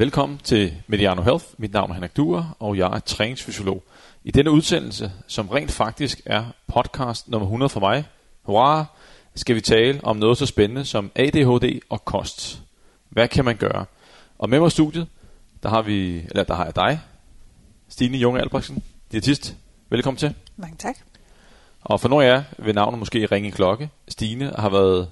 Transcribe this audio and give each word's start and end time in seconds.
Velkommen 0.00 0.38
til 0.38 0.72
Mediano 0.86 1.22
Health. 1.22 1.44
Mit 1.58 1.72
navn 1.72 1.90
er 1.90 1.94
Henrik 1.94 2.16
Duer, 2.16 2.56
og 2.58 2.76
jeg 2.76 2.96
er 2.96 2.98
træningsfysiolog. 2.98 3.82
I 4.24 4.30
denne 4.30 4.50
udsendelse, 4.50 5.12
som 5.26 5.48
rent 5.48 5.72
faktisk 5.72 6.20
er 6.26 6.44
podcast 6.66 7.28
nummer 7.28 7.46
100 7.46 7.68
for 7.68 7.80
mig, 7.80 8.04
hurra, 8.42 8.84
skal 9.34 9.56
vi 9.56 9.60
tale 9.60 10.00
om 10.02 10.16
noget 10.16 10.38
så 10.38 10.46
spændende 10.46 10.84
som 10.84 11.10
ADHD 11.14 11.80
og 11.88 12.04
kost. 12.04 12.62
Hvad 13.08 13.28
kan 13.28 13.44
man 13.44 13.56
gøre? 13.56 13.84
Og 14.38 14.50
med 14.50 14.60
mig 14.60 14.66
i 14.66 14.70
studiet, 14.70 15.06
der 15.62 15.68
har 15.68 15.82
vi, 15.82 16.18
eller 16.18 16.44
der 16.44 16.54
har 16.54 16.64
jeg 16.64 16.76
dig, 16.76 17.00
Stine 17.88 18.18
Junge 18.18 18.40
Albrechtsen, 18.40 18.82
diætist. 19.12 19.56
Velkommen 19.88 20.18
til. 20.18 20.34
Mange 20.56 20.76
tak. 20.76 20.96
Og 21.80 22.00
for 22.00 22.08
nogle 22.08 22.24
af 22.24 22.28
jer 22.28 22.42
vil 22.58 22.74
navnet 22.74 22.98
måske 22.98 23.26
ringe 23.26 23.48
i 23.48 23.52
klokke. 23.52 23.90
Stine 24.08 24.52
har 24.58 24.68
været 24.68 25.10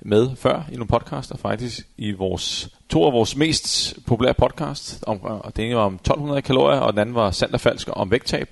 med 0.00 0.36
før 0.36 0.62
i 0.72 0.74
nogle 0.74 0.88
podcaster, 0.88 1.36
faktisk 1.36 1.88
i 1.96 2.12
vores 2.12 2.75
to 2.88 3.06
af 3.06 3.12
vores 3.12 3.36
mest 3.36 3.98
populære 4.06 4.34
podcast. 4.34 5.04
Om, 5.06 5.22
og 5.22 5.56
den 5.56 5.64
ene 5.64 5.76
var 5.76 5.82
om 5.82 5.94
1200 5.94 6.42
kalorier, 6.42 6.80
og 6.80 6.92
den 6.92 7.00
anden 7.00 7.14
var 7.14 7.30
sandt 7.30 7.54
og 7.54 7.60
falsk 7.60 7.88
om 7.92 8.10
vægttab. 8.10 8.48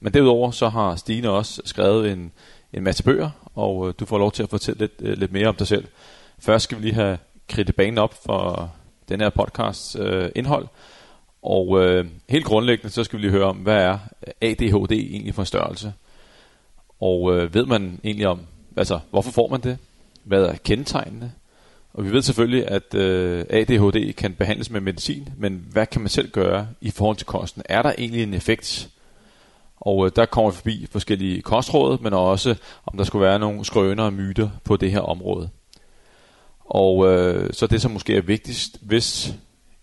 Men 0.00 0.14
derudover 0.14 0.50
så 0.50 0.68
har 0.68 0.96
Stine 0.96 1.30
også 1.30 1.62
skrevet 1.64 2.12
en, 2.12 2.32
en 2.72 2.82
masse 2.82 3.04
bøger, 3.04 3.30
og 3.54 3.88
øh, 3.88 3.94
du 4.00 4.06
får 4.06 4.18
lov 4.18 4.32
til 4.32 4.42
at 4.42 4.50
fortælle 4.50 4.78
lidt, 4.78 4.92
øh, 5.00 5.18
lidt 5.18 5.32
mere 5.32 5.48
om 5.48 5.54
dig 5.54 5.66
selv. 5.66 5.84
Først 6.38 6.64
skal 6.64 6.78
vi 6.78 6.82
lige 6.82 6.94
have 6.94 7.18
kridtet 7.48 7.76
banen 7.76 7.98
op 7.98 8.14
for 8.24 8.70
den 9.08 9.20
her 9.20 9.30
podcasts 9.30 9.96
øh, 10.00 10.30
indhold. 10.34 10.66
Og 11.42 11.84
øh, 11.84 12.06
helt 12.28 12.44
grundlæggende, 12.44 12.90
så 12.90 13.04
skal 13.04 13.16
vi 13.16 13.22
lige 13.22 13.30
høre 13.30 13.44
om, 13.44 13.56
hvad 13.56 13.76
er 13.76 13.98
ADHD 14.40 14.92
egentlig 14.92 15.34
for 15.34 15.42
en 15.42 15.46
størrelse? 15.46 15.92
Og 17.00 17.36
øh, 17.36 17.54
ved 17.54 17.66
man 17.66 18.00
egentlig 18.04 18.28
om, 18.28 18.40
altså 18.76 18.98
hvorfor 19.10 19.30
får 19.30 19.48
man 19.48 19.60
det? 19.60 19.78
Hvad 20.24 20.44
er 20.44 20.54
kendetegnene? 20.64 21.32
Og 21.94 22.04
vi 22.04 22.12
ved 22.12 22.22
selvfølgelig, 22.22 22.68
at 22.68 22.94
øh, 22.94 23.44
ADHD 23.50 24.12
kan 24.12 24.34
behandles 24.34 24.70
med 24.70 24.80
medicin, 24.80 25.28
men 25.36 25.66
hvad 25.70 25.86
kan 25.86 26.00
man 26.00 26.08
selv 26.08 26.30
gøre 26.30 26.68
i 26.80 26.90
forhold 26.90 27.16
til 27.16 27.26
kosten? 27.26 27.62
Er 27.64 27.82
der 27.82 27.92
egentlig 27.98 28.22
en 28.22 28.34
effekt? 28.34 28.88
Og 29.76 30.06
øh, 30.06 30.12
der 30.16 30.26
kommer 30.26 30.50
vi 30.50 30.56
forbi 30.56 30.86
forskellige 30.90 31.42
kostråd, 31.42 31.98
men 31.98 32.12
også 32.12 32.54
om 32.86 32.96
der 32.96 33.04
skulle 33.04 33.26
være 33.26 33.38
nogle 33.38 33.64
skrøner 33.64 34.04
og 34.04 34.12
myter 34.12 34.50
på 34.64 34.76
det 34.76 34.90
her 34.90 35.00
område. 35.00 35.50
Og 36.64 37.12
øh, 37.12 37.52
så 37.52 37.66
det, 37.66 37.82
som 37.82 37.90
måske 37.90 38.16
er 38.16 38.22
vigtigst, 38.22 38.78
hvis 38.82 39.34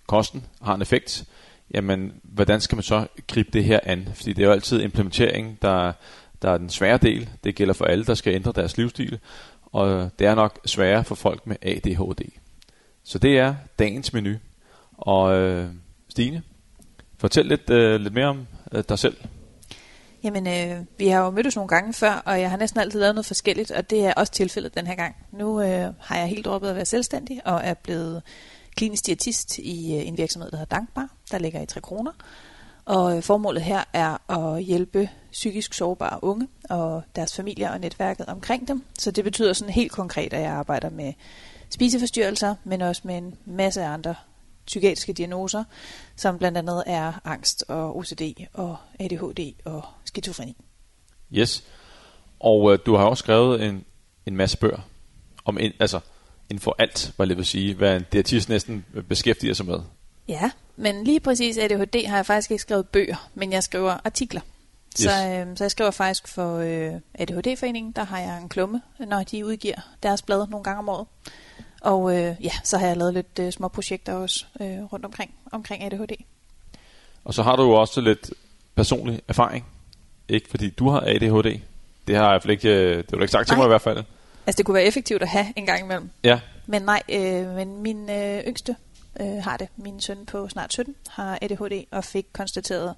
kosten 0.08 0.44
har 0.62 0.76
en 0.76 0.82
effekt, 0.82 1.26
jamen 1.74 2.14
hvordan 2.24 2.62
skal 2.62 2.76
man 2.76 2.84
så 2.84 3.08
gribe 3.28 3.50
det 3.54 3.64
her 3.64 3.80
an? 3.84 4.10
Fordi 4.14 4.34
det 4.34 4.42
er 4.44 4.48
jo 4.48 4.54
altid 4.54 4.82
implementering, 4.82 5.58
der, 5.62 5.92
der 6.42 6.52
er 6.52 6.58
den 6.58 6.70
svære 6.70 6.98
del. 6.98 7.30
Det 7.44 7.56
gælder 7.56 7.74
for 7.74 7.86
alle, 7.86 8.06
der 8.06 8.14
skal 8.14 8.36
ændre 8.36 8.52
deres 8.56 8.78
livsstil. 8.78 9.20
Og 9.72 10.10
det 10.20 10.28
er 10.28 10.36
nok 10.36 10.60
sværere 10.66 11.04
for 11.04 11.16
folk 11.16 11.48
med 11.48 11.56
ADHD. 11.62 12.32
Så 13.04 13.20
det 13.20 13.38
er 13.38 13.56
dagens 13.80 14.14
menu. 14.14 14.36
Og 14.98 15.34
øh, 15.34 15.70
Stine, 16.10 16.44
fortæl 17.18 17.46
lidt, 17.46 17.70
øh, 17.70 18.00
lidt 18.00 18.14
mere 18.14 18.26
om 18.26 18.48
øh, 18.72 18.84
dig 18.90 19.00
selv. 19.00 19.18
Jamen, 20.24 20.48
øh, 20.48 20.86
vi 20.98 21.08
har 21.08 21.24
jo 21.24 21.30
mødtes 21.30 21.56
nogle 21.56 21.68
gange 21.68 21.94
før, 21.94 22.12
og 22.26 22.42
jeg 22.42 22.50
har 22.50 22.58
næsten 22.58 22.80
altid 22.80 23.00
lavet 23.00 23.16
noget 23.16 23.26
forskelligt, 23.26 23.72
og 23.72 23.90
det 23.90 24.06
er 24.06 24.14
også 24.14 24.34
tilfældet 24.34 24.76
den 24.76 24.88
her 24.88 24.96
gang. 24.96 25.16
Nu 25.32 25.62
øh, 25.62 25.94
har 26.00 26.18
jeg 26.18 26.28
helt 26.28 26.46
droppet 26.46 26.70
at 26.70 26.76
være 26.76 26.86
selvstændig, 26.86 27.42
og 27.46 27.62
er 27.64 27.74
blevet 27.74 28.22
klinisk 28.76 29.06
diætist 29.06 29.58
i 29.58 29.96
øh, 29.96 30.08
en 30.08 30.18
virksomhed, 30.18 30.52
der 30.52 30.58
hedder 30.58 30.76
Dankbar, 30.76 31.10
der 31.32 31.38
ligger 31.38 31.62
i 31.62 31.66
3 31.66 31.82
kroner. 31.82 32.12
Og 32.90 33.18
øh, 33.18 33.24
formålet 33.24 33.64
her 33.64 33.84
er 33.94 34.32
at 34.32 34.64
hjælpe 34.64 35.10
psykisk 35.32 35.74
sårbare 35.74 36.24
unge 36.24 36.48
og 36.70 37.04
deres 37.16 37.36
familier 37.36 37.72
og 37.72 37.80
netværket 37.80 38.26
omkring 38.26 38.68
dem. 38.68 38.84
Så 39.00 39.12
det 39.12 39.24
betyder 39.24 39.54
sådan 39.54 39.74
helt 39.74 39.92
konkret, 39.92 40.34
at 40.34 40.42
jeg 40.42 40.52
arbejder 40.52 40.90
med 40.90 41.14
spiseforstyrrelser, 41.70 42.56
men 42.64 42.82
også 42.82 43.02
med 43.06 43.18
en 43.18 43.36
masse 43.46 43.84
andre 43.84 44.16
psykiatriske 44.66 45.14
diagnoser, 45.14 45.64
som 46.16 46.38
blandt 46.38 46.58
andet 46.58 46.84
er 46.86 47.14
angst 47.26 47.66
og 47.68 47.98
OCD 47.98 48.22
og 48.54 48.78
ADHD 49.00 49.54
og 49.66 49.86
skizofreni. 50.06 50.58
Yes. 51.34 51.64
Og 52.40 52.74
øh, 52.74 52.80
du 52.86 52.96
har 52.96 53.06
også 53.06 53.22
skrevet 53.22 53.64
en, 53.64 53.86
en 54.26 54.36
masse 54.36 54.58
bøger 54.58 54.80
om 55.46 55.58
en, 55.58 55.72
altså 55.80 56.00
inden 56.50 56.62
for 56.62 56.76
alt, 56.80 57.14
hvad 57.16 57.28
jeg 57.28 57.38
vil 57.38 57.46
sige, 57.46 57.76
hvad 57.76 57.96
en 57.96 58.06
diætist 58.12 58.50
næsten 58.50 58.86
beskæftiger 59.10 59.54
sig 59.54 59.66
med. 59.66 59.80
Ja, 60.30 60.52
men 60.76 61.04
lige 61.04 61.20
præcis 61.20 61.58
ADHD 61.58 62.08
har 62.08 62.16
jeg 62.16 62.26
faktisk 62.26 62.52
ikke 62.52 62.62
skrevet 62.62 62.88
bøger, 62.88 63.30
men 63.36 63.52
jeg 63.52 63.64
skriver 63.64 63.98
artikler. 64.06 64.42
Yes. 64.42 65.00
Så, 65.00 65.10
øh, 65.10 65.58
så 65.58 65.64
jeg 65.64 65.72
skriver 65.72 65.92
faktisk 65.92 66.28
for 66.28 66.58
øh, 66.58 66.94
ADHD-foreningen, 67.14 67.92
der 67.92 68.04
har 68.04 68.20
jeg 68.20 68.42
en 68.42 68.50
klumme, 68.50 68.82
når 69.00 69.24
de 69.24 69.46
udgiver 69.46 69.76
deres 70.04 70.22
blad 70.22 70.48
nogle 70.48 70.64
gange 70.64 70.80
om 70.80 70.90
året. 70.90 71.08
Og 71.82 72.18
øh, 72.18 72.36
ja, 72.42 72.52
så 72.64 72.78
har 72.78 72.88
jeg 72.88 72.98
lavet 72.98 73.14
lidt 73.14 73.40
øh, 73.40 73.52
små 73.52 73.68
projekter 73.68 74.14
også 74.14 74.46
øh, 74.62 74.84
rundt 74.94 75.06
omkring, 75.06 75.34
omkring 75.52 75.84
ADHD. 75.84 76.12
Og 77.24 77.34
så 77.34 77.44
har 77.44 77.56
du 77.56 77.64
jo 77.64 77.72
også 77.72 78.02
lidt 78.02 78.32
personlig 78.76 79.22
erfaring, 79.28 79.66
ikke? 80.30 80.50
Fordi 80.50 80.70
du 80.70 80.90
har 80.90 81.00
ADHD. 81.00 81.60
Det 82.08 82.16
har 82.16 82.32
jeg 82.32 82.50
ikke, 82.50 82.70
øh, 82.70 82.98
det 82.98 83.12
har 83.12 83.22
ikke 83.22 83.32
sagt 83.32 83.48
til 83.48 83.58
mig 83.58 83.66
i 83.66 83.68
hvert 83.68 83.82
fald. 83.82 84.04
Altså 84.48 84.58
det 84.58 84.66
kunne 84.66 84.76
være 84.76 84.84
effektivt 84.84 85.22
at 85.22 85.28
have 85.28 85.46
en 85.56 85.66
gang 85.66 85.84
imellem. 85.84 86.10
Ja. 86.24 86.40
Men 86.66 86.82
nej, 86.82 87.02
øh, 87.10 87.56
men 87.56 87.82
min 87.82 88.10
øh, 88.10 88.44
yngste 88.48 88.76
øh, 89.20 89.44
har 89.44 89.58
det. 89.58 89.68
Min 89.76 90.02
søn 90.02 90.26
på 90.26 90.48
snart 90.48 90.74
17 90.74 90.96
har 91.10 91.40
ADHD 91.42 91.86
og 91.92 92.04
fik 92.04 92.26
konstateret 92.34 92.96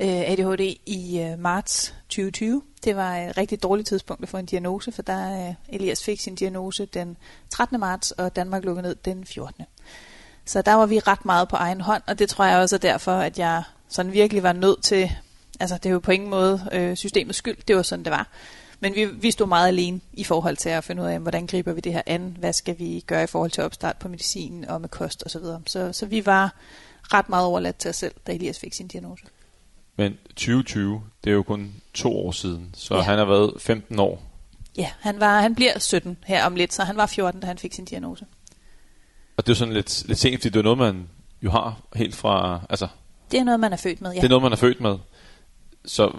øh, 0.00 0.30
ADHD 0.30 0.76
i 0.86 1.20
øh, 1.20 1.38
marts 1.38 1.94
2020. 2.08 2.62
Det 2.84 2.96
var 2.96 3.16
et 3.16 3.36
rigtig 3.36 3.62
dårligt 3.62 3.88
tidspunkt 3.88 4.22
at 4.22 4.28
få 4.28 4.36
en 4.36 4.46
diagnose, 4.46 4.92
for 4.92 5.02
der 5.02 5.48
øh, 5.48 5.54
Elias 5.68 6.04
fik 6.04 6.20
sin 6.20 6.34
diagnose 6.34 6.86
den 6.86 7.16
13. 7.50 7.80
marts, 7.80 8.10
og 8.10 8.36
Danmark 8.36 8.64
lukkede 8.64 8.82
ned 8.82 8.94
den 8.94 9.24
14. 9.24 9.64
Så 10.44 10.62
der 10.62 10.74
var 10.74 10.86
vi 10.86 10.98
ret 10.98 11.24
meget 11.24 11.48
på 11.48 11.56
egen 11.56 11.80
hånd, 11.80 12.02
og 12.06 12.18
det 12.18 12.28
tror 12.28 12.44
jeg 12.44 12.58
også 12.58 12.76
er 12.76 12.80
derfor, 12.80 13.12
at 13.12 13.38
jeg 13.38 13.62
sådan 13.88 14.12
virkelig 14.12 14.42
var 14.42 14.52
nødt 14.52 14.82
til, 14.82 15.10
altså 15.60 15.76
det 15.76 15.86
er 15.86 15.90
jo 15.90 15.98
på 15.98 16.12
ingen 16.12 16.30
måde 16.30 16.68
øh, 16.72 16.96
systemets 16.96 17.38
skyld, 17.38 17.56
det 17.68 17.76
var 17.76 17.82
sådan 17.82 18.04
det 18.04 18.12
var. 18.12 18.28
Men 18.80 18.94
vi, 18.94 19.04
vi 19.04 19.30
stod 19.30 19.46
meget 19.46 19.68
alene 19.68 20.00
i 20.12 20.24
forhold 20.24 20.56
til 20.56 20.68
at 20.68 20.84
finde 20.84 21.02
ud 21.02 21.06
af, 21.06 21.20
hvordan 21.20 21.46
griber 21.46 21.72
vi 21.72 21.80
det 21.80 21.92
her 21.92 22.02
an, 22.06 22.36
hvad 22.38 22.52
skal 22.52 22.78
vi 22.78 23.04
gøre 23.06 23.24
i 23.24 23.26
forhold 23.26 23.50
til 23.50 23.62
opstart 23.64 23.96
på 23.96 24.08
medicin 24.08 24.64
og 24.64 24.80
med 24.80 24.88
kost 24.88 25.22
osv. 25.26 25.40
Så, 25.40 25.60
så, 25.66 25.92
så 25.92 26.06
vi 26.06 26.26
var 26.26 26.54
ret 27.02 27.28
meget 27.28 27.46
overladt 27.46 27.76
til 27.76 27.88
os 27.88 27.96
selv, 27.96 28.14
da 28.26 28.32
Elias 28.32 28.58
fik 28.58 28.72
sin 28.72 28.88
diagnose. 28.88 29.24
Men 29.96 30.18
2020, 30.26 31.02
det 31.24 31.30
er 31.30 31.34
jo 31.34 31.42
kun 31.42 31.74
to 31.94 32.26
år 32.26 32.32
siden, 32.32 32.70
så 32.74 32.94
ja. 32.94 33.00
han 33.00 33.18
har 33.18 33.24
været 33.24 33.52
15 33.58 33.98
år. 33.98 34.22
Ja, 34.76 34.90
han, 35.00 35.20
var, 35.20 35.40
han 35.40 35.54
bliver 35.54 35.78
17 35.78 36.18
her 36.26 36.44
om 36.46 36.54
lidt, 36.54 36.74
så 36.74 36.84
han 36.84 36.96
var 36.96 37.06
14, 37.06 37.40
da 37.40 37.46
han 37.46 37.58
fik 37.58 37.72
sin 37.72 37.84
diagnose. 37.84 38.26
Og 39.36 39.46
det 39.46 39.52
er 39.52 39.56
sådan 39.56 39.74
lidt, 39.74 40.04
lidt 40.06 40.18
sent, 40.18 40.40
fordi 40.40 40.48
det 40.48 40.58
er 40.58 40.62
noget, 40.62 40.78
man 40.78 41.08
jo 41.42 41.50
har 41.50 41.80
helt 41.94 42.16
fra... 42.16 42.60
Altså, 42.70 42.88
det 43.30 43.40
er 43.40 43.44
noget, 43.44 43.60
man 43.60 43.72
er 43.72 43.76
født 43.76 44.00
med, 44.00 44.10
ja. 44.10 44.16
Det 44.16 44.24
er 44.24 44.28
noget, 44.28 44.42
man 44.42 44.52
er 44.52 44.56
født 44.56 44.80
med. 44.80 44.98
Så 45.84 46.16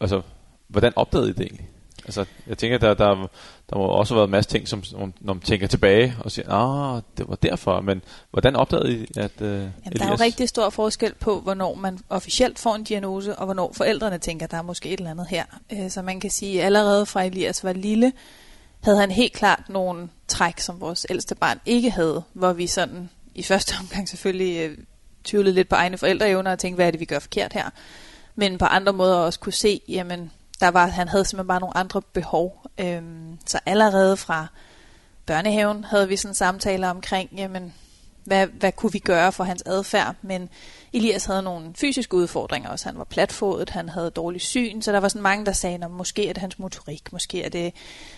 altså, 0.00 0.22
hvordan 0.68 0.92
opdagede 0.96 1.30
I 1.30 1.32
det 1.32 1.46
egentlig? 1.46 1.68
Altså, 2.04 2.24
jeg 2.46 2.58
tænker, 2.58 2.78
der, 2.78 2.94
der, 2.94 3.28
der 3.70 3.76
må 3.76 3.84
også 3.84 4.14
have 4.14 4.16
været 4.16 4.26
en 4.26 4.30
masse 4.30 4.50
ting, 4.50 4.68
som, 4.68 4.82
når 5.20 5.34
man 5.34 5.40
tænker 5.40 5.66
tilbage 5.66 6.14
og 6.20 6.30
siger, 6.30 6.52
ah, 6.52 7.02
det 7.18 7.28
var 7.28 7.34
derfor. 7.34 7.80
Men 7.80 8.02
hvordan 8.30 8.56
opdagede 8.56 8.92
I, 8.92 9.06
at 9.16 9.30
uh, 9.40 9.46
Jamen, 9.46 9.70
Der 9.96 10.04
er 10.04 10.08
jo 10.08 10.14
rigtig 10.20 10.48
stor 10.48 10.70
forskel 10.70 11.14
på, 11.14 11.40
hvornår 11.40 11.74
man 11.74 11.98
officielt 12.08 12.58
får 12.58 12.74
en 12.74 12.84
diagnose, 12.84 13.36
og 13.36 13.44
hvornår 13.44 13.72
forældrene 13.72 14.18
tænker, 14.18 14.46
der 14.46 14.56
er 14.56 14.62
måske 14.62 14.88
et 14.88 14.98
eller 14.98 15.10
andet 15.10 15.26
her. 15.26 15.44
Uh, 15.72 15.90
så 15.90 16.02
man 16.02 16.20
kan 16.20 16.30
sige, 16.30 16.60
at 16.60 16.66
allerede 16.66 17.06
fra 17.06 17.22
Elias 17.22 17.64
var 17.64 17.72
lille, 17.72 18.12
havde 18.80 18.98
han 18.98 19.10
helt 19.10 19.32
klart 19.32 19.62
nogle 19.68 20.08
træk, 20.28 20.60
som 20.60 20.80
vores 20.80 21.06
ældste 21.10 21.34
barn 21.34 21.60
ikke 21.66 21.90
havde, 21.90 22.22
hvor 22.32 22.52
vi 22.52 22.66
sådan 22.66 23.10
i 23.34 23.42
første 23.42 23.74
omgang 23.80 24.08
selvfølgelig 24.08 24.70
uh, 24.70 24.76
tvivlede 25.24 25.54
lidt 25.54 25.68
på 25.68 25.74
egne 25.74 25.98
forældreevner 25.98 26.52
og 26.52 26.58
tænkte, 26.58 26.76
hvad 26.76 26.86
er 26.86 26.90
det, 26.90 27.00
vi 27.00 27.04
gør 27.04 27.18
forkert 27.18 27.52
her? 27.52 27.70
Men 28.34 28.58
på 28.58 28.64
andre 28.64 28.92
måder 28.92 29.16
også 29.16 29.40
kunne 29.40 29.52
se, 29.52 29.80
jamen 29.88 30.30
der 30.60 30.68
var, 30.68 30.86
han 30.86 31.08
havde 31.08 31.24
simpelthen 31.24 31.48
bare 31.48 31.60
nogle 31.60 31.76
andre 31.76 32.02
behov. 32.02 32.62
Øhm, 32.78 33.38
så 33.46 33.58
allerede 33.66 34.16
fra 34.16 34.46
børnehaven 35.26 35.84
havde 35.84 36.08
vi 36.08 36.16
sådan 36.16 36.34
samtaler 36.34 36.90
omkring, 36.90 37.30
jamen, 37.36 37.74
hvad, 38.24 38.46
hvad 38.46 38.72
kunne 38.72 38.92
vi 38.92 38.98
gøre 38.98 39.32
for 39.32 39.44
hans 39.44 39.62
adfærd, 39.66 40.14
men 40.22 40.48
Elias 40.92 41.24
havde 41.24 41.42
nogle 41.42 41.72
fysiske 41.74 42.16
udfordringer 42.16 42.70
også. 42.70 42.88
Han 42.88 42.98
var 42.98 43.04
platfodet, 43.04 43.70
han 43.70 43.88
havde 43.88 44.10
dårlig 44.10 44.40
syn, 44.40 44.82
så 44.82 44.92
der 44.92 45.00
var 45.00 45.08
sådan 45.08 45.22
mange, 45.22 45.46
der 45.46 45.52
sagde, 45.52 45.84
at 45.84 45.90
måske 45.90 46.28
er 46.28 46.32
det 46.32 46.40
hans 46.40 46.58
motorik, 46.58 47.12
måske 47.12 47.44
er 47.44 47.48
det, 47.48 47.74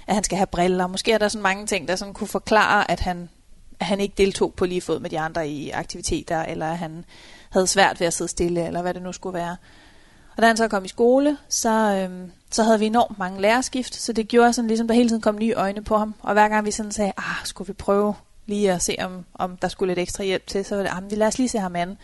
at 0.07 0.15
han 0.15 0.25
skal 0.25 0.37
have 0.37 0.47
briller, 0.47 0.87
måske 0.87 1.13
er 1.13 1.19
der 1.19 1.29
sådan 1.29 1.43
mange 1.43 1.67
ting, 1.67 1.89
der 1.89 1.97
sådan 1.97 2.15
kunne 2.15 2.29
forklare, 2.29 2.91
at 2.91 3.01
han, 3.01 3.29
at 3.81 3.87
han 3.87 4.01
ikke 4.01 4.15
deltog 4.17 4.55
på 4.55 4.67
lige 4.67 4.81
fod 4.81 5.01
med 5.01 5.11
de 5.11 5.21
andre 5.21 5.49
i 5.49 5.71
aktiviteter, 5.71 6.43
eller 6.43 6.71
at 6.71 6.79
han 6.79 7.05
havde 7.51 7.67
svært 7.67 8.01
ved 8.01 8.07
at 8.07 8.15
sidde 8.15 8.31
stille, 8.31 8.67
eller 8.67 8.83
hvad 8.83 8.95
det 8.95 9.03
nu 9.03 9.13
skulle 9.13 9.39
være. 9.39 9.57
Og 10.37 10.43
da 10.43 10.47
han 10.47 10.57
så 10.57 10.69
kom 10.69 10.85
i 10.85 10.89
skole, 10.89 11.37
så, 11.49 11.71
øhm, 11.71 12.33
så 12.51 12.63
havde 12.63 12.79
vi 12.79 12.87
enormt 12.87 13.19
mange 13.19 13.41
lærerskift, 13.41 13.95
så 13.95 14.13
det 14.13 14.29
gjorde 14.29 14.53
sådan 14.53 14.69
ligesom, 14.69 14.89
der 14.89 14.95
hele 14.95 15.09
tiden 15.09 15.23
kom 15.23 15.39
nye 15.39 15.53
øjne 15.53 15.85
på 15.85 15.97
ham. 15.97 16.15
Og 16.21 16.33
hver 16.33 16.49
gang 16.49 16.67
vi 16.67 16.71
sådan 16.71 16.93
sagde, 16.93 17.13
ah, 17.17 17.45
skulle 17.45 17.67
vi 17.67 17.73
prøve 17.73 18.15
lige 18.47 18.73
at 18.73 18.83
se, 18.83 18.97
om, 19.01 19.25
om 19.35 19.57
der 19.57 19.69
skulle 19.69 19.91
lidt 19.91 19.99
ekstra 19.99 20.25
hjælp 20.25 20.47
til, 20.47 20.65
så 20.65 20.77
var 20.77 20.83
det, 20.83 20.91
ah, 20.93 21.11
vi 21.11 21.17
lad 21.17 21.27
os 21.27 21.39
lige 21.39 21.49
se 21.49 21.59
ham 21.59 21.77
an. 21.77 21.99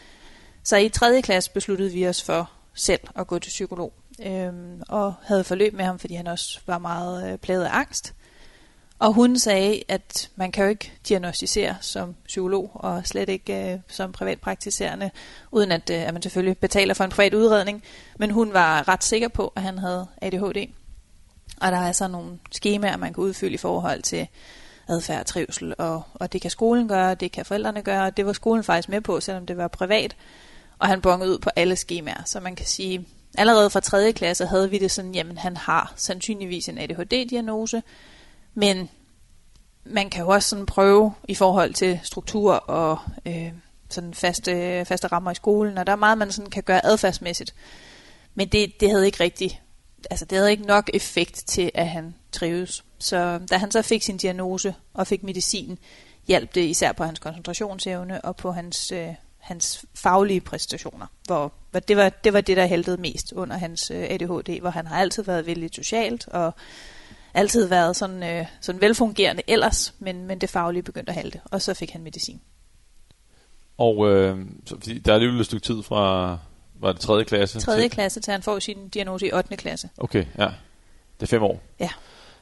Så 0.64 0.76
i 0.76 0.88
3. 0.88 1.22
klasse 1.22 1.50
besluttede 1.50 1.92
vi 1.92 2.08
os 2.08 2.22
for 2.22 2.50
selv 2.74 3.00
at 3.16 3.26
gå 3.26 3.38
til 3.38 3.50
psykolog, 3.50 3.92
øhm, 4.26 4.82
og 4.88 5.14
havde 5.22 5.44
forløb 5.44 5.74
med 5.74 5.84
ham, 5.84 5.98
fordi 5.98 6.14
han 6.14 6.26
også 6.26 6.60
var 6.66 6.78
meget 6.78 7.32
øh, 7.32 7.38
plaget 7.38 7.64
af 7.64 7.70
angst. 7.72 8.14
Og 8.98 9.12
hun 9.12 9.38
sagde, 9.38 9.82
at 9.88 10.30
man 10.36 10.52
kan 10.52 10.64
jo 10.64 10.70
ikke 10.70 10.92
diagnostisere 11.08 11.76
som 11.80 12.14
psykolog, 12.26 12.70
og 12.74 13.06
slet 13.06 13.28
ikke 13.28 13.72
øh, 13.72 13.78
som 13.88 14.12
privatpraktiserende, 14.12 15.10
uden 15.50 15.72
at, 15.72 15.90
øh, 15.90 16.02
at 16.08 16.12
man 16.12 16.22
selvfølgelig 16.22 16.58
betaler 16.58 16.94
for 16.94 17.04
en 17.04 17.10
privat 17.10 17.34
udredning. 17.34 17.82
Men 18.18 18.30
hun 18.30 18.52
var 18.52 18.88
ret 18.88 19.04
sikker 19.04 19.28
på, 19.28 19.52
at 19.56 19.62
han 19.62 19.78
havde 19.78 20.06
ADHD. 20.22 20.68
Og 21.60 21.72
der 21.72 21.78
er 21.78 21.92
så 21.92 22.08
nogle 22.08 22.38
skemaer, 22.52 22.96
man 22.96 23.14
kan 23.14 23.24
udfylde 23.24 23.54
i 23.54 23.56
forhold 23.56 24.02
til 24.02 24.28
adfærd 24.88 25.20
og 25.20 25.26
trivsel, 25.26 25.74
og, 25.78 26.02
og 26.14 26.32
det 26.32 26.40
kan 26.40 26.50
skolen 26.50 26.88
gøre, 26.88 27.14
det 27.14 27.32
kan 27.32 27.44
forældrene 27.44 27.82
gøre, 27.82 28.06
og 28.06 28.16
det 28.16 28.26
var 28.26 28.32
skolen 28.32 28.64
faktisk 28.64 28.88
med 28.88 29.00
på, 29.00 29.20
selvom 29.20 29.46
det 29.46 29.56
var 29.56 29.68
privat. 29.68 30.16
Og 30.78 30.88
han 30.88 31.00
bongede 31.00 31.30
ud 31.30 31.38
på 31.38 31.50
alle 31.56 31.76
skemaer, 31.76 32.22
så 32.26 32.40
man 32.40 32.56
kan 32.56 32.66
sige, 32.66 33.06
allerede 33.38 33.70
fra 33.70 33.80
3. 33.80 34.12
klasse 34.12 34.46
havde 34.46 34.70
vi 34.70 34.78
det 34.78 34.90
sådan, 34.90 35.14
jamen 35.14 35.38
han 35.38 35.56
har 35.56 35.92
sandsynligvis 35.96 36.68
en 36.68 36.78
ADHD-diagnose, 36.78 37.82
men 38.58 38.88
man 39.84 40.10
kan 40.10 40.22
jo 40.22 40.28
også 40.28 40.48
sådan 40.48 40.66
prøve 40.66 41.14
i 41.28 41.34
forhold 41.34 41.74
til 41.74 42.00
struktur 42.02 42.54
og 42.54 42.98
øh, 43.26 43.52
sådan 43.90 44.14
faste, 44.14 44.84
faste 44.84 45.06
rammer 45.06 45.30
i 45.30 45.34
skolen, 45.34 45.78
og 45.78 45.86
der 45.86 45.92
er 45.92 45.96
meget, 45.96 46.18
man 46.18 46.32
sådan 46.32 46.50
kan 46.50 46.62
gøre 46.62 46.86
adfærdsmæssigt. 46.86 47.54
Men 48.34 48.48
det, 48.48 48.80
det 48.80 48.90
havde 48.90 49.06
ikke 49.06 49.20
rigtig, 49.20 49.62
altså 50.10 50.24
det 50.24 50.38
havde 50.38 50.50
ikke 50.50 50.66
nok 50.66 50.90
effekt 50.94 51.44
til, 51.46 51.70
at 51.74 51.88
han 51.88 52.14
trives. 52.32 52.84
Så 52.98 53.40
da 53.50 53.56
han 53.56 53.70
så 53.70 53.82
fik 53.82 54.02
sin 54.02 54.16
diagnose 54.16 54.74
og 54.94 55.06
fik 55.06 55.22
medicin, 55.22 55.78
hjalp 56.28 56.54
det 56.54 56.64
især 56.64 56.92
på 56.92 57.04
hans 57.04 57.18
koncentrationsevne 57.18 58.24
og 58.24 58.36
på 58.36 58.52
hans, 58.52 58.92
øh, 58.92 59.14
hans 59.38 59.84
faglige 59.94 60.40
præstationer. 60.40 61.06
Hvor, 61.26 61.52
hvor 61.70 61.80
det, 61.80 61.96
var, 61.96 62.08
det 62.08 62.32
var 62.32 62.40
det, 62.40 62.56
der 62.56 62.66
hældede 62.66 62.96
mest 62.96 63.32
under 63.32 63.56
hans 63.56 63.90
øh, 63.90 64.06
ADHD, 64.10 64.60
hvor 64.60 64.70
han 64.70 64.86
har 64.86 65.00
altid 65.00 65.22
været 65.22 65.46
vældig 65.46 65.70
socialt 65.74 66.28
og 66.28 66.54
altid 67.34 67.66
været 67.68 67.96
sådan, 67.96 68.22
øh, 68.22 68.46
sådan 68.60 68.80
velfungerende 68.80 69.42
ellers, 69.48 69.94
men, 69.98 70.26
men 70.26 70.38
det 70.38 70.50
faglige 70.50 70.82
begyndte 70.82 71.10
at 71.10 71.14
halte, 71.16 71.40
og 71.44 71.62
så 71.62 71.74
fik 71.74 71.90
han 71.90 72.02
medicin. 72.02 72.40
Og 73.78 74.10
øh, 74.10 74.38
så, 74.66 74.74
fordi 74.74 74.98
der 74.98 75.10
er 75.10 75.14
alligevel 75.14 75.40
et 75.40 75.46
stykke 75.46 75.64
tid 75.66 75.82
fra, 75.82 76.38
var 76.80 76.92
det 76.92 77.00
3. 77.00 77.24
klasse? 77.24 77.60
3. 77.60 77.80
til- 77.80 77.90
klasse 77.90 78.20
til 78.20 78.30
han 78.30 78.42
får 78.42 78.58
sin 78.58 78.88
diagnose 78.88 79.26
i 79.26 79.32
8. 79.32 79.56
klasse. 79.56 79.88
Okay, 79.98 80.24
ja. 80.38 80.48
Det 81.20 81.22
er 81.22 81.26
fem 81.26 81.42
år. 81.42 81.60
Ja. 81.80 81.88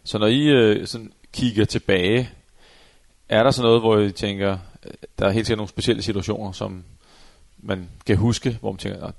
Så 0.04 0.18
når 0.18 0.26
I 0.26 0.42
øh, 0.46 0.86
sådan 0.86 1.12
kigger 1.32 1.64
tilbage, 1.64 2.30
er 3.28 3.42
der 3.42 3.50
så 3.50 3.62
noget, 3.62 3.80
hvor 3.80 3.98
I 3.98 4.12
tænker, 4.12 4.58
øh, 4.86 4.92
der 5.18 5.26
er 5.26 5.30
helt 5.30 5.46
sikkert 5.46 5.58
nogle 5.58 5.68
specielle 5.68 6.02
situationer, 6.02 6.52
som 6.52 6.84
man 7.58 7.88
kan 8.06 8.16
huske, 8.16 8.58
hvor 8.60 8.72
man 8.72 8.78
tænker, 8.78 9.00
"Nå, 9.00 9.10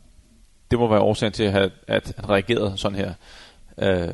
det 0.72 0.80
må 0.80 0.88
være 0.88 1.00
årsagen 1.00 1.34
til, 1.34 1.44
at, 1.44 1.72
at 1.88 2.14
han 2.18 2.30
reagerede 2.30 2.78
sådan 2.78 2.98
her. 2.98 3.14
Øh, 3.78 4.14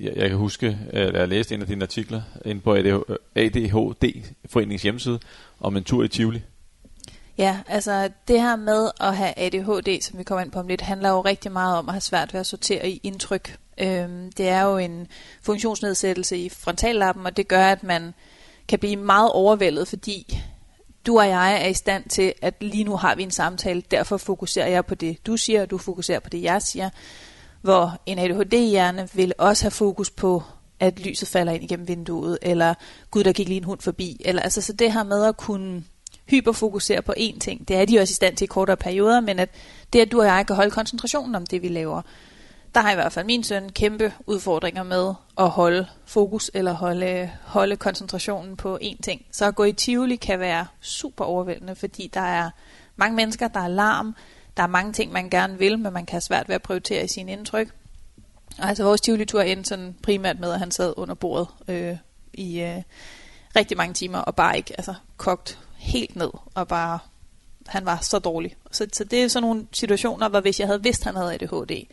jeg, 0.00 0.16
jeg 0.16 0.28
kan 0.28 0.38
huske, 0.38 0.66
øh, 0.66 1.06
at 1.06 1.14
jeg 1.14 1.28
læste 1.28 1.54
en 1.54 1.60
af 1.60 1.66
dine 1.66 1.82
artikler 1.82 2.22
inde 2.44 2.60
på 2.60 2.74
ADHD-foreningens 3.34 4.80
øh, 4.80 4.82
hjemmeside, 4.82 5.20
om 5.60 5.76
en 5.76 5.84
tur 5.84 6.04
i 6.04 6.08
Tivoli. 6.08 6.42
Ja, 7.38 7.58
altså 7.66 8.10
det 8.28 8.40
her 8.40 8.56
med 8.56 8.90
at 9.00 9.16
have 9.16 9.38
ADHD, 9.38 10.00
som 10.00 10.18
vi 10.18 10.24
kommer 10.24 10.44
ind 10.44 10.50
på 10.50 10.58
om 10.58 10.68
lidt, 10.68 10.80
handler 10.80 11.08
jo 11.08 11.20
rigtig 11.20 11.52
meget 11.52 11.76
om 11.76 11.88
at 11.88 11.94
have 11.94 12.00
svært 12.00 12.32
ved 12.32 12.40
at 12.40 12.46
sortere 12.46 12.90
i 12.90 13.00
indtryk. 13.02 13.56
Øhm, 13.80 14.32
det 14.32 14.48
er 14.48 14.62
jo 14.62 14.76
en 14.76 15.06
funktionsnedsættelse 15.42 16.36
i 16.36 16.48
frontallappen, 16.48 17.26
og 17.26 17.36
det 17.36 17.48
gør, 17.48 17.66
at 17.66 17.82
man 17.82 18.14
kan 18.68 18.78
blive 18.78 18.96
meget 18.96 19.32
overvældet, 19.32 19.88
fordi 19.88 20.40
du 21.06 21.18
og 21.18 21.28
jeg 21.28 21.62
er 21.62 21.66
i 21.66 21.74
stand 21.74 22.08
til, 22.08 22.32
at 22.42 22.54
lige 22.60 22.84
nu 22.84 22.96
har 22.96 23.14
vi 23.14 23.22
en 23.22 23.30
samtale, 23.30 23.82
derfor 23.90 24.16
fokuserer 24.16 24.66
jeg 24.66 24.86
på 24.86 24.94
det, 24.94 25.26
du 25.26 25.36
siger, 25.36 25.62
og 25.62 25.70
du 25.70 25.78
fokuserer 25.78 26.20
på 26.20 26.30
det, 26.30 26.42
jeg 26.42 26.62
siger. 26.62 26.90
Hvor 27.60 28.00
en 28.06 28.18
ADHD-hjerne 28.18 29.08
vil 29.14 29.32
også 29.38 29.64
have 29.64 29.70
fokus 29.70 30.10
på, 30.10 30.42
at 30.80 31.00
lyset 31.00 31.28
falder 31.28 31.52
ind 31.52 31.64
igennem 31.64 31.88
vinduet, 31.88 32.38
eller 32.42 32.74
gud, 33.10 33.24
der 33.24 33.32
gik 33.32 33.48
lige 33.48 33.58
en 33.58 33.64
hund 33.64 33.80
forbi. 33.80 34.22
Eller, 34.24 34.42
altså, 34.42 34.62
så 34.62 34.72
det 34.72 34.92
her 34.92 35.02
med 35.02 35.24
at 35.24 35.36
kunne 35.36 35.84
hyperfokusere 36.26 37.02
på 37.02 37.14
én 37.18 37.38
ting, 37.38 37.68
det 37.68 37.76
er 37.76 37.84
de 37.84 37.98
også 37.98 38.12
i 38.12 38.14
stand 38.14 38.36
til 38.36 38.44
i 38.44 38.46
kortere 38.46 38.76
perioder, 38.76 39.20
men 39.20 39.38
at 39.38 39.50
det, 39.92 40.00
at 40.00 40.12
du 40.12 40.20
og 40.20 40.26
jeg 40.26 40.46
kan 40.46 40.56
holde 40.56 40.70
koncentrationen 40.70 41.34
om 41.34 41.46
det, 41.46 41.62
vi 41.62 41.68
laver, 41.68 42.02
der 42.74 42.80
har 42.80 42.92
i 42.92 42.94
hvert 42.94 43.12
fald 43.12 43.26
min 43.26 43.44
søn 43.44 43.68
kæmpe 43.68 44.12
udfordringer 44.26 44.82
med 44.82 45.14
at 45.38 45.48
holde 45.48 45.86
fokus 46.06 46.50
eller 46.54 46.72
holde, 46.72 47.30
holde 47.44 47.76
koncentrationen 47.76 48.56
på 48.56 48.78
én 48.82 49.00
ting. 49.02 49.22
Så 49.32 49.44
at 49.44 49.54
gå 49.54 49.64
i 49.64 49.72
Tivoli 49.72 50.16
kan 50.16 50.40
være 50.40 50.66
super 50.80 51.24
overvældende, 51.24 51.74
fordi 51.74 52.10
der 52.14 52.20
er 52.20 52.50
mange 52.96 53.16
mennesker, 53.16 53.48
der 53.48 53.60
er 53.60 53.68
larm, 53.68 54.14
der 54.58 54.64
er 54.64 54.68
mange 54.68 54.92
ting, 54.92 55.12
man 55.12 55.30
gerne 55.30 55.58
vil, 55.58 55.78
men 55.78 55.92
man 55.92 56.06
kan 56.06 56.14
have 56.14 56.20
svært 56.20 56.48
ved 56.48 56.54
at 56.54 56.62
prioritere 56.62 57.04
i 57.04 57.08
sine 57.08 57.32
indtryk. 57.32 57.68
Og 58.58 58.68
altså 58.68 58.84
vores 58.84 59.00
Tivoli-tur 59.00 59.40
endte 59.40 59.68
sådan 59.68 59.96
primært 60.02 60.40
med, 60.40 60.52
at 60.52 60.58
han 60.58 60.70
sad 60.70 60.94
under 60.96 61.14
bordet 61.14 61.48
øh, 61.68 61.96
i 62.32 62.60
øh, 62.60 62.82
rigtig 63.56 63.76
mange 63.76 63.94
timer, 63.94 64.18
og 64.18 64.34
bare 64.34 64.56
ikke 64.56 64.74
altså, 64.78 64.94
kogt 65.16 65.58
helt 65.76 66.16
ned, 66.16 66.30
og 66.54 66.68
bare, 66.68 66.98
han 67.66 67.86
var 67.86 67.98
så 68.02 68.18
dårlig. 68.18 68.56
Så, 68.70 68.86
så 68.92 69.04
det 69.04 69.22
er 69.22 69.28
sådan 69.28 69.48
nogle 69.48 69.66
situationer, 69.72 70.28
hvor 70.28 70.40
hvis 70.40 70.60
jeg 70.60 70.68
havde 70.68 70.82
vidst, 70.82 71.00
at 71.00 71.06
han 71.06 71.16
havde 71.16 71.34
ADHD, 71.34 71.86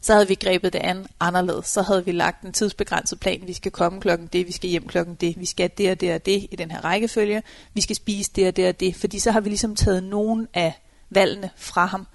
så 0.00 0.12
havde 0.12 0.28
vi 0.28 0.34
grebet 0.34 0.72
det 0.72 0.78
an 0.78 1.06
anderledes. 1.20 1.66
Så 1.66 1.82
havde 1.82 2.04
vi 2.04 2.12
lagt 2.12 2.42
en 2.42 2.52
tidsbegrænset 2.52 3.20
plan. 3.20 3.42
Vi 3.46 3.52
skal 3.52 3.72
komme 3.72 4.00
klokken 4.00 4.26
det, 4.26 4.46
vi 4.46 4.52
skal 4.52 4.70
hjem 4.70 4.88
klokken 4.88 5.14
det, 5.14 5.40
vi 5.40 5.46
skal 5.46 5.70
det 5.78 5.90
og 5.90 6.00
det 6.00 6.14
og 6.14 6.26
det 6.26 6.46
i 6.50 6.56
den 6.56 6.70
her 6.70 6.84
rækkefølge. 6.84 7.42
Vi 7.74 7.80
skal 7.80 7.96
spise 7.96 8.30
det 8.36 8.48
og 8.48 8.56
det 8.56 8.68
og 8.68 8.80
det, 8.80 8.96
fordi 8.96 9.18
så 9.18 9.30
har 9.30 9.40
vi 9.40 9.48
ligesom 9.48 9.76
taget 9.76 10.02
nogen 10.02 10.48
af 10.54 10.72
valgene 11.10 11.50
fra 11.56 11.86
ham. 11.86 12.06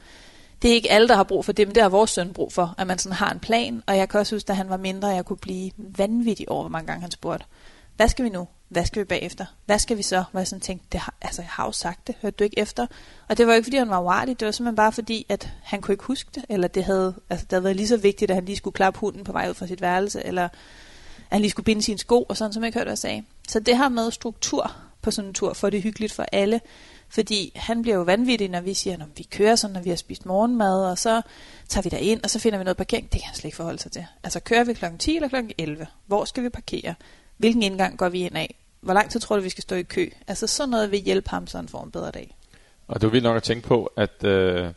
Det 0.61 0.71
er 0.71 0.75
ikke 0.75 0.91
alle, 0.91 1.07
der 1.07 1.15
har 1.15 1.23
brug 1.23 1.45
for 1.45 1.51
det, 1.51 1.67
men 1.67 1.75
det 1.75 1.83
har 1.83 1.89
vores 1.89 2.11
søn 2.11 2.33
brug 2.33 2.53
for, 2.53 2.75
at 2.77 2.87
man 2.87 2.97
sådan 2.97 3.15
har 3.15 3.31
en 3.31 3.39
plan. 3.39 3.83
Og 3.87 3.97
jeg 3.97 4.09
kan 4.09 4.19
også 4.19 4.35
huske, 4.35 4.47
da 4.47 4.53
han 4.53 4.69
var 4.69 4.77
mindre, 4.77 5.07
jeg 5.07 5.25
kunne 5.25 5.37
blive 5.37 5.71
vanvittig 5.77 6.49
over, 6.49 6.61
hvor 6.61 6.69
mange 6.69 6.87
gange 6.87 7.01
han 7.01 7.11
spurgte, 7.11 7.45
hvad 7.95 8.07
skal 8.07 8.25
vi 8.25 8.29
nu? 8.29 8.47
Hvad 8.69 8.85
skal 8.85 8.99
vi 8.99 9.05
bagefter? 9.05 9.45
Hvad 9.65 9.79
skal 9.79 9.97
vi 9.97 10.01
så? 10.01 10.23
Hvor 10.31 10.39
jeg 10.39 10.47
sådan 10.47 10.61
tænkte, 10.61 10.87
det 10.91 10.99
har, 10.99 11.13
altså 11.21 11.41
jeg 11.41 11.49
har 11.49 11.65
jo 11.65 11.71
sagt 11.71 12.07
det, 12.07 12.15
hørte 12.21 12.35
du 12.39 12.43
ikke 12.43 12.59
efter? 12.59 12.87
Og 13.27 13.37
det 13.37 13.47
var 13.47 13.53
ikke, 13.53 13.65
fordi 13.65 13.77
han 13.77 13.89
var 13.89 13.99
uartig, 13.99 14.39
det 14.39 14.45
var 14.45 14.51
simpelthen 14.51 14.75
bare 14.75 14.91
fordi, 14.91 15.25
at 15.29 15.49
han 15.63 15.81
kunne 15.81 15.93
ikke 15.93 16.03
huske 16.03 16.29
det, 16.35 16.45
eller 16.49 16.67
det 16.67 16.83
havde, 16.83 17.15
altså, 17.29 17.45
det 17.45 17.51
havde 17.51 17.63
været 17.63 17.75
lige 17.75 17.87
så 17.87 17.97
vigtigt, 17.97 18.31
at 18.31 18.35
han 18.35 18.45
lige 18.45 18.55
skulle 18.55 18.73
klappe 18.73 18.99
hunden 18.99 19.23
på 19.23 19.31
vej 19.31 19.49
ud 19.49 19.53
fra 19.53 19.67
sit 19.67 19.81
værelse, 19.81 20.25
eller 20.25 20.43
at 20.43 20.51
han 21.31 21.41
lige 21.41 21.51
skulle 21.51 21.65
binde 21.65 21.81
sine 21.81 21.97
sko, 21.97 22.23
og 22.23 22.37
sådan, 22.37 22.53
som 22.53 22.63
jeg 22.63 22.67
ikke 22.67 22.77
hørte, 22.77 22.85
hvad 22.85 22.91
jeg 22.91 22.97
sagde. 22.97 23.23
Så 23.49 23.59
det 23.59 23.77
her 23.77 23.89
med 23.89 24.11
struktur 24.11 24.71
på 25.01 25.11
sådan 25.11 25.29
en 25.29 25.33
tur, 25.33 25.53
for 25.53 25.69
det 25.69 25.81
hyggeligt 25.81 26.13
for 26.13 26.25
alle, 26.31 26.61
fordi 27.09 27.51
han 27.55 27.81
bliver 27.81 27.97
jo 27.97 28.03
vanvittig, 28.03 28.49
når 28.49 28.61
vi 28.61 28.73
siger, 28.73 28.93
at 28.93 29.07
vi 29.17 29.23
kører 29.23 29.55
sådan, 29.55 29.73
når 29.73 29.81
vi 29.81 29.89
har 29.89 29.97
spist 29.97 30.25
morgenmad, 30.25 30.85
og 30.91 30.97
så 30.97 31.21
tager 31.67 31.83
vi 31.83 31.89
der 31.89 31.97
ind, 31.97 32.23
og 32.23 32.29
så 32.29 32.39
finder 32.39 32.57
vi 32.57 32.63
noget 32.63 32.77
parkering. 32.77 33.11
Det 33.11 33.21
kan 33.21 33.27
han 33.27 33.35
slet 33.35 33.45
ikke 33.45 33.57
forholde 33.57 33.79
sig 33.79 33.91
til. 33.91 34.05
Altså 34.23 34.39
kører 34.39 34.63
vi 34.63 34.73
klokken 34.73 34.99
10 34.99 35.15
eller 35.15 35.27
klokken 35.27 35.51
11? 35.57 35.87
Hvor 36.05 36.25
skal 36.25 36.43
vi 36.43 36.49
parkere? 36.49 36.95
Hvilken 37.37 37.63
indgang 37.63 37.97
går 37.97 38.09
vi 38.09 38.19
ind 38.19 38.37
af? 38.37 38.55
Hvor 38.81 38.93
lang 38.93 39.09
tid 39.09 39.19
tror 39.19 39.35
du, 39.35 39.41
vi 39.41 39.49
skal 39.49 39.61
stå 39.61 39.75
i 39.75 39.83
kø? 39.83 40.09
Altså 40.27 40.47
sådan 40.47 40.69
noget 40.69 40.91
vil 40.91 40.99
hjælpe 40.99 41.29
ham, 41.29 41.47
så 41.47 41.57
han 41.57 41.67
får 41.67 41.83
en 41.83 41.91
bedre 41.91 42.11
dag. 42.11 42.35
Og 42.87 43.01
det 43.01 43.07
er 43.07 43.11
vildt 43.11 43.23
nok 43.23 43.37
at 43.37 43.43
tænke 43.43 43.67
på, 43.67 43.85
at 43.97 44.23
øh, 44.23 44.71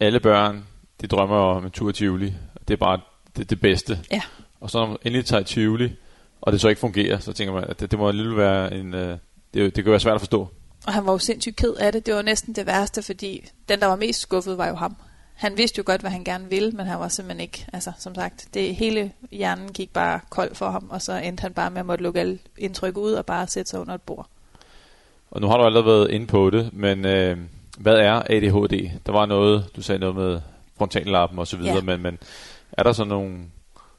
alle 0.00 0.20
børn, 0.20 0.66
de 1.00 1.06
drømmer 1.06 1.36
om 1.36 1.64
en 1.64 1.70
tur 1.70 1.92
til 1.92 2.04
Tivoli. 2.04 2.34
Det 2.68 2.74
er 2.74 2.78
bare 2.78 3.00
det, 3.36 3.50
det 3.50 3.60
bedste. 3.60 3.98
Ja. 4.10 4.22
Og 4.60 4.70
så 4.70 4.78
når 4.78 4.86
man 4.86 4.96
endelig 5.04 5.26
tager 5.26 5.40
i 5.40 5.44
Tivoli, 5.44 5.92
og 6.40 6.52
det 6.52 6.60
så 6.60 6.68
ikke 6.68 6.80
fungerer, 6.80 7.18
så 7.18 7.32
tænker 7.32 7.54
man, 7.54 7.64
at 7.64 7.80
det, 7.80 7.90
det 7.90 7.98
må 7.98 8.08
alligevel 8.08 8.36
være 8.36 8.74
en... 8.74 8.94
Øh, 8.94 9.18
det, 9.54 9.76
det 9.76 9.84
kan 9.84 9.90
være 9.90 10.00
svært 10.00 10.14
at 10.14 10.20
forstå. 10.20 10.48
Og 10.86 10.92
han 10.92 11.06
var 11.06 11.12
jo 11.12 11.18
sindssygt 11.18 11.56
ked 11.56 11.74
af 11.74 11.92
det. 11.92 12.06
Det 12.06 12.14
var 12.14 12.22
næsten 12.22 12.54
det 12.54 12.66
værste, 12.66 13.02
fordi 13.02 13.48
den, 13.68 13.80
der 13.80 13.86
var 13.86 13.96
mest 13.96 14.20
skuffet, 14.20 14.58
var 14.58 14.68
jo 14.68 14.74
ham. 14.74 14.96
Han 15.34 15.56
vidste 15.58 15.78
jo 15.78 15.82
godt, 15.86 16.00
hvad 16.00 16.10
han 16.10 16.24
gerne 16.24 16.50
ville, 16.50 16.70
men 16.72 16.86
han 16.86 17.00
var 17.00 17.08
simpelthen 17.08 17.40
ikke, 17.40 17.66
altså 17.72 17.92
som 17.98 18.14
sagt, 18.14 18.48
det 18.54 18.76
hele 18.76 19.12
hjernen 19.30 19.72
gik 19.72 19.92
bare 19.92 20.20
kold 20.30 20.54
for 20.54 20.70
ham, 20.70 20.86
og 20.90 21.02
så 21.02 21.12
endte 21.12 21.40
han 21.40 21.52
bare 21.52 21.70
med 21.70 21.80
at 21.80 21.86
måtte 21.86 22.04
lukke 22.04 22.20
alle 22.20 22.38
indtryk 22.58 22.96
ud 22.96 23.12
og 23.12 23.26
bare 23.26 23.46
sætte 23.46 23.70
sig 23.70 23.80
under 23.80 23.94
et 23.94 24.02
bord. 24.02 24.28
Og 25.30 25.40
nu 25.40 25.46
har 25.46 25.56
du 25.56 25.64
allerede 25.64 25.86
været 25.86 26.10
inde 26.10 26.26
på 26.26 26.50
det, 26.50 26.70
men 26.72 27.04
øh, 27.04 27.38
hvad 27.78 27.94
er 27.94 28.12
ADHD? 28.12 28.90
Der 29.06 29.12
var 29.12 29.26
noget, 29.26 29.64
du 29.76 29.82
sagde 29.82 29.98
noget 29.98 30.16
med 30.16 30.40
frontallappen 30.78 31.38
og 31.38 31.46
så 31.46 31.56
videre, 31.56 31.74
Ja. 31.74 31.80
men, 31.82 32.02
men 32.02 32.18
er 32.72 32.82
der 32.82 32.92
så 32.92 33.04
nogle 33.04 33.38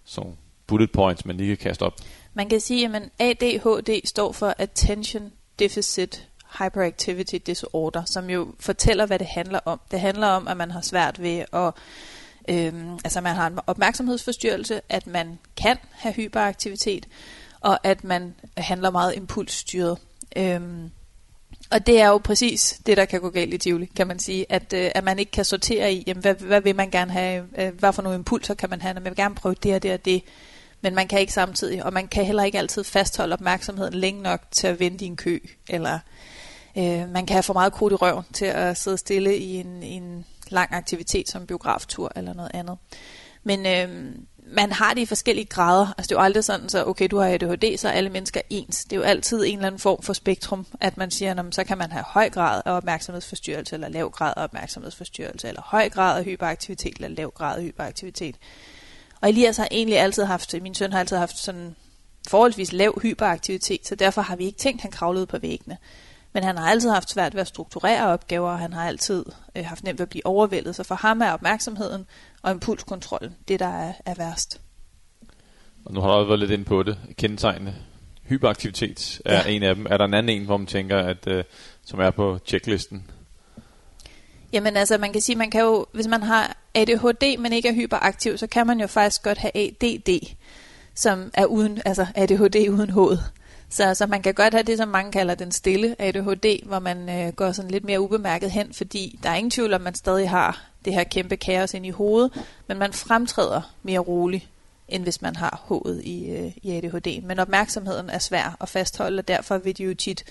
sådan 0.05 0.37
bullet 0.67 0.91
points, 0.91 1.25
man 1.25 1.37
lige 1.37 1.55
kan 1.55 1.69
kaste 1.69 1.83
op? 1.83 1.93
Man 2.33 2.49
kan 2.49 2.59
sige, 2.59 2.95
at 2.95 3.09
ADHD 3.19 4.01
står 4.05 4.31
for 4.31 4.55
Attention 4.57 5.31
Deficit 5.59 6.27
Hyperactivity 6.59 7.35
Disorder, 7.45 8.05
som 8.05 8.29
jo 8.29 8.53
fortæller, 8.59 9.05
hvad 9.05 9.19
det 9.19 9.27
handler 9.27 9.59
om. 9.65 9.79
Det 9.91 9.99
handler 9.99 10.27
om, 10.27 10.47
at 10.47 10.57
man 10.57 10.71
har 10.71 10.81
svært 10.81 11.21
ved 11.21 11.45
at 11.53 11.73
Øhm, 12.49 12.93
altså 13.03 13.21
man 13.21 13.35
har 13.35 13.47
en 13.47 13.59
opmærksomhedsforstyrrelse, 13.67 14.81
at 14.89 15.07
man 15.07 15.39
kan 15.57 15.77
have 15.91 16.13
hyperaktivitet, 16.13 17.07
og 17.59 17.79
at 17.83 18.03
man 18.03 18.35
handler 18.57 18.89
meget 18.89 19.15
impulsstyret. 19.15 19.97
Øhm, 20.35 20.91
og 21.71 21.87
det 21.87 22.01
er 22.01 22.07
jo 22.07 22.17
præcis 22.17 22.81
det, 22.85 22.97
der 22.97 23.05
kan 23.05 23.21
gå 23.21 23.29
galt 23.29 23.53
i 23.53 23.57
Tivoli, 23.57 23.85
kan 23.85 24.07
man 24.07 24.19
sige. 24.19 24.45
At, 24.49 24.73
øh, 24.73 24.91
at 24.95 25.03
man 25.03 25.19
ikke 25.19 25.31
kan 25.31 25.45
sortere 25.45 25.93
i, 25.93 26.03
jamen, 26.07 26.21
hvad, 26.21 26.35
hvad 26.35 26.61
vil 26.61 26.75
man 26.75 26.91
gerne 26.91 27.11
have, 27.11 27.45
øh, 27.57 27.73
hvad 27.79 27.93
for 27.93 28.01
nogle 28.01 28.15
impulser 28.15 28.53
kan 28.53 28.69
man 28.69 28.81
have, 28.81 28.93
man 28.93 29.03
vil 29.03 29.15
gerne 29.15 29.35
prøve 29.35 29.55
det 29.63 29.75
og 29.75 29.83
det 29.83 29.93
og 29.93 30.05
det. 30.05 30.23
Men 30.81 30.95
man 30.95 31.07
kan 31.07 31.19
ikke 31.19 31.33
samtidig, 31.33 31.85
og 31.85 31.93
man 31.93 32.07
kan 32.07 32.25
heller 32.25 32.43
ikke 32.43 32.59
altid 32.59 32.83
fastholde 32.83 33.33
opmærksomheden 33.33 33.93
længe 33.93 34.21
nok 34.21 34.41
til 34.51 34.67
at 34.67 34.79
vente 34.79 35.05
i 35.05 35.07
en 35.07 35.15
kø, 35.15 35.39
eller 35.69 35.99
øh, 36.77 37.09
man 37.09 37.25
kan 37.25 37.33
have 37.33 37.43
for 37.43 37.53
meget 37.53 37.73
krudt 37.73 37.93
i 37.93 37.95
røven 37.95 38.23
til 38.33 38.45
at 38.45 38.77
sidde 38.77 38.97
stille 38.97 39.37
i 39.37 39.55
en, 39.55 39.83
i 39.83 39.91
en 39.91 40.25
lang 40.49 40.73
aktivitet 40.73 41.29
som 41.29 41.45
biograftur 41.45 42.11
eller 42.15 42.33
noget 42.33 42.51
andet. 42.53 42.77
Men 43.43 43.65
øh, 43.65 44.15
man 44.47 44.71
har 44.71 44.93
det 44.93 45.01
i 45.01 45.05
forskellige 45.05 45.45
grader. 45.45 45.93
Altså 45.97 46.09
det 46.09 46.11
er 46.11 46.19
jo 46.19 46.23
aldrig 46.25 46.43
sådan, 46.43 46.69
så 46.69 46.85
okay, 46.85 47.07
du 47.11 47.17
har 47.17 47.27
ADHD, 47.27 47.77
så 47.77 47.87
er 47.87 47.91
alle 47.91 48.09
mennesker 48.09 48.41
ens. 48.49 48.83
Det 48.83 48.93
er 48.93 48.97
jo 48.97 49.03
altid 49.03 49.45
en 49.45 49.55
eller 49.55 49.67
anden 49.67 49.79
form 49.79 50.01
for 50.01 50.13
spektrum, 50.13 50.65
at 50.81 50.97
man 50.97 51.11
siger, 51.11 51.39
at 51.39 51.55
så 51.55 51.63
kan 51.63 51.77
man 51.77 51.91
have 51.91 52.03
høj 52.07 52.29
grad 52.29 52.61
af 52.65 52.71
opmærksomhedsforstyrrelse, 52.71 53.75
eller 53.75 53.89
lav 53.89 54.09
grad 54.09 54.33
af 54.37 54.43
opmærksomhedsforstyrrelse, 54.43 55.47
eller 55.47 55.61
høj 55.65 55.89
grad 55.89 56.17
af 56.19 56.25
hyperaktivitet, 56.25 56.95
eller 56.95 57.07
lav 57.07 57.31
grad 57.31 57.57
af 57.57 57.63
hyperaktivitet. 57.63 58.35
Og 59.21 59.29
Elias 59.29 59.57
har 59.57 59.67
egentlig 59.71 59.99
altid 59.99 60.23
haft, 60.23 60.55
min 60.61 60.75
søn 60.75 60.91
har 60.91 60.99
altid 60.99 61.17
haft 61.17 61.37
sådan 61.37 61.75
forholdsvis 62.27 62.73
lav 62.73 62.99
hyperaktivitet, 63.01 63.87
så 63.87 63.95
derfor 63.95 64.21
har 64.21 64.35
vi 64.35 64.45
ikke 64.45 64.57
tænkt, 64.57 64.79
at 64.79 64.81
han 64.81 64.91
kravlede 64.91 65.25
på 65.25 65.37
væggene. 65.37 65.77
Men 66.33 66.43
han 66.43 66.57
har 66.57 66.69
altid 66.69 66.89
haft 66.89 67.09
svært 67.09 67.33
ved 67.33 67.41
at 67.41 67.47
strukturere 67.47 68.07
opgaver, 68.07 68.51
og 68.51 68.59
han 68.59 68.73
har 68.73 68.87
altid 68.87 69.25
øh, 69.55 69.65
haft 69.65 69.83
nemt 69.83 69.99
ved 69.99 70.03
at 70.03 70.09
blive 70.09 70.25
overvældet. 70.25 70.75
Så 70.75 70.83
for 70.83 70.95
ham 70.95 71.21
er 71.21 71.31
opmærksomheden 71.31 72.05
og 72.41 72.51
impulskontrollen 72.51 73.35
det, 73.47 73.59
der 73.59 73.67
er, 73.67 73.93
er 74.05 74.13
værst. 74.17 74.61
Og 75.85 75.93
nu 75.93 76.01
har 76.01 76.07
du 76.07 76.13
også 76.13 76.27
været 76.27 76.39
lidt 76.39 76.51
inde 76.51 76.63
på 76.63 76.83
det. 76.83 76.97
Kendetegnende. 77.17 77.75
Hyperaktivitet 78.23 79.21
er 79.25 79.35
ja. 79.35 79.49
en 79.49 79.63
af 79.63 79.75
dem. 79.75 79.87
Er 79.89 79.97
der 79.97 80.05
en 80.05 80.13
anden 80.13 80.41
en, 80.41 80.45
hvor 80.45 80.57
man 80.57 80.67
tænker, 80.67 80.97
at 80.97 81.27
øh, 81.27 81.43
som 81.85 81.99
er 81.99 82.11
på 82.11 82.39
checklisten? 82.45 83.05
Jamen 84.53 84.77
altså, 84.77 84.97
man 84.97 85.13
kan 85.13 85.21
sige, 85.21 85.35
man 85.35 85.51
kan 85.51 85.61
jo, 85.61 85.85
hvis 85.91 86.07
man 86.07 86.23
har 86.23 86.57
ADHD, 86.73 87.37
men 87.37 87.53
ikke 87.53 87.69
er 87.69 87.73
hyperaktiv, 87.73 88.37
så 88.37 88.47
kan 88.47 88.67
man 88.67 88.79
jo 88.79 88.87
faktisk 88.87 89.23
godt 89.23 89.37
have 89.37 89.57
ADD, 89.57 90.35
som 90.95 91.31
er 91.33 91.45
uden, 91.45 91.81
altså 91.85 92.05
ADHD 92.15 92.69
uden 92.69 92.89
hoved. 92.89 93.17
Så, 93.71 93.93
så 93.93 94.07
man 94.07 94.21
kan 94.21 94.33
godt 94.33 94.53
have 94.53 94.63
det, 94.63 94.77
som 94.77 94.87
mange 94.87 95.11
kalder 95.11 95.35
den 95.35 95.51
stille 95.51 95.95
ADHD, 95.99 96.65
hvor 96.65 96.79
man 96.79 97.09
øh, 97.09 97.33
går 97.33 97.51
sådan 97.51 97.71
lidt 97.71 97.83
mere 97.83 98.01
ubemærket 98.01 98.51
hen, 98.51 98.73
fordi 98.73 99.19
der 99.23 99.29
er 99.29 99.35
ingen 99.35 99.51
tvivl 99.51 99.73
om, 99.73 99.81
man 99.81 99.95
stadig 99.95 100.29
har 100.29 100.69
det 100.85 100.93
her 100.93 101.03
kæmpe 101.03 101.37
kaos 101.37 101.73
ind 101.73 101.85
i 101.85 101.89
hovedet, 101.89 102.45
men 102.67 102.77
man 102.77 102.93
fremtræder 102.93 103.61
mere 103.83 103.99
roligt, 103.99 104.47
end 104.87 105.03
hvis 105.03 105.21
man 105.21 105.35
har 105.35 105.61
hovedet 105.63 106.03
i, 106.03 106.31
øh, 106.31 106.51
i 106.63 106.71
ADHD. 106.71 107.21
Men 107.21 107.39
opmærksomheden 107.39 108.09
er 108.09 108.19
svær 108.19 108.57
at 108.61 108.69
fastholde, 108.69 109.19
og 109.19 109.27
derfor 109.27 109.57
vil 109.57 109.77
de 109.77 109.83
jo 109.83 109.93
tit 109.93 110.23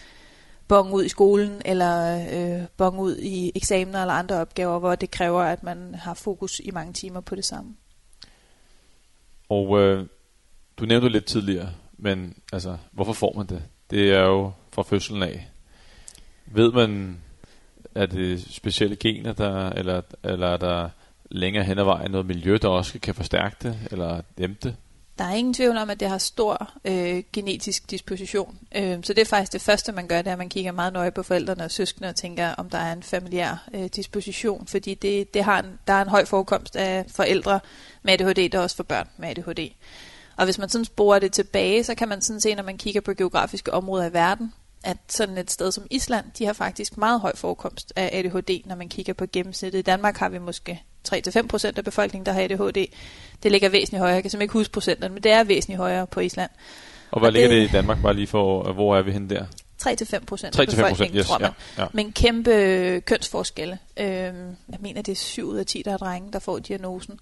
bong 0.68 0.92
ud 0.92 1.04
i 1.04 1.08
skolen, 1.08 1.62
eller 1.64 2.26
øh, 2.32 2.66
bong 2.76 3.00
ud 3.00 3.16
i 3.16 3.52
eksamener 3.54 4.00
eller 4.00 4.14
andre 4.14 4.36
opgaver, 4.36 4.78
hvor 4.78 4.94
det 4.94 5.10
kræver, 5.10 5.42
at 5.42 5.62
man 5.62 5.94
har 5.94 6.14
fokus 6.14 6.60
i 6.64 6.70
mange 6.70 6.92
timer 6.92 7.20
på 7.20 7.34
det 7.34 7.44
samme. 7.44 7.76
Og 9.48 9.80
øh, 9.80 10.06
du 10.76 10.84
nævnte 10.84 11.08
lidt 11.08 11.24
tidligere, 11.24 11.68
men 12.00 12.34
altså, 12.52 12.76
hvorfor 12.92 13.12
får 13.12 13.32
man 13.36 13.46
det? 13.46 13.62
Det 13.90 14.10
er 14.12 14.22
jo 14.22 14.52
fra 14.72 14.82
fødslen 14.82 15.22
af. 15.22 15.48
Ved 16.46 16.72
man, 16.72 17.18
er 17.94 18.06
det 18.06 18.54
specielle 18.54 18.96
gener, 18.96 19.32
der, 19.32 19.70
eller, 19.70 20.02
eller 20.24 20.46
er 20.46 20.56
der 20.56 20.88
længere 21.30 21.64
hen 21.64 21.78
ad 21.78 21.84
vejen 21.84 22.10
noget 22.10 22.26
miljø, 22.26 22.58
der 22.62 22.68
også 22.68 22.98
kan 22.98 23.14
forstærke 23.14 23.56
det, 23.62 23.78
eller 23.90 24.22
dæmpe 24.38 24.58
det? 24.62 24.76
Der 25.18 25.26
er 25.26 25.34
ingen 25.34 25.54
tvivl 25.54 25.76
om, 25.76 25.90
at 25.90 26.00
det 26.00 26.08
har 26.08 26.18
stor 26.18 26.70
øh, 26.84 27.22
genetisk 27.32 27.90
disposition. 27.90 28.58
Øh, 28.76 28.98
så 29.02 29.12
det 29.12 29.18
er 29.18 29.26
faktisk 29.26 29.52
det 29.52 29.60
første, 29.60 29.92
man 29.92 30.06
gør, 30.08 30.22
det 30.22 30.26
er, 30.26 30.32
at 30.32 30.38
man 30.38 30.48
kigger 30.48 30.72
meget 30.72 30.92
nøje 30.92 31.10
på 31.10 31.22
forældrene 31.22 31.64
og 31.64 31.70
søskende 31.70 32.08
og 32.08 32.16
tænker, 32.16 32.54
om 32.54 32.70
der 32.70 32.78
er 32.78 32.92
en 32.92 33.02
familiær 33.02 33.68
øh, 33.74 33.86
disposition. 33.86 34.66
Fordi 34.66 34.94
det, 34.94 35.34
det 35.34 35.44
har 35.44 35.62
en, 35.62 35.78
der 35.86 35.92
er 35.92 36.02
en 36.02 36.08
høj 36.08 36.24
forekomst 36.24 36.76
af 36.76 37.04
forældre 37.08 37.60
med 38.02 38.12
ADHD, 38.12 38.48
der 38.48 38.58
er 38.58 38.62
også 38.62 38.76
for 38.76 38.82
børn 38.82 39.08
med 39.16 39.28
ADHD. 39.28 39.70
Og 40.36 40.44
hvis 40.44 40.58
man 40.58 40.68
sådan 40.68 40.84
sporer 40.84 41.18
det 41.18 41.32
tilbage, 41.32 41.84
så 41.84 41.94
kan 41.94 42.08
man 42.08 42.20
sådan 42.20 42.40
se, 42.40 42.54
når 42.54 42.62
man 42.62 42.78
kigger 42.78 43.00
på 43.00 43.14
geografiske 43.14 43.74
områder 43.74 44.10
i 44.10 44.12
verden, 44.12 44.52
at 44.84 44.96
sådan 45.08 45.38
et 45.38 45.50
sted 45.50 45.72
som 45.72 45.86
Island, 45.90 46.24
de 46.38 46.46
har 46.46 46.52
faktisk 46.52 46.96
meget 46.96 47.20
høj 47.20 47.36
forekomst 47.36 47.92
af 47.96 48.10
ADHD, 48.12 48.66
når 48.66 48.74
man 48.74 48.88
kigger 48.88 49.12
på 49.12 49.26
gennemsnittet. 49.32 49.78
I 49.78 49.82
Danmark 49.82 50.16
har 50.16 50.28
vi 50.28 50.38
måske 50.38 50.82
3-5% 51.08 51.72
af 51.76 51.84
befolkningen, 51.84 52.26
der 52.26 52.32
har 52.32 52.42
ADHD. 52.42 52.86
Det 53.42 53.52
ligger 53.52 53.68
væsentligt 53.68 54.00
højere. 54.00 54.14
Jeg 54.14 54.22
kan 54.22 54.30
simpelthen 54.30 54.44
ikke 54.44 54.52
huske 54.52 54.72
procenterne, 54.72 55.14
men 55.14 55.22
det 55.22 55.32
er 55.32 55.44
væsentligt 55.44 55.78
højere 55.78 56.06
på 56.06 56.20
Island. 56.20 56.50
Og 57.10 57.18
hvad 57.18 57.28
og 57.28 57.32
ligger 57.32 57.48
det, 57.48 57.62
det 57.62 57.68
i 57.68 57.72
Danmark, 57.72 58.02
bare 58.02 58.14
lige 58.14 58.26
for, 58.26 58.72
hvor 58.72 58.96
er 58.96 59.02
vi 59.02 59.12
henne 59.12 59.28
der? 59.28 59.44
3-5 59.82 60.24
procent 60.24 60.60
af 60.60 60.66
befolkningen, 60.66 61.18
yes, 61.18 61.26
tror 61.26 61.38
man. 61.38 61.50
Ja, 61.76 61.82
ja. 61.82 61.88
Men 61.92 62.12
kæmpe 62.12 63.02
kønsforskelle. 63.06 63.78
Øhm, 63.96 64.56
jeg 64.68 64.78
mener, 64.80 65.02
det 65.02 65.12
er 65.12 65.16
7 65.16 65.48
ud 65.48 65.56
af 65.56 65.66
10, 65.66 65.82
der 65.84 65.92
er 65.92 65.96
drenge, 65.96 66.32
der 66.32 66.38
får 66.38 66.58
diagnosen. 66.58 67.18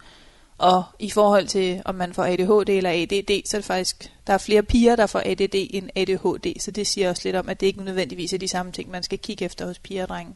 Og 0.59 0.85
i 0.99 1.11
forhold 1.11 1.47
til, 1.47 1.83
om 1.85 1.95
man 1.95 2.15
får 2.15 2.25
ADHD 2.25 2.69
eller 2.69 2.91
ADD, 2.91 3.47
så 3.47 3.57
er 3.57 3.61
det 3.61 3.65
faktisk, 3.65 4.12
der 4.27 4.33
er 4.33 4.38
flere 4.38 4.62
piger, 4.62 4.97
der 4.97 5.07
får 5.07 5.23
ADD 5.25 5.55
end 5.71 5.91
ADHD, 5.97 6.61
så 6.61 6.71
det 6.71 6.87
siger 6.87 7.11
også 7.11 7.23
lidt 7.25 7.37
om, 7.37 7.49
at 7.49 7.61
det 7.61 7.67
ikke 7.67 7.85
nødvendigvis 7.85 8.33
er 8.33 8.38
de 8.38 8.49
samme 8.49 8.73
ting, 8.73 8.91
man 8.91 9.03
skal 9.03 9.19
kigge 9.19 9.45
efter 9.45 9.67
hos 9.67 9.79
piger 9.79 10.03
og 10.03 10.09
drenge. 10.09 10.35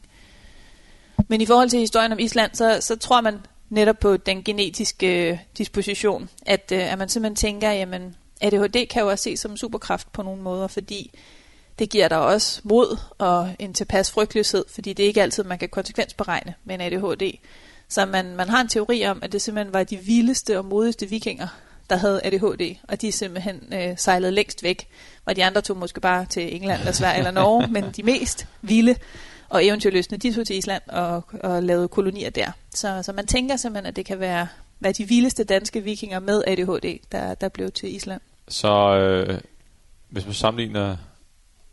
Men 1.27 1.41
i 1.41 1.45
forhold 1.45 1.69
til 1.69 1.79
historien 1.79 2.11
om 2.11 2.19
Island, 2.19 2.55
så, 2.55 2.77
så 2.81 2.95
tror 2.95 3.21
man 3.21 3.39
netop 3.69 3.99
på 3.99 4.17
den 4.17 4.43
genetiske 4.43 5.29
øh, 5.29 5.37
disposition, 5.57 6.29
at, 6.45 6.71
øh, 6.71 6.91
at 6.91 6.97
man 6.97 7.09
simpelthen 7.09 7.35
tænker, 7.35 7.71
jamen 7.71 8.15
ADHD 8.41 8.87
kan 8.87 9.01
jo 9.01 9.09
også 9.09 9.23
ses 9.23 9.39
som 9.39 9.57
superkraft 9.57 10.11
på 10.11 10.21
nogle 10.23 10.41
måder, 10.41 10.67
fordi 10.67 11.11
det 11.79 11.89
giver 11.89 12.07
dig 12.07 12.19
også 12.19 12.61
mod 12.63 12.97
og 13.17 13.55
en 13.59 13.73
tilpas 13.73 14.11
frygtløshed, 14.11 14.65
fordi 14.69 14.93
det 14.93 15.03
er 15.03 15.07
ikke 15.07 15.21
altid, 15.21 15.43
man 15.43 15.59
kan 15.59 15.69
konsekvensberegne 15.69 16.53
med 16.63 16.75
en 16.75 16.81
ADHD. 16.81 17.37
Så 17.93 18.05
man, 18.05 18.35
man 18.35 18.49
har 18.49 18.61
en 18.61 18.67
teori 18.67 19.05
om, 19.05 19.19
at 19.21 19.31
det 19.31 19.41
simpelthen 19.41 19.73
var 19.73 19.83
de 19.83 19.97
vildeste 19.97 20.57
og 20.57 20.65
modigste 20.65 21.09
vikinger, 21.09 21.47
der 21.89 21.95
havde 21.95 22.21
ADHD, 22.23 22.75
og 22.87 23.01
de 23.01 23.11
simpelthen 23.11 23.73
øh, 23.73 23.97
sejlede 23.97 24.31
længst 24.31 24.63
væk, 24.63 24.87
hvor 25.23 25.33
de 25.33 25.45
andre 25.45 25.61
tog 25.61 25.77
måske 25.77 26.01
bare 26.01 26.25
til 26.25 26.55
England 26.55 26.79
eller 26.79 26.91
Sverige 26.91 27.17
eller 27.17 27.31
Norge, 27.31 27.67
men 27.81 27.83
de 27.95 28.03
mest 28.03 28.47
vilde 28.61 28.95
og 29.49 29.65
eventyrløsende, 29.65 30.17
de 30.17 30.33
tog 30.33 30.47
til 30.47 30.55
Island 30.55 30.81
og, 30.87 31.23
og 31.43 31.63
lavede 31.63 31.87
kolonier 31.87 32.29
der. 32.29 32.51
Så, 32.69 33.03
så 33.03 33.13
man 33.13 33.27
tænker 33.27 33.55
simpelthen, 33.55 33.85
at 33.85 33.95
det 33.95 34.05
kan 34.05 34.19
være, 34.19 34.47
være 34.79 34.93
de 34.93 35.07
vildeste 35.07 35.43
danske 35.43 35.83
vikinger 35.83 36.19
med 36.19 36.43
ADHD, 36.47 36.99
der, 37.11 37.33
der 37.33 37.49
blev 37.49 37.71
til 37.71 37.95
Island. 37.95 38.21
Så 38.47 38.95
øh, 38.97 39.39
hvis 40.09 40.25
man 40.25 40.33
sammenligner 40.33 40.97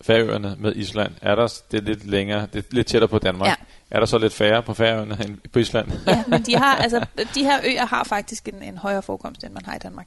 Færøerne 0.03 0.57
med 0.59 0.77
Island, 0.77 1.13
er 1.23 1.35
der 1.35 1.61
det 1.71 1.81
er 1.81 1.85
lidt 1.85 2.07
længere, 2.07 2.47
det 2.53 2.59
er 2.59 2.69
lidt 2.71 2.87
tættere 2.87 3.09
på 3.09 3.19
Danmark. 3.19 3.49
Ja. 3.49 3.55
Er 3.91 3.99
der 3.99 4.07
så 4.07 4.19
lidt 4.19 4.33
færre 4.33 4.63
på 4.63 4.75
Færøerne 4.75 5.19
end 5.25 5.39
på 5.53 5.59
Island? 5.59 5.93
ja, 6.07 6.25
men 6.29 6.43
de, 6.43 6.57
har, 6.57 6.77
altså, 6.77 7.07
de 7.35 7.45
her 7.45 7.61
øer 7.65 7.87
har 7.87 8.05
faktisk 8.05 8.49
en, 8.49 8.63
en 8.63 8.79
højere 8.79 9.03
forekomst, 9.03 9.45
end 9.45 9.53
man 9.53 9.65
har 9.65 9.75
i 9.75 9.79
Danmark. 9.79 10.07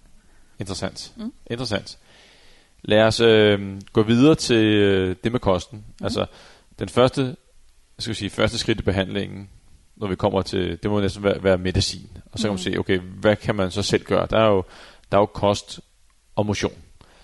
Interessant. 0.60 1.14
Mm. 1.16 1.34
Interessant. 1.48 1.98
Lad 2.82 3.02
os 3.02 3.20
øh, 3.20 3.82
gå 3.94 4.04
videre 4.04 4.36
til 4.36 4.66
øh, 4.66 5.16
det 5.24 5.32
med 5.32 5.40
kosten. 5.40 5.86
Mm. 6.00 6.06
Altså, 6.06 6.26
den 6.80 6.90
første, 6.90 7.36
skal 8.00 8.16
sige, 8.16 8.30
første 8.30 8.58
skridt 8.58 8.80
i 8.80 8.84
behandlingen, 8.84 9.50
når 9.96 10.08
vi 10.08 10.16
kommer 10.16 10.42
til, 10.42 10.80
det 10.84 10.92
må 10.92 11.02
næsten 11.02 11.24
være, 11.24 11.44
være 11.44 11.58
medicin. 11.58 12.10
Og 12.32 12.40
så 12.40 12.44
kan 12.44 12.50
man 12.52 12.56
mm. 12.56 12.74
se, 12.74 12.78
okay, 12.78 13.00
hvad 13.00 13.36
kan 13.36 13.56
man 13.56 13.72
så 13.72 13.82
selv 13.82 14.04
gøre? 14.04 14.28
Der 14.30 14.40
er 14.40 14.48
jo, 14.48 14.64
der 15.12 15.18
er 15.18 15.22
jo 15.22 15.26
kost 15.26 15.80
og 16.36 16.46
motion. 16.46 16.74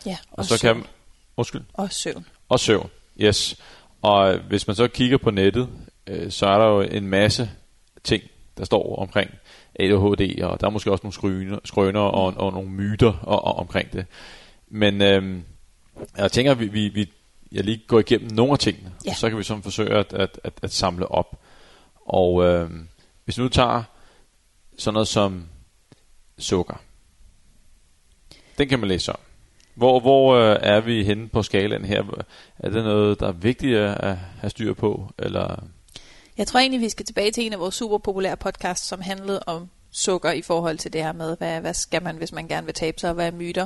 Ja, 0.05 0.17
og, 0.31 0.39
og 0.39 0.45
så 0.45 0.57
søvn. 0.57 0.81
kan 0.81 0.85
Undskyld. 1.39 1.61
Og 1.73 1.91
søvn. 1.91 2.25
Og 2.49 2.59
søvn, 2.59 2.89
yes. 3.21 3.55
Og 4.01 4.37
hvis 4.37 4.67
man 4.67 4.75
så 4.75 4.87
kigger 4.87 5.17
på 5.17 5.31
nettet, 5.31 5.69
øh, 6.07 6.31
så 6.31 6.47
er 6.47 6.57
der 6.57 6.65
jo 6.65 6.81
en 6.81 7.07
masse 7.07 7.49
ting, 8.03 8.23
der 8.57 8.65
står 8.65 8.95
omkring 8.95 9.31
ADHD, 9.75 10.41
og 10.43 10.61
der 10.61 10.67
er 10.67 10.71
måske 10.71 10.91
også 10.91 11.03
nogle 11.03 11.13
skrøner, 11.13 11.59
skrøner 11.65 11.99
og, 11.99 12.33
og 12.37 12.53
nogle 12.53 12.69
myter 12.69 13.13
og, 13.13 13.45
og, 13.45 13.55
omkring 13.55 13.93
det. 13.93 14.05
Men 14.67 15.01
øh, 15.01 15.39
jeg 16.17 16.31
tænker, 16.31 16.51
at 16.51 16.59
vi, 16.59 16.67
vi, 16.67 16.87
vi, 16.87 17.11
jeg 17.51 17.63
lige 17.63 17.83
går 17.87 17.99
igennem 17.99 18.31
nogle 18.31 18.51
af 18.51 18.59
tingene, 18.59 18.91
ja. 19.05 19.09
og 19.09 19.15
så 19.15 19.29
kan 19.29 19.37
vi 19.37 19.43
sådan 19.43 19.63
forsøge 19.63 19.89
at, 19.89 20.13
at, 20.13 20.39
at, 20.43 20.53
at 20.61 20.73
samle 20.73 21.11
op. 21.11 21.41
Og 22.05 22.45
øh, 22.45 22.69
hvis 23.25 23.37
vi 23.37 23.43
nu 23.43 23.49
tager 23.49 23.83
sådan 24.77 24.93
noget 24.93 25.07
som 25.07 25.47
sukker, 26.37 26.75
den 28.57 28.69
kan 28.69 28.79
man 28.79 28.87
læse 28.89 29.11
om. 29.11 29.19
Hvor, 29.75 29.99
hvor 29.99 30.35
øh, 30.35 30.57
er 30.61 30.79
vi 30.79 31.03
henne 31.03 31.27
på 31.27 31.43
skalaen 31.43 31.85
her? 31.85 32.03
Er 32.59 32.69
det 32.69 32.83
noget, 32.83 33.19
der 33.19 33.27
er 33.27 33.31
vigtigt 33.31 33.77
at 33.77 34.17
have 34.39 34.49
styr 34.49 34.73
på? 34.73 35.11
Eller? 35.19 35.63
Jeg 36.37 36.47
tror 36.47 36.59
egentlig, 36.59 36.81
vi 36.81 36.89
skal 36.89 37.05
tilbage 37.05 37.31
til 37.31 37.45
en 37.45 37.53
af 37.53 37.59
vores 37.59 37.75
super 37.75 37.97
populære 37.97 38.37
podcasts, 38.37 38.87
som 38.87 39.01
handlede 39.01 39.39
om 39.45 39.69
sukker 39.91 40.31
i 40.31 40.41
forhold 40.41 40.77
til 40.77 40.93
det 40.93 41.03
her 41.03 41.13
med, 41.13 41.37
hvad, 41.37 41.61
hvad 41.61 41.73
skal 41.73 42.03
man, 42.03 42.15
hvis 42.15 42.31
man 42.31 42.47
gerne 42.47 42.65
vil 42.65 42.73
tabe 42.73 42.99
sig, 42.99 43.09
og 43.09 43.13
hvad 43.13 43.27
er 43.27 43.31
myter. 43.31 43.65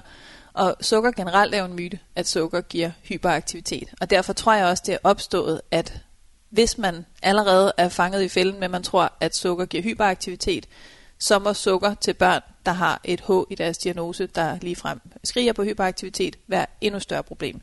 Og 0.54 0.76
sukker 0.82 1.12
generelt 1.12 1.56
er 1.56 1.60
jo 1.60 1.66
en 1.66 1.76
myte, 1.76 2.00
at 2.16 2.28
sukker 2.28 2.62
giver 2.62 2.92
hyperaktivitet. 3.04 3.94
Og 4.02 4.10
derfor 4.10 4.34
tror 4.34 4.54
jeg 4.54 4.66
også, 4.66 4.84
det 4.86 4.94
er 4.94 4.98
opstået, 5.04 5.62
at 5.72 6.02
hvis 6.50 6.78
man 6.78 7.06
allerede 7.24 7.74
er 7.78 7.90
fanget 7.90 8.24
i 8.24 8.30
fælden 8.30 8.60
med, 8.60 8.68
man 8.68 8.84
tror, 8.84 9.14
at 9.20 9.36
sukker 9.36 9.66
giver 9.66 9.84
hyperaktivitet, 9.84 10.68
så 11.20 11.40
må 11.40 11.54
sukker 11.54 11.94
til 11.94 12.14
børn, 12.14 12.42
der 12.66 12.72
har 12.72 13.02
et 13.04 13.22
H 13.28 13.32
i 13.50 13.56
deres 13.56 13.78
diagnose, 13.78 14.28
der 14.28 14.58
ligefrem 14.62 15.02
skriger 15.24 15.54
på 15.54 15.64
hyperaktivitet, 15.64 16.36
være 16.48 16.66
endnu 16.82 17.00
større 17.00 17.24
problem. 17.24 17.62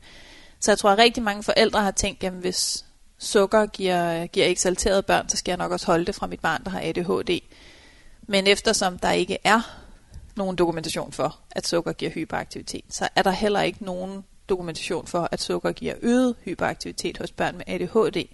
Så 0.59 0.71
jeg 0.71 0.77
tror, 0.77 0.89
at 0.89 0.97
rigtig 0.97 1.23
mange 1.23 1.43
forældre 1.43 1.81
har 1.81 1.91
tænkt, 1.91 2.23
at 2.23 2.31
hvis 2.31 2.85
sukker 3.17 3.65
giver, 3.65 4.27
giver 4.27 4.45
eksalterede 4.45 5.01
børn, 5.01 5.29
så 5.29 5.37
skal 5.37 5.51
jeg 5.51 5.57
nok 5.57 5.71
også 5.71 5.85
holde 5.85 6.05
det 6.05 6.15
fra 6.15 6.27
mit 6.27 6.39
barn, 6.39 6.63
der 6.63 6.69
har 6.69 6.81
ADHD. 6.83 7.39
Men 8.21 8.47
eftersom 8.47 8.99
der 8.99 9.11
ikke 9.11 9.37
er 9.43 9.61
nogen 10.35 10.55
dokumentation 10.55 11.11
for, 11.11 11.39
at 11.51 11.67
sukker 11.67 11.93
giver 11.93 12.11
hyperaktivitet, 12.11 12.85
så 12.89 13.09
er 13.15 13.21
der 13.21 13.31
heller 13.31 13.61
ikke 13.61 13.85
nogen 13.85 14.23
dokumentation 14.49 15.07
for, 15.07 15.29
at 15.31 15.41
sukker 15.41 15.71
giver 15.71 15.93
øget 16.01 16.35
hyperaktivitet 16.45 17.17
hos 17.17 17.31
børn 17.31 17.57
med 17.57 17.65
ADHD. 17.67 18.27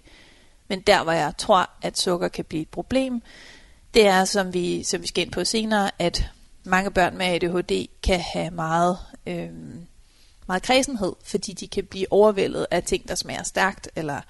Men 0.68 0.80
der, 0.80 1.02
hvor 1.02 1.12
jeg 1.12 1.32
tror, 1.38 1.70
at 1.82 1.98
sukker 1.98 2.28
kan 2.28 2.44
blive 2.44 2.62
et 2.62 2.68
problem, 2.68 3.22
det 3.94 4.06
er, 4.06 4.24
som 4.24 4.54
vi, 4.54 4.82
som 4.82 5.02
vi 5.02 5.06
skal 5.06 5.24
ind 5.24 5.32
på 5.32 5.44
senere, 5.44 5.90
at 5.98 6.30
mange 6.68 6.90
børn 6.90 7.18
med 7.18 7.26
ADHD 7.26 7.86
kan 8.02 8.20
have 8.20 8.50
meget, 8.50 8.98
øh, 9.26 9.48
meget 10.48 10.62
kredsenhed, 10.62 11.12
fordi 11.24 11.52
de 11.52 11.68
kan 11.68 11.84
blive 11.84 12.06
overvældet 12.10 12.66
af 12.70 12.82
ting, 12.82 13.08
der 13.08 13.14
smager 13.14 13.42
stærkt, 13.42 13.88
eller 13.96 14.20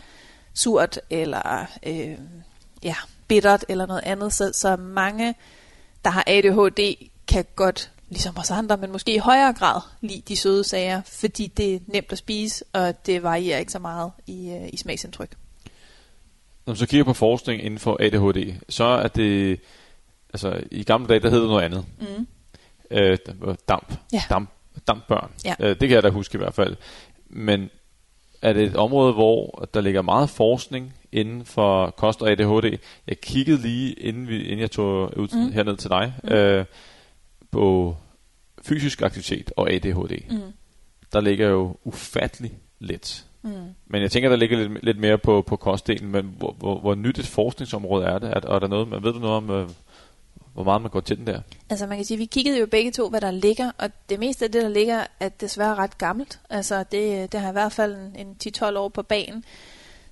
surt, 0.55 1.01
eller 1.11 1.67
øh, 1.87 2.19
ja, 2.83 2.95
bittert, 3.29 3.65
eller 3.69 3.87
noget 3.87 4.03
andet. 4.05 4.33
Så, 4.33 4.51
så 4.55 4.77
mange, 4.77 5.35
der 6.05 6.11
har 6.11 6.25
ADHD, 6.27 7.09
kan 7.29 7.45
godt 7.57 7.91
ligesom 8.09 8.39
os 8.39 8.51
andre, 8.51 8.77
men 8.77 8.93
måske 8.93 9.15
i 9.15 9.19
højere 9.19 9.53
grad 9.53 9.81
lide 10.01 10.23
de 10.29 10.37
søde 10.37 10.65
sager, 10.65 11.03
fordi 11.07 11.47
det 11.47 11.75
er 11.75 11.79
nemt 11.87 12.13
at 12.13 12.19
spise, 12.19 12.65
og 12.73 13.07
det 13.07 13.23
varierer 13.23 13.59
ikke 13.59 13.73
så 13.73 13.79
meget 13.79 14.13
i, 14.27 14.51
øh, 14.51 14.69
i 14.73 14.77
smagsindtryk. 14.77 15.31
Når 16.67 16.73
man 16.73 16.77
så 16.77 16.87
kigger 16.87 17.05
på 17.05 17.15
forskning 17.15 17.65
inden 17.65 17.79
for 17.79 17.97
ADHD, 18.01 18.55
så 18.69 18.85
er 18.85 19.09
det, 19.09 19.61
altså 20.33 20.61
i 20.71 20.83
gamle 20.85 21.09
dage, 21.09 21.21
der 21.21 21.31
hed 21.31 21.41
det 21.41 21.49
noget 21.49 21.63
andet. 21.63 21.85
Mm. 22.01 22.27
Øh, 22.91 23.19
damp. 23.69 23.95
Ja. 24.13 24.23
Damp, 24.31 24.51
dampbørn. 24.89 25.31
Ja. 25.45 25.55
Øh, 25.61 25.69
det 25.69 25.79
kan 25.89 25.91
jeg 25.91 26.03
da 26.03 26.09
huske 26.09 26.35
i 26.35 26.39
hvert 26.39 26.55
fald. 26.55 26.77
Men 27.31 27.71
er 28.43 28.53
det 28.53 28.63
et 28.63 28.77
område, 28.77 29.13
hvor 29.13 29.69
der 29.75 29.81
ligger 29.81 30.03
meget 30.03 30.31
forskning 30.31 30.95
inden 31.13 31.45
for 31.45 31.91
kost 31.91 32.23
og 32.23 32.31
ADHD? 32.31 32.79
Jeg 33.07 33.21
kiggede 33.21 33.63
lige, 33.63 33.93
inden, 33.93 34.29
vi, 34.29 34.43
inden 34.43 34.59
jeg 34.61 34.71
tog 34.71 35.19
ud 35.19 35.29
Mm. 35.47 35.53
herned 35.53 35.77
til 35.77 35.91
dig, 35.91 36.13
Mm. 36.25 36.31
øh, 36.33 36.65
på 37.51 37.97
fysisk 38.63 39.03
aktivitet 39.03 39.53
og 39.57 39.71
ADHD. 39.73 40.31
Mm. 40.31 40.41
Der 41.13 41.21
ligger 41.21 41.49
jo 41.49 41.77
ufattelig 41.85 42.53
lidt. 42.79 43.25
Mm. 43.43 43.51
Men 43.87 44.03
jeg 44.03 44.11
tænker, 44.11 44.29
der 44.29 44.37
ligger 44.37 44.57
lidt, 44.59 44.85
lidt 44.85 44.99
mere 44.99 45.19
på, 45.19 45.43
på 45.43 45.57
kostdelen, 45.57 46.11
men 46.13 46.35
hvor, 46.39 46.53
hvor, 46.59 46.81
hvor 46.81 46.95
nyt 46.95 47.19
et 47.19 47.27
forskningsområde 47.27 48.05
er 48.07 48.19
det? 48.19 48.31
Er, 48.31 48.55
er 48.55 48.59
der 48.59 48.69
noget, 48.69 48.91
ved 49.03 49.13
du 49.13 49.19
noget 49.19 49.37
om, 49.37 49.51
øh, 49.51 49.69
hvor 50.59 50.65
meget 50.65 50.83
man 50.83 50.91
går 50.91 51.01
til 51.01 51.17
den 51.19 51.27
der? 51.27 51.41
Altså 51.71 51.87
man 51.87 51.99
kan 51.99 52.05
sige, 52.05 52.19
vi 52.19 52.25
kiggede 52.25 52.59
jo 52.59 52.67
begge 52.67 52.91
to, 52.91 53.09
hvad 53.09 53.21
der 53.21 53.31
ligger, 53.31 53.71
og 53.79 53.91
det 54.09 54.19
meste 54.19 54.45
af 54.45 54.53
det, 54.53 54.63
der 54.63 54.69
ligger, 54.69 55.07
er 55.21 55.29
desværre 55.29 55.75
ret 55.75 55.99
gammelt. 55.99 56.41
Altså 56.51 56.85
det, 56.93 57.33
det 57.33 57.41
har 57.41 57.49
i 57.49 57.53
hvert 57.53 57.73
fald 57.73 57.97
en, 57.97 58.27
en 58.27 58.37
10-12 58.63 58.77
år 58.77 58.89
på 58.89 59.03
banen. 59.03 59.45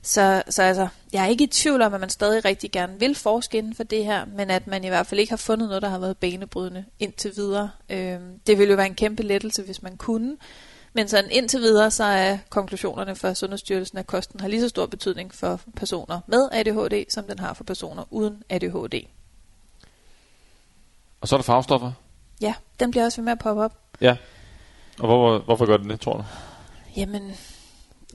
Så, 0.02 0.42
så 0.48 0.62
altså, 0.62 0.88
jeg 1.12 1.24
er 1.24 1.28
ikke 1.28 1.44
i 1.44 1.46
tvivl 1.46 1.82
om, 1.82 1.94
at 1.94 2.00
man 2.00 2.10
stadig 2.10 2.44
rigtig 2.44 2.70
gerne 2.70 3.00
vil 3.00 3.14
forske 3.14 3.58
inden 3.58 3.74
for 3.74 3.82
det 3.82 4.04
her, 4.04 4.24
men 4.24 4.50
at 4.50 4.66
man 4.66 4.84
i 4.84 4.88
hvert 4.88 5.06
fald 5.06 5.20
ikke 5.20 5.32
har 5.32 5.36
fundet 5.36 5.68
noget, 5.68 5.82
der 5.82 5.88
har 5.88 5.98
været 5.98 6.16
banebrydende 6.16 6.84
indtil 6.98 7.32
videre. 7.36 7.70
Øhm, 7.90 8.38
det 8.46 8.58
ville 8.58 8.70
jo 8.70 8.76
være 8.76 8.86
en 8.86 8.94
kæmpe 8.94 9.22
lettelse, 9.22 9.62
hvis 9.62 9.82
man 9.82 9.96
kunne. 9.96 10.36
Men 10.92 11.08
sådan 11.08 11.30
indtil 11.30 11.60
videre, 11.60 11.90
så 11.90 12.04
er 12.04 12.38
konklusionerne 12.48 13.16
fra 13.16 13.34
Sundhedsstyrelsen, 13.34 13.98
at 13.98 14.06
kosten 14.06 14.40
har 14.40 14.48
lige 14.48 14.60
så 14.60 14.68
stor 14.68 14.86
betydning 14.86 15.34
for 15.34 15.60
personer 15.76 16.20
med 16.26 16.48
ADHD, 16.52 17.04
som 17.08 17.24
den 17.24 17.38
har 17.38 17.54
for 17.54 17.64
personer 17.64 18.04
uden 18.10 18.42
ADHD. 18.48 19.15
Og 21.26 21.28
så 21.28 21.36
er 21.36 21.38
der 21.38 21.44
farvestoffer. 21.44 21.92
Ja, 22.40 22.54
den 22.80 22.90
bliver 22.90 23.04
også 23.04 23.20
ved 23.20 23.24
med 23.24 23.32
at 23.32 23.38
poppe 23.38 23.62
op. 23.62 23.78
Ja. 24.00 24.16
Og 24.98 25.06
hvor, 25.06 25.38
hvorfor 25.38 25.66
gør 25.66 25.76
den 25.76 25.90
det, 25.90 26.00
tror 26.00 26.16
du? 26.16 26.24
Jamen, 26.96 27.32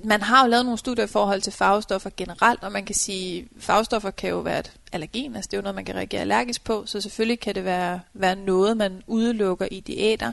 man 0.03 0.21
har 0.21 0.45
jo 0.45 0.49
lavet 0.49 0.65
nogle 0.65 0.77
studier 0.77 1.05
i 1.05 1.07
forhold 1.07 1.41
til 1.41 1.53
farvestoffer 1.53 2.09
generelt, 2.17 2.63
og 2.63 2.71
man 2.71 2.85
kan 2.85 2.95
sige, 2.95 3.39
at 3.39 3.63
farvestoffer 3.63 4.11
kan 4.11 4.29
jo 4.29 4.39
være 4.39 4.59
et 4.59 4.71
allergen, 4.91 5.35
altså 5.35 5.47
det 5.47 5.53
er 5.53 5.57
jo 5.57 5.61
noget, 5.61 5.75
man 5.75 5.85
kan 5.85 5.95
reagere 5.95 6.21
allergisk 6.21 6.63
på, 6.63 6.83
så 6.85 7.01
selvfølgelig 7.01 7.39
kan 7.39 7.55
det 7.55 7.65
være, 7.65 7.99
være 8.13 8.35
noget, 8.35 8.77
man 8.77 9.03
udelukker 9.07 9.67
i 9.71 9.79
diæter, 9.79 10.31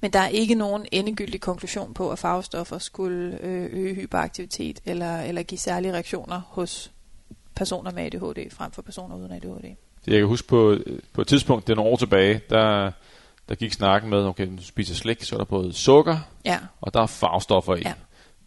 men 0.00 0.12
der 0.12 0.18
er 0.18 0.28
ikke 0.28 0.54
nogen 0.54 0.86
endegyldig 0.92 1.40
konklusion 1.40 1.94
på, 1.94 2.10
at 2.10 2.18
farvestoffer 2.18 2.78
skulle 2.78 3.38
øh, 3.40 3.68
øge 3.72 3.94
hyperaktivitet 3.94 4.80
eller, 4.84 5.20
eller 5.20 5.42
give 5.42 5.58
særlige 5.58 5.92
reaktioner 5.92 6.40
hos 6.48 6.92
personer 7.54 7.90
med 7.90 8.02
ADHD 8.02 8.50
frem 8.50 8.72
for 8.72 8.82
personer 8.82 9.16
uden 9.16 9.32
ADHD. 9.32 9.76
Jeg 10.06 10.18
kan 10.18 10.26
huske 10.26 10.48
på, 10.48 10.76
på 11.12 11.20
et 11.20 11.26
tidspunkt, 11.26 11.66
det 11.66 11.72
er 11.72 11.76
nogle 11.76 11.90
år 11.90 11.96
tilbage, 11.96 12.40
der, 12.50 12.90
der 13.48 13.54
gik 13.54 13.72
snakken 13.72 14.10
med, 14.10 14.24
okay, 14.24 14.48
du 14.56 14.62
spiser 14.62 14.94
slik, 14.94 15.22
så 15.22 15.34
er 15.34 15.38
der 15.38 15.44
både 15.44 15.72
sukker, 15.72 16.18
Ja, 16.44 16.58
og 16.80 16.94
der 16.94 17.00
er 17.00 17.06
farvestoffer 17.06 17.76
i. 17.76 17.82
Ja. 17.84 17.92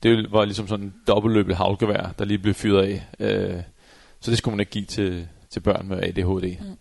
Det 0.03 0.31
var 0.31 0.45
ligesom 0.45 0.67
sådan 0.67 0.85
en 0.85 0.93
dobbeltløbet 1.07 1.55
havlgevær, 1.55 2.13
der 2.19 2.25
lige 2.25 2.37
blev 2.37 2.53
fyret 2.53 2.83
af. 2.83 3.07
Øh, 3.19 3.61
så 4.19 4.31
det 4.31 4.37
skulle 4.37 4.55
man 4.55 4.59
ikke 4.59 4.71
give 4.71 4.85
til, 4.85 5.27
til 5.49 5.59
børn 5.59 5.87
med 5.87 6.03
ADHD. 6.03 6.59
Mm. 6.61 6.77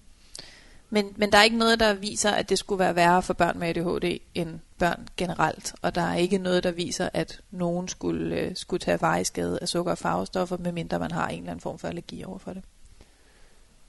Men, 0.91 1.13
men 1.17 1.33
der 1.33 1.39
er 1.39 1.43
ikke 1.43 1.59
noget, 1.59 1.81
der 1.81 1.95
viser, 1.95 2.31
at 2.31 2.49
det 2.49 2.59
skulle 2.59 2.79
være 2.79 2.97
værre 2.97 3.23
for 3.23 3.35
børn 3.35 3.59
med 3.59 3.69
ADHD 3.69 4.19
end 4.35 4.61
børn 4.79 5.09
generelt. 5.17 5.75
Og 5.83 5.95
der 5.95 6.01
er 6.01 6.15
ikke 6.15 6.39
noget, 6.39 6.65
der 6.65 6.71
viser, 6.71 7.09
at 7.13 7.41
nogen 7.51 7.89
skulle, 7.89 8.37
øh, 8.37 8.51
skulle 8.55 8.81
tage 8.81 9.01
vejskade 9.01 9.59
af 9.63 9.69
sukker 9.69 9.93
og 9.93 9.99
farvestoffer, 9.99 10.57
medmindre 10.57 10.99
man 10.99 11.11
har 11.11 11.29
en 11.29 11.39
eller 11.39 11.51
anden 11.51 11.61
form 11.61 11.79
for 11.79 11.89
allergi 11.89 12.25
overfor 12.25 12.53
det. 12.53 12.63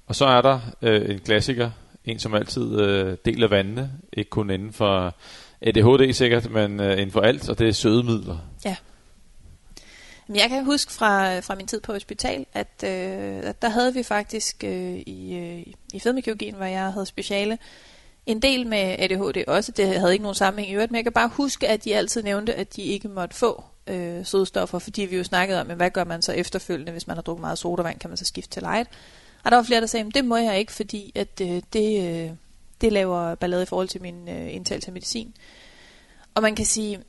Og 0.07 0.15
så 0.15 0.25
er 0.25 0.41
der 0.41 0.59
øh, 0.81 1.09
en 1.09 1.19
klassiker, 1.19 1.71
en 2.05 2.19
som 2.19 2.33
altid 2.33 2.79
øh, 2.79 3.17
deler 3.25 3.47
vandene, 3.47 3.91
ikke 4.13 4.29
kun 4.29 4.49
inden 4.49 4.73
for 4.73 5.15
ADHD 5.61 6.13
sikkert, 6.13 6.51
men 6.51 6.79
øh, 6.79 6.91
inden 6.91 7.11
for 7.11 7.21
alt, 7.21 7.49
og 7.49 7.59
det 7.59 7.67
er 7.67 7.71
sødemidler. 7.71 8.37
Ja. 8.65 8.75
Men 10.27 10.37
jeg 10.37 10.49
kan 10.49 10.65
huske 10.65 10.91
fra, 10.91 11.39
fra 11.39 11.55
min 11.55 11.67
tid 11.67 11.81
på 11.81 11.93
hospital, 11.93 12.45
at, 12.53 12.83
øh, 12.83 13.49
at 13.49 13.61
der 13.61 13.69
havde 13.69 13.93
vi 13.93 14.03
faktisk 14.03 14.63
øh, 14.63 14.95
i, 14.95 15.35
øh, 15.35 15.73
i 15.93 15.99
fedmekirurgien, 15.99 16.55
hvor 16.55 16.65
jeg 16.65 16.93
havde 16.93 17.05
speciale, 17.05 17.57
en 18.25 18.41
del 18.41 18.67
med 18.67 18.95
ADHD 18.99 19.43
også. 19.47 19.71
Det 19.71 19.99
havde 19.99 20.13
ikke 20.13 20.23
nogen 20.23 20.35
sammenhæng 20.35 20.71
i 20.71 20.75
øvrigt, 20.75 20.91
men 20.91 20.95
jeg 20.95 21.05
kan 21.05 21.13
bare 21.13 21.29
huske, 21.33 21.67
at 21.67 21.83
de 21.83 21.95
altid 21.95 22.23
nævnte, 22.23 22.55
at 22.55 22.75
de 22.75 22.81
ikke 22.81 23.07
måtte 23.07 23.35
få 23.35 23.63
øh, 23.87 24.25
sødestoffer, 24.25 24.79
fordi 24.79 25.01
vi 25.01 25.17
jo 25.17 25.23
snakkede 25.23 25.61
om, 25.61 25.67
men 25.67 25.77
hvad 25.77 25.89
gør 25.89 26.03
man 26.03 26.21
så 26.21 26.31
efterfølgende, 26.31 26.91
hvis 26.91 27.07
man 27.07 27.17
har 27.17 27.21
drukket 27.21 27.41
meget 27.41 27.57
sodavand, 27.57 27.99
kan 27.99 28.09
man 28.09 28.17
så 28.17 28.25
skifte 28.25 28.51
til 28.51 28.61
light. 28.61 28.89
Og 29.45 29.51
der 29.51 29.57
var 29.57 29.63
flere, 29.63 29.81
der 29.81 29.87
sagde, 29.87 30.11
det 30.11 30.25
må 30.25 30.35
jeg 30.35 30.59
ikke, 30.59 30.71
fordi 30.71 31.11
at, 31.15 31.41
øh, 31.41 31.61
det, 31.73 32.07
øh, 32.07 32.31
det 32.81 32.93
laver 32.93 33.35
ballade 33.35 33.63
i 33.63 33.65
forhold 33.65 33.87
til 33.87 34.01
min 34.01 34.29
øh, 34.29 34.53
indtagelse 34.53 34.87
af 34.87 34.93
medicin. 34.93 35.33
Og 36.35 36.41
man 36.41 36.55
kan 36.55 36.65
sige, 36.65 36.99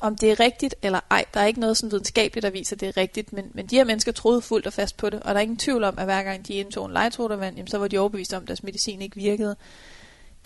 om 0.00 0.16
det 0.16 0.30
er 0.30 0.40
rigtigt 0.40 0.74
eller 0.82 1.00
ej, 1.10 1.24
der 1.34 1.40
er 1.40 1.46
ikke 1.46 1.60
noget 1.60 1.76
sådan 1.76 1.92
videnskabeligt, 1.92 2.42
der 2.42 2.50
viser, 2.50 2.76
at 2.76 2.80
det 2.80 2.88
er 2.88 2.96
rigtigt, 2.96 3.32
men, 3.32 3.50
men 3.54 3.66
de 3.66 3.76
her 3.76 3.84
mennesker 3.84 4.12
troede 4.12 4.42
fuldt 4.42 4.66
og 4.66 4.72
fast 4.72 4.96
på 4.96 5.10
det, 5.10 5.22
og 5.22 5.34
der 5.34 5.40
er 5.40 5.42
ingen 5.42 5.56
tvivl 5.56 5.84
om, 5.84 5.98
at 5.98 6.04
hver 6.04 6.22
gang 6.22 6.48
de 6.48 6.54
indtog 6.54 6.86
en 6.86 6.92
legetroddervand, 6.92 7.56
jamen, 7.56 7.68
så 7.68 7.78
var 7.78 7.88
de 7.88 7.98
overbevist 7.98 8.32
om, 8.32 8.42
at 8.42 8.48
deres 8.48 8.62
medicin 8.62 9.02
ikke 9.02 9.16
virkede. 9.16 9.56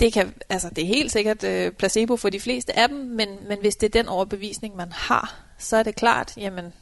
Det, 0.00 0.12
kan, 0.12 0.34
altså, 0.48 0.70
det 0.70 0.84
er 0.84 0.88
helt 0.88 1.12
sikkert 1.12 1.44
øh, 1.44 1.72
placebo 1.72 2.16
for 2.16 2.28
de 2.28 2.40
fleste 2.40 2.78
af 2.78 2.88
dem, 2.88 2.98
men, 2.98 3.28
men 3.48 3.58
hvis 3.60 3.76
det 3.76 3.86
er 3.86 4.02
den 4.02 4.08
overbevisning, 4.08 4.76
man 4.76 4.92
har, 4.92 5.34
så 5.58 5.76
er 5.76 5.82
det 5.82 5.96
klart, 5.96 6.34
jamen, 6.36 6.72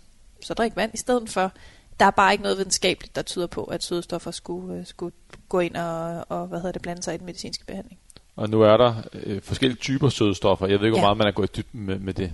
så 0.43 0.55
drik 0.55 0.77
vand 0.77 0.95
i 0.95 0.99
stedet 0.99 1.31
for. 1.31 1.53
Der 2.01 2.07
er 2.07 2.11
bare 2.11 2.33
ikke 2.33 2.43
noget 2.43 2.59
videnskabeligt, 2.59 3.17
der 3.17 3.23
tyder 3.23 3.47
på, 3.47 3.65
at 3.65 3.83
sødestoffer 3.83 4.31
skulle, 4.31 4.79
øh, 4.79 4.87
skulle 4.87 5.15
gå 5.49 5.61
ind 5.61 5.77
og, 5.77 6.25
og 6.29 6.47
hvad 6.47 6.59
hedder 6.59 6.73
det, 6.73 6.83
blande 6.83 7.03
sig 7.03 7.15
i 7.15 7.17
den 7.17 7.27
medicinske 7.27 7.65
behandling. 7.67 7.99
Og 8.37 8.51
nu 8.51 8.63
er 8.63 8.77
der 8.77 8.95
øh, 9.13 9.43
forskellige 9.43 9.79
typer 9.81 10.09
sødestoffer. 10.09 10.67
Jeg 10.67 10.79
ved 10.79 10.87
ikke, 10.87 10.93
hvor 10.99 10.99
Ja. 10.99 11.05
meget 11.07 11.17
man 11.19 11.27
er 11.27 11.31
gået 11.33 11.51
i 11.51 11.53
dybden 11.61 11.81
med, 11.87 11.99
med 11.99 12.15
det. 12.15 12.33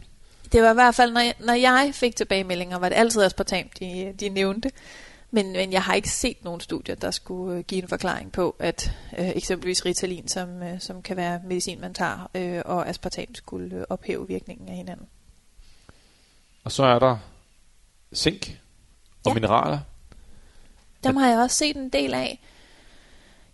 Det 0.52 0.62
var 0.62 0.70
i 0.70 0.74
hvert 0.74 0.94
fald, 0.94 1.12
når 1.12 1.20
jeg, 1.20 1.34
når 1.40 1.52
jeg 1.52 1.90
fik 1.94 2.16
tilbagemeldinger, 2.16 2.78
var 2.78 2.88
det 2.88 2.96
altid 2.96 3.22
aspartam, 3.22 3.68
de, 3.80 4.14
de 4.20 4.28
nævnte. 4.28 4.70
Men, 5.30 5.52
men 5.52 5.72
jeg 5.72 5.82
har 5.82 5.94
ikke 5.94 6.10
set 6.10 6.44
nogen 6.44 6.60
studier, 6.60 6.94
der 6.94 7.10
skulle 7.10 7.58
øh, 7.58 7.64
give 7.64 7.82
en 7.82 7.88
forklaring 7.88 8.32
på, 8.32 8.56
at 8.58 8.92
øh, 9.18 9.28
eksempelvis 9.28 9.84
Ritalin, 9.84 10.28
som, 10.28 10.62
øh, 10.62 10.80
som 10.80 11.02
kan 11.02 11.16
være 11.16 11.40
medicin, 11.46 11.80
man 11.80 11.94
tager, 11.94 12.30
øh, 12.34 12.62
og 12.64 12.88
aspartam 12.88 13.34
skulle 13.34 13.76
øh, 13.76 13.84
ophæve 13.90 14.28
virkningen 14.28 14.68
af 14.68 14.74
hinanden. 14.76 15.06
Og 16.64 16.72
så 16.72 16.84
er 16.84 16.98
der 16.98 17.16
zink 18.14 18.58
og 19.24 19.30
Ja. 19.30 19.34
mineraler. 19.34 19.78
Dem 21.04 21.16
har 21.16 21.28
jeg 21.28 21.38
også 21.38 21.56
set 21.56 21.76
en 21.76 21.88
del 21.88 22.14
af. 22.14 22.40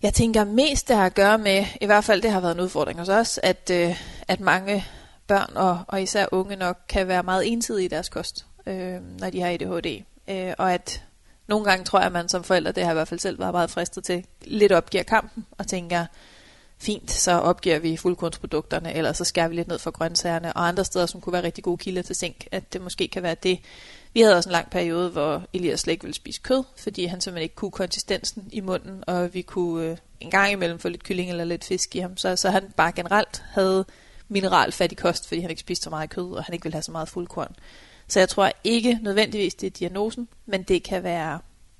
Jeg 0.03 0.15
tænker 0.15 0.45
mest, 0.45 0.89
det 0.89 0.97
har 0.97 1.07
at 1.07 1.15
gøre 1.15 1.39
med, 1.39 1.65
i 1.81 1.87
hvert 1.87 2.05
fald 2.05 2.23
det 2.23 2.31
har 2.31 2.41
været 2.41 2.55
en 2.55 2.61
udfordring 2.61 2.99
hos 2.99 3.09
os, 3.09 3.41
at, 3.43 3.71
øh, 3.73 4.03
at 4.29 4.41
mange 4.41 4.85
børn 5.27 5.53
og, 5.55 5.81
og 5.89 6.03
især 6.03 6.27
unge 6.33 6.57
nok 6.57 6.79
kan 6.89 7.09
være 7.09 7.23
meget 7.23 7.53
ensidige 7.53 7.85
i 7.85 7.89
deres 7.89 8.09
kost, 8.09 8.47
øh, 8.67 9.19
når 9.21 9.31
de 9.31 9.41
har 9.41 9.49
ADHD. 9.51 10.03
Øh, 10.29 10.55
og 10.59 10.73
at 10.75 11.03
nogle 11.47 11.65
gange 11.65 11.85
tror 11.85 11.99
jeg, 11.99 12.07
at 12.07 12.13
man 12.13 12.29
som 12.29 12.45
forældre, 12.45 12.73
det 12.73 12.83
har 12.83 12.91
jeg 12.91 12.95
i 12.95 12.99
hvert 12.99 13.09
fald 13.09 13.21
selv 13.21 13.39
været 13.39 13.53
meget 13.53 13.71
fristet 13.71 14.05
til, 14.05 14.25
lidt 14.45 14.73
opgiver 14.73 15.05
kampen 15.05 15.47
og 15.59 15.67
tænker, 15.67 16.07
fint, 16.79 17.11
så 17.11 17.33
opgiver 17.33 17.79
vi 17.79 17.97
fuldkornsprodukterne, 17.97 18.95
eller 18.95 19.13
så 19.13 19.25
skærer 19.25 19.49
vi 19.49 19.55
lidt 19.55 19.69
ned 19.69 19.79
for 19.79 19.91
grøntsagerne, 19.91 20.53
og 20.53 20.69
andre 20.69 20.85
steder, 20.85 21.07
som 21.07 21.21
kunne 21.21 21.33
være 21.33 21.43
rigtig 21.43 21.65
gode 21.65 21.79
kilder 21.79 22.03
til 22.03 22.17
zink, 22.17 22.47
at 22.53 22.73
det 22.73 22.81
måske 22.81 23.09
kan 23.09 23.23
være 23.23 23.37
det. 23.43 23.59
Vi 24.19 24.23
havde 24.23 24.37
også 24.37 24.49
en 24.49 24.53
lang 24.53 24.71
periode, 24.71 25.11
hvor 25.11 25.43
Elias 25.53 25.81
slet 25.81 25.93
ikke 25.93 26.05
ville 26.05 26.15
spise 26.15 26.41
kød, 26.45 26.63
fordi 26.77 27.05
han 27.05 27.21
simpelthen 27.21 27.43
ikke 27.43 27.55
kunne 27.55 27.71
konsistensen 27.71 28.49
i 28.53 28.61
munden, 28.61 29.05
og 29.07 29.35
vi 29.35 29.43
kunne 29.43 29.85
øh, 29.85 29.97
en 30.21 30.31
gang 30.31 30.53
imellem 30.53 30.79
få 30.79 30.89
lidt 30.89 31.03
kylling 31.03 31.31
eller 31.31 31.45
lidt 31.45 31.65
fisk 31.65 31.97
i 31.97 31.99
ham, 31.99 32.17
så, 32.17 32.37
så 32.37 32.51
han 32.51 32.73
bare 32.77 32.93
generelt 32.93 33.45
havde 33.51 33.85
mineralfattig 34.29 34.99
kost, 34.99 35.29
fordi 35.29 35.41
han 35.41 35.51
ikke 35.51 35.61
spiste 35.61 35.85
så 35.85 35.91
meget 35.91 36.11
kød, 36.11 36.33
og 36.33 36.45
han 36.45 36.53
ikke 36.53 36.63
ville 36.63 36.75
have 36.75 36.83
så 36.83 36.93
meget 36.93 37.09
fuldkorn. 37.09 37.57
Så 38.09 38.19
jeg 38.19 38.29
tror 38.29 38.53
ikke 38.65 38.99
nødvendigvis, 39.03 39.55
det 39.55 39.67
er 39.67 39.71
diagnosen, 39.71 40.29
men 40.47 40.63
det 40.63 40.83
kan 40.83 41.03
være 41.03 41.39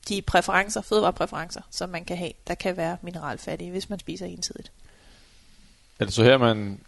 de 0.09 0.23
præferencer, 0.23 0.83
fødevarepræferencer, 0.83 1.61
som 1.71 1.89
man 1.89 2.05
kan 2.05 2.17
have, 2.17 2.33
der 2.47 2.55
kan 2.55 2.77
være 2.77 2.97
mineralfattige, 3.03 3.71
hvis 3.71 3.91
man 3.91 3.99
spiser 3.99 4.27
ensidigt. 4.27 4.73
Er 5.99 6.05
det 6.05 6.15
så 6.15 6.23
her, 6.23 6.39
man 6.39 6.81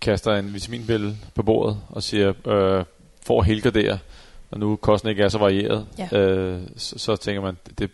kaster 0.00 0.34
en 0.34 0.54
vitaminpille 0.54 1.16
på 1.34 1.42
bordet 1.42 1.80
og 1.88 2.02
siger, 2.02 2.48
øh, 2.48 2.84
får 3.26 3.42
helgardere, 3.42 3.98
og 4.50 4.58
nu 4.60 4.76
kosten 4.76 5.10
ikke 5.10 5.22
er 5.22 5.28
så 5.28 5.38
varieret, 5.38 5.86
Ja. 5.98 6.18
øh, 6.18 6.60
så, 6.76 6.98
så 6.98 7.16
tænker 7.16 7.42
man, 7.42 7.56
det, 7.78 7.90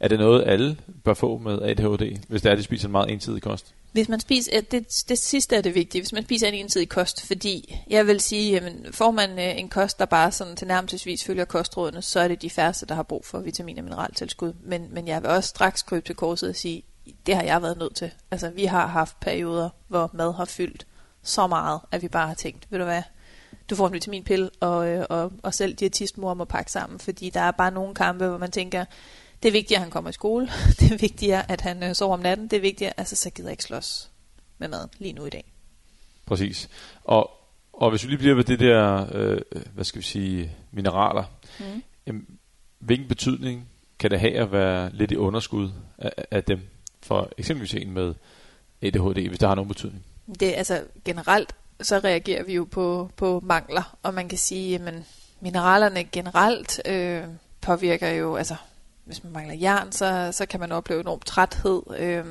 Er 0.00 0.08
det 0.08 0.18
noget, 0.18 0.44
alle 0.46 0.76
bør 1.04 1.14
få 1.14 1.38
med 1.38 1.62
ADHD, 1.62 2.18
hvis 2.28 2.42
det 2.42 2.48
er, 2.48 2.52
at 2.52 2.58
de 2.58 2.62
spiser 2.62 2.88
en 2.88 2.92
meget 2.92 3.10
ensidig 3.10 3.42
kost? 3.42 3.74
Hvis 3.92 4.08
man 4.08 4.20
spiser, 4.20 4.60
det, 4.60 5.04
det 5.08 5.18
sidste 5.18 5.56
er 5.56 5.60
det 5.60 5.74
vigtige, 5.74 6.02
hvis 6.02 6.12
man 6.12 6.24
spiser 6.24 6.46
en 6.48 6.54
ensidig 6.54 6.88
kost, 6.88 7.26
fordi 7.26 7.76
jeg 7.90 8.06
vil 8.06 8.20
sige, 8.20 8.52
jamen, 8.52 8.86
får 8.92 9.10
man 9.10 9.30
øh, 9.38 9.58
en 9.58 9.68
kost, 9.68 9.98
der 9.98 10.04
bare 10.04 10.32
sådan 10.32 10.56
til 10.56 10.66
nærmelsesvis 10.66 11.24
følger 11.24 11.44
kostrådene, 11.44 12.02
så 12.02 12.20
er 12.20 12.28
det 12.28 12.42
de 12.42 12.50
færreste, 12.50 12.86
der 12.86 12.94
har 12.94 13.02
brug 13.02 13.24
for 13.24 13.40
vitamin- 13.40 13.78
og 13.78 13.84
mineraltilskud. 13.84 14.52
Men, 14.64 14.86
men 14.90 15.08
jeg 15.08 15.22
vil 15.22 15.30
også 15.30 15.48
straks 15.48 15.82
krybe 15.82 16.06
til 16.06 16.14
korset 16.14 16.48
og 16.48 16.56
sige, 16.56 16.82
det 17.26 17.34
har 17.34 17.42
jeg 17.42 17.62
været 17.62 17.78
nødt 17.78 17.94
til. 17.94 18.10
Altså, 18.30 18.50
vi 18.50 18.64
har 18.64 18.86
haft 18.86 19.20
perioder, 19.20 19.68
hvor 19.88 20.10
mad 20.14 20.34
har 20.34 20.44
fyldt 20.44 20.86
så 21.22 21.46
meget, 21.46 21.80
at 21.92 22.02
vi 22.02 22.08
bare 22.08 22.26
har 22.28 22.34
tænkt, 22.34 22.66
ved 22.70 22.78
du 22.78 22.84
hvad, 22.84 23.02
du 23.70 23.76
får 23.76 23.86
en 23.86 23.92
vitaminpille, 23.92 24.50
og, 24.60 24.88
øh, 24.88 25.06
og, 25.10 25.32
og 25.42 25.54
selv 25.54 25.74
diætistmor 25.74 26.34
må 26.34 26.44
pakke 26.44 26.72
sammen, 26.72 26.98
fordi 26.98 27.30
der 27.30 27.40
er 27.40 27.50
bare 27.50 27.70
nogle 27.70 27.94
kampe, 27.94 28.26
hvor 28.28 28.38
man 28.38 28.50
tænker, 28.50 28.84
det 29.42 29.48
er 29.48 29.52
vigtigt, 29.52 29.76
at 29.76 29.82
han 29.82 29.90
kommer 29.90 30.10
i 30.10 30.12
skole. 30.12 30.48
Det 30.80 30.92
er 30.92 30.98
vigtigt, 30.98 31.32
at 31.48 31.60
han 31.60 31.82
øh, 31.82 31.94
sover 31.94 32.14
om 32.14 32.20
natten. 32.20 32.48
Det 32.48 32.56
er 32.56 32.60
vigtigt, 32.60 32.92
altså 32.96 33.16
så 33.16 33.30
gider 33.30 33.48
jeg 33.48 33.52
ikke 33.52 33.64
slås 33.64 34.10
med 34.58 34.68
mad 34.68 34.88
lige 34.98 35.12
nu 35.12 35.24
i 35.24 35.30
dag. 35.30 35.44
Præcis. 36.26 36.68
Og, 37.04 37.30
og 37.72 37.90
hvis 37.90 38.04
vi 38.04 38.08
lige 38.08 38.18
bliver 38.18 38.34
ved 38.34 38.44
det 38.44 38.60
der, 38.60 39.06
øh, 39.14 39.40
hvad 39.74 39.84
skal 39.84 39.98
vi 39.98 40.04
sige, 40.04 40.52
mineraler. 40.70 41.24
Mm. 41.60 41.82
Jamen, 42.06 42.26
hvilken 42.78 43.08
betydning 43.08 43.68
kan 43.98 44.10
det 44.10 44.20
have 44.20 44.34
at 44.34 44.52
være 44.52 44.90
lidt 44.92 45.10
i 45.10 45.16
underskud 45.16 45.70
af, 45.98 46.12
af 46.30 46.44
dem? 46.44 46.60
For 47.02 47.30
eksempelvis 47.38 47.74
en 47.74 47.90
med 47.90 48.14
ADHD, 48.82 49.28
hvis 49.28 49.38
der 49.38 49.48
har 49.48 49.54
nogen 49.54 49.68
betydning. 49.68 50.04
Det 50.40 50.54
altså 50.56 50.84
generelt, 51.04 51.54
så 51.82 51.98
reagerer 51.98 52.42
vi 52.42 52.54
jo 52.54 52.64
på, 52.64 53.10
på 53.16 53.40
mangler, 53.44 53.96
og 54.02 54.14
man 54.14 54.28
kan 54.28 54.38
sige, 54.38 54.74
at 54.74 54.94
mineralerne 55.40 56.04
generelt 56.04 56.80
øh, 56.86 57.24
påvirker 57.60 58.08
jo, 58.08 58.36
altså 58.36 58.56
hvis 59.04 59.24
man 59.24 59.32
mangler 59.32 59.54
jern, 59.54 59.92
så, 59.92 60.28
så 60.32 60.46
kan 60.46 60.60
man 60.60 60.72
opleve 60.72 61.00
enorm 61.00 61.20
træthed. 61.20 61.82
Øh, 61.98 62.24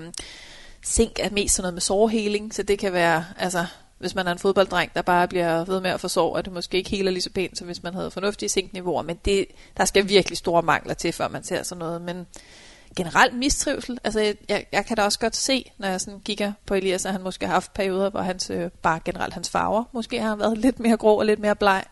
zink 0.85 1.19
er 1.19 1.29
mest 1.29 1.55
sådan 1.55 1.63
noget 1.63 1.73
med 1.73 1.81
sårheling, 1.81 2.53
så 2.53 2.63
det 2.63 2.79
kan 2.79 2.93
være, 2.93 3.25
altså 3.37 3.65
hvis 3.97 4.15
man 4.15 4.27
er 4.27 4.31
en 4.31 4.39
fodbolddreng, 4.39 4.91
der 4.95 5.01
bare 5.01 5.27
bliver 5.27 5.65
ved 5.65 5.81
med 5.81 5.91
at 5.91 6.01
få 6.01 6.07
sår, 6.07 6.37
at 6.37 6.45
det 6.45 6.53
måske 6.53 6.77
ikke 6.77 6.89
heler 6.89 7.11
lige 7.11 7.21
så 7.21 7.29
pænt, 7.29 7.57
som 7.57 7.67
hvis 7.67 7.83
man 7.83 7.93
havde 7.93 8.11
fornuftige 8.11 8.49
zinkniveauer, 8.49 9.01
men 9.01 9.19
det, 9.25 9.45
der 9.77 9.85
skal 9.85 10.09
virkelig 10.09 10.37
store 10.37 10.61
mangler 10.61 10.93
til, 10.93 11.13
før 11.13 11.27
man 11.27 11.43
ser 11.43 11.63
sådan 11.63 11.79
noget. 11.79 12.01
Men 12.01 12.27
generelt 12.95 13.33
mistrivsel, 13.33 13.99
altså 14.03 14.19
jeg, 14.19 14.35
jeg, 14.49 14.65
jeg 14.71 14.85
kan 14.85 14.97
da 14.97 15.03
også 15.03 15.19
godt 15.19 15.35
se, 15.35 15.71
når 15.77 15.87
jeg 15.87 16.01
sådan 16.01 16.19
kigger 16.19 16.53
på 16.65 16.73
Elias, 16.73 17.05
at 17.05 17.11
han 17.11 17.21
måske 17.21 17.45
har 17.45 17.53
haft 17.53 17.73
perioder, 17.73 18.09
hvor 18.09 18.21
hans, 18.21 18.49
øh, 18.49 18.71
bare 18.81 18.99
generelt 19.05 19.33
hans 19.33 19.49
farver, 19.49 19.83
måske 19.91 20.21
har 20.21 20.35
været 20.35 20.57
lidt 20.65 20.79
mere 20.79 20.97
grå 20.97 21.19
og 21.19 21.25
lidt 21.25 21.39
mere 21.39 21.55
bleg, 21.55 21.83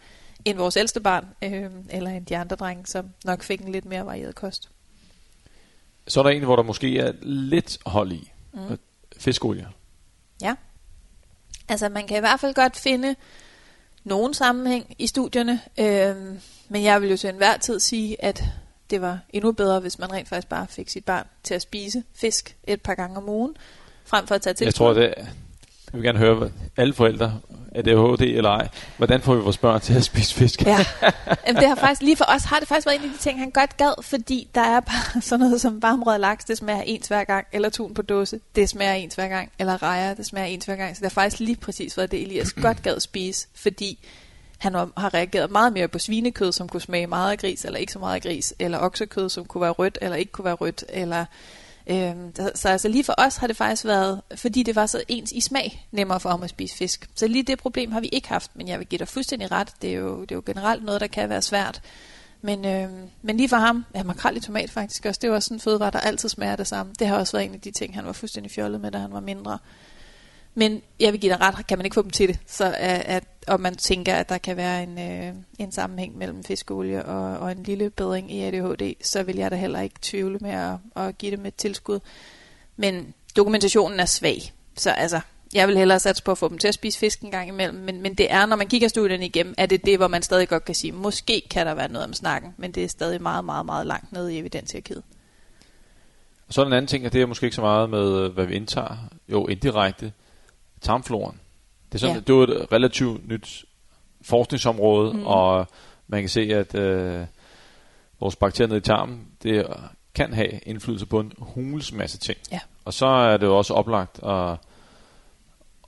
end 0.46 0.58
vores 0.58 0.78
ældste 0.78 1.00
barn, 1.00 1.28
øh, 1.42 1.72
eller 1.90 2.10
end 2.10 2.26
de 2.26 2.38
andre 2.38 2.56
drenge, 2.56 2.86
som 2.86 3.10
nok 3.26 3.44
fik 3.44 3.62
en 3.62 3.72
lidt 3.72 3.86
mere 3.86 4.06
varieret 4.06 4.36
kost. 4.36 4.70
Så 6.08 6.20
er 6.20 6.24
der 6.24 6.30
en, 6.30 6.44
hvor 6.44 6.56
der 6.56 6.64
måske 6.64 7.00
er 7.00 7.14
lidt 7.22 7.78
hold 7.86 8.12
i. 8.12 8.32
Mm. 8.54 8.78
Fiskolie. 9.18 9.68
Ja. 10.42 10.56
Altså 11.70 11.90
man 11.90 12.08
kan 12.08 12.18
i 12.18 12.20
hvert 12.20 12.40
fald 12.40 12.54
godt 12.54 12.78
finde 12.78 13.16
nogen 14.04 14.34
sammenhæng 14.34 14.96
i 15.00 15.08
studierne, 15.08 15.62
øh, 15.80 16.16
men 16.70 16.84
jeg 16.84 17.02
vil 17.02 17.10
jo 17.10 17.18
til 17.18 17.30
enhver 17.30 17.58
tid 17.58 17.80
sige, 17.80 18.24
at 18.24 18.44
det 18.90 19.02
var 19.02 19.20
endnu 19.30 19.52
bedre, 19.52 19.80
hvis 19.80 20.00
man 20.00 20.14
rent 20.14 20.30
faktisk 20.30 20.50
bare 20.50 20.68
fik 20.70 20.90
sit 20.90 21.06
barn 21.06 21.28
til 21.44 21.54
at 21.54 21.62
spise 21.62 22.04
fisk 22.16 22.56
et 22.64 22.82
par 22.82 22.96
gange 22.96 23.18
om 23.18 23.30
ugen, 23.30 23.56
frem 24.06 24.28
for 24.28 24.36
at 24.36 24.42
tage 24.42 24.54
til. 24.54 24.66
Jeg 24.66 24.76
tror, 24.76 24.94
det, 24.94 25.14
jeg 25.94 26.02
vil 26.02 26.04
gerne 26.04 26.20
høre, 26.20 26.50
alle 26.78 26.94
forældre, 26.94 27.40
er 27.72 27.82
det 27.82 27.92
ADHD 27.92 28.22
eller 28.22 28.50
ej, 28.50 28.68
hvordan 28.98 29.22
får 29.22 29.36
vi 29.36 29.42
vores 29.42 29.58
børn 29.58 29.82
til 29.82 29.94
at 29.94 30.04
spise 30.04 30.36
fisk? 30.36 30.66
ja, 30.66 30.78
Jamen, 31.48 31.62
det 31.62 31.68
har 31.68 31.76
faktisk, 31.76 32.02
lige 32.02 32.18
for 32.18 32.26
os 32.28 32.44
har 32.44 32.60
det 32.60 32.68
faktisk 32.68 32.88
været 32.88 32.98
en 32.98 33.04
af 33.04 33.10
de 33.10 33.18
ting, 33.18 33.40
han 33.40 33.52
godt 33.52 33.78
gad, 33.78 34.04
fordi 34.04 34.48
der 34.56 34.62
er 34.62 34.80
bare 34.80 35.22
sådan 35.22 35.40
noget 35.40 35.62
som 35.62 35.82
varmrød 35.82 36.18
laks, 36.18 36.46
det 36.46 36.58
smager 36.58 36.82
ens 36.82 37.08
hver 37.08 37.24
gang, 37.24 37.48
eller 37.52 37.70
tun 37.70 37.94
på 37.94 38.02
dåse, 38.02 38.40
det 38.56 38.70
smager 38.70 38.94
ens 38.94 39.16
hver 39.16 39.28
gang, 39.28 39.52
eller 39.60 39.84
rejer, 39.84 40.14
det 40.14 40.26
smager 40.26 40.48
ens 40.48 40.66
hver 40.66 40.76
gang. 40.76 40.96
Så 40.96 41.00
det 41.00 41.06
har 41.06 41.22
faktisk 41.22 41.40
lige 41.40 41.56
præcis 41.56 41.98
været 41.98 42.12
det, 42.12 42.22
Elias 42.22 42.54
godt 42.66 42.84
gad 42.84 43.00
spise, 43.00 43.48
fordi 43.56 44.00
han 44.64 44.74
har 44.74 45.14
reageret 45.14 45.52
meget 45.52 45.74
mere 45.74 45.88
på 45.88 46.00
svinekød, 46.00 46.52
som 46.52 46.70
kunne 46.70 46.82
smage 46.82 47.08
meget 47.08 47.32
af 47.32 47.38
gris, 47.38 47.66
eller 47.66 47.80
ikke 47.80 47.94
så 47.94 48.00
meget 48.00 48.16
af 48.16 48.22
gris, 48.22 48.54
eller 48.60 48.80
oksekød, 48.80 49.30
som 49.30 49.46
kunne 49.46 49.62
være 49.62 49.72
rødt, 49.72 49.98
eller 50.02 50.16
ikke 50.16 50.32
kunne 50.32 50.46
være 50.46 50.54
rødt, 50.54 50.84
eller 50.90 51.26
Øh, 51.88 52.16
så 52.56 52.70
altså 52.70 52.88
lige 52.88 53.04
for 53.04 53.16
os 53.18 53.38
har 53.38 53.48
det 53.48 53.58
faktisk 53.58 53.86
været, 53.86 54.22
fordi 54.36 54.64
det 54.64 54.76
var 54.76 54.86
så 54.86 55.04
ens 55.08 55.32
i 55.32 55.42
smag, 55.42 55.88
nemmere 55.92 56.20
for 56.20 56.30
ham 56.30 56.44
at 56.44 56.50
spise 56.50 56.76
fisk. 56.76 57.10
Så 57.16 57.28
lige 57.28 57.44
det 57.44 57.60
problem 57.60 57.92
har 57.92 58.00
vi 58.00 58.08
ikke 58.08 58.30
haft, 58.30 58.52
men 58.56 58.68
jeg 58.68 58.80
vil 58.80 58.88
give 58.88 59.00
dig 59.00 59.08
fuldstændig 59.08 59.52
ret. 59.52 59.74
Det 59.82 59.90
er 59.90 59.96
jo, 59.96 60.22
det 60.22 60.32
er 60.32 60.36
jo 60.36 60.44
generelt 60.46 60.84
noget, 60.84 61.02
der 61.02 61.08
kan 61.08 61.30
være 61.30 61.42
svært. 61.42 61.82
Men, 62.42 62.66
øh, 62.66 62.90
men 63.22 63.38
lige 63.38 63.50
for 63.50 63.58
ham, 63.58 63.86
ja, 63.96 64.04
makrel 64.04 64.38
i 64.38 64.40
tomat 64.40 64.70
faktisk 64.70 65.06
også, 65.06 65.20
det 65.22 65.32
var 65.32 65.40
sådan 65.40 65.56
en 65.56 65.62
fødevare, 65.62 65.92
der 65.92 66.00
altid 66.00 66.30
smager 66.30 66.56
det 66.56 66.68
samme. 66.68 66.94
Det 67.00 67.08
har 67.08 67.18
også 67.18 67.38
været 67.38 67.46
en 67.46 67.54
af 67.54 67.62
de 67.62 67.72
ting, 67.72 67.96
han 67.96 68.06
var 68.06 68.14
fuldstændig 68.14 68.52
fjollet 68.52 68.82
med, 68.82 68.92
da 68.92 68.98
han 68.98 69.14
var 69.14 69.20
mindre. 69.20 69.58
Men 70.56 70.82
jeg 71.00 71.14
vil 71.14 71.22
give 71.22 71.34
dig 71.34 71.42
ret, 71.42 71.68
kan 71.68 71.78
man 71.78 71.86
ikke 71.86 71.94
få 71.94 72.02
dem 72.02 72.10
til 72.10 72.28
det. 72.28 72.40
Så 72.48 72.66
at, 72.66 73.02
at, 73.06 73.24
og 73.48 73.60
man 73.60 73.76
tænker, 73.76 74.16
at 74.16 74.30
der 74.30 74.38
kan 74.38 74.58
være 74.58 74.84
en, 74.84 75.00
øh, 75.00 75.34
en 75.60 75.72
sammenhæng 75.72 76.18
mellem 76.18 76.44
fiskolie 76.44 77.06
og, 77.06 77.40
og 77.40 77.52
en 77.52 77.64
lille 77.64 77.90
bedring 77.90 78.32
i 78.32 78.42
ADHD, 78.42 78.94
så 79.02 79.24
vil 79.24 79.36
jeg 79.36 79.52
da 79.52 79.56
heller 79.56 79.82
ikke 79.82 79.96
tvivle 80.02 80.38
med 80.42 80.52
at, 80.52 80.74
at 80.96 81.18
give 81.18 81.32
dem 81.38 81.46
et 81.46 81.56
tilskud. 81.56 82.00
Men 82.78 83.14
dokumentationen 83.38 84.00
er 84.00 84.06
svag. 84.06 84.54
Så 84.76 84.92
altså, 84.92 85.20
jeg 85.54 85.68
vil 85.68 85.78
hellere 85.78 86.00
satse 86.00 86.24
på 86.24 86.32
at 86.32 86.38
få 86.38 86.50
dem 86.50 86.58
til 86.58 86.68
at 86.68 86.74
spise 86.74 87.00
fisk 87.00 87.22
en 87.22 87.32
gang 87.32 87.48
imellem. 87.50 87.80
Men, 87.80 88.02
men 88.02 88.14
det 88.14 88.32
er, 88.32 88.46
når 88.46 88.56
man 88.56 88.68
kigger 88.68 88.88
studierne 88.88 89.26
igennem, 89.26 89.54
er 89.58 89.66
det 89.66 89.86
det, 89.86 89.98
hvor 89.98 90.08
man 90.08 90.22
stadig 90.22 90.50
godt 90.50 90.66
kan 90.66 90.76
sige, 90.76 90.92
måske 90.92 91.42
kan 91.50 91.68
der 91.68 91.74
være 91.74 91.92
noget 91.92 92.08
om 92.08 92.14
snakken, 92.14 92.54
men 92.58 92.72
det 92.72 92.84
er 92.84 92.88
stadig 92.88 93.22
meget, 93.22 93.46
meget, 93.46 93.66
meget 93.66 93.88
langt 93.88 94.12
nede 94.12 94.36
i 94.36 94.40
evidenshierarkiet. 94.40 95.04
Og 96.48 96.54
så 96.54 96.62
er 96.62 96.66
en 96.66 96.74
anden 96.74 96.88
ting, 96.88 97.06
og 97.06 97.14
det 97.14 97.22
er 97.22 97.26
måske 97.26 97.46
ikke 97.46 97.56
så 97.56 97.62
meget 97.62 97.90
med, 97.90 98.20
øh, 98.20 98.34
hvad 98.34 98.46
vi 98.46 98.56
indtager. 98.56 98.98
Jo, 99.30 99.48
indirekte 99.48 100.12
tarmfloren. 100.84 101.40
Det 101.86 101.96
er, 101.96 102.00
sådan, 102.00 102.16
ja. 102.16 102.22
det 102.22 102.50
er 102.50 102.64
et 102.64 102.72
relativt 102.72 103.28
nyt 103.28 103.66
forskningsområde, 104.22 105.14
mm. 105.14 105.26
og 105.26 105.68
man 106.08 106.22
kan 106.22 106.30
se, 106.30 106.42
at 106.42 106.76
øh, 106.76 107.26
vores 108.20 108.36
bakterier 108.36 108.68
nede 108.68 108.78
i 108.78 108.82
tarmen, 108.82 109.28
det 109.44 109.68
kan 110.16 110.34
have 110.34 110.60
indflydelse 110.66 111.06
på 111.06 111.20
en 111.20 111.34
hulens 111.38 111.92
masse 111.92 112.18
ting. 112.18 112.38
Ja. 112.52 112.60
Og 112.86 112.94
så 112.94 113.06
er 113.06 113.38
det 113.38 113.46
jo 113.46 113.58
også 113.58 113.74
oplagt 113.74 114.24
at, 114.24 114.58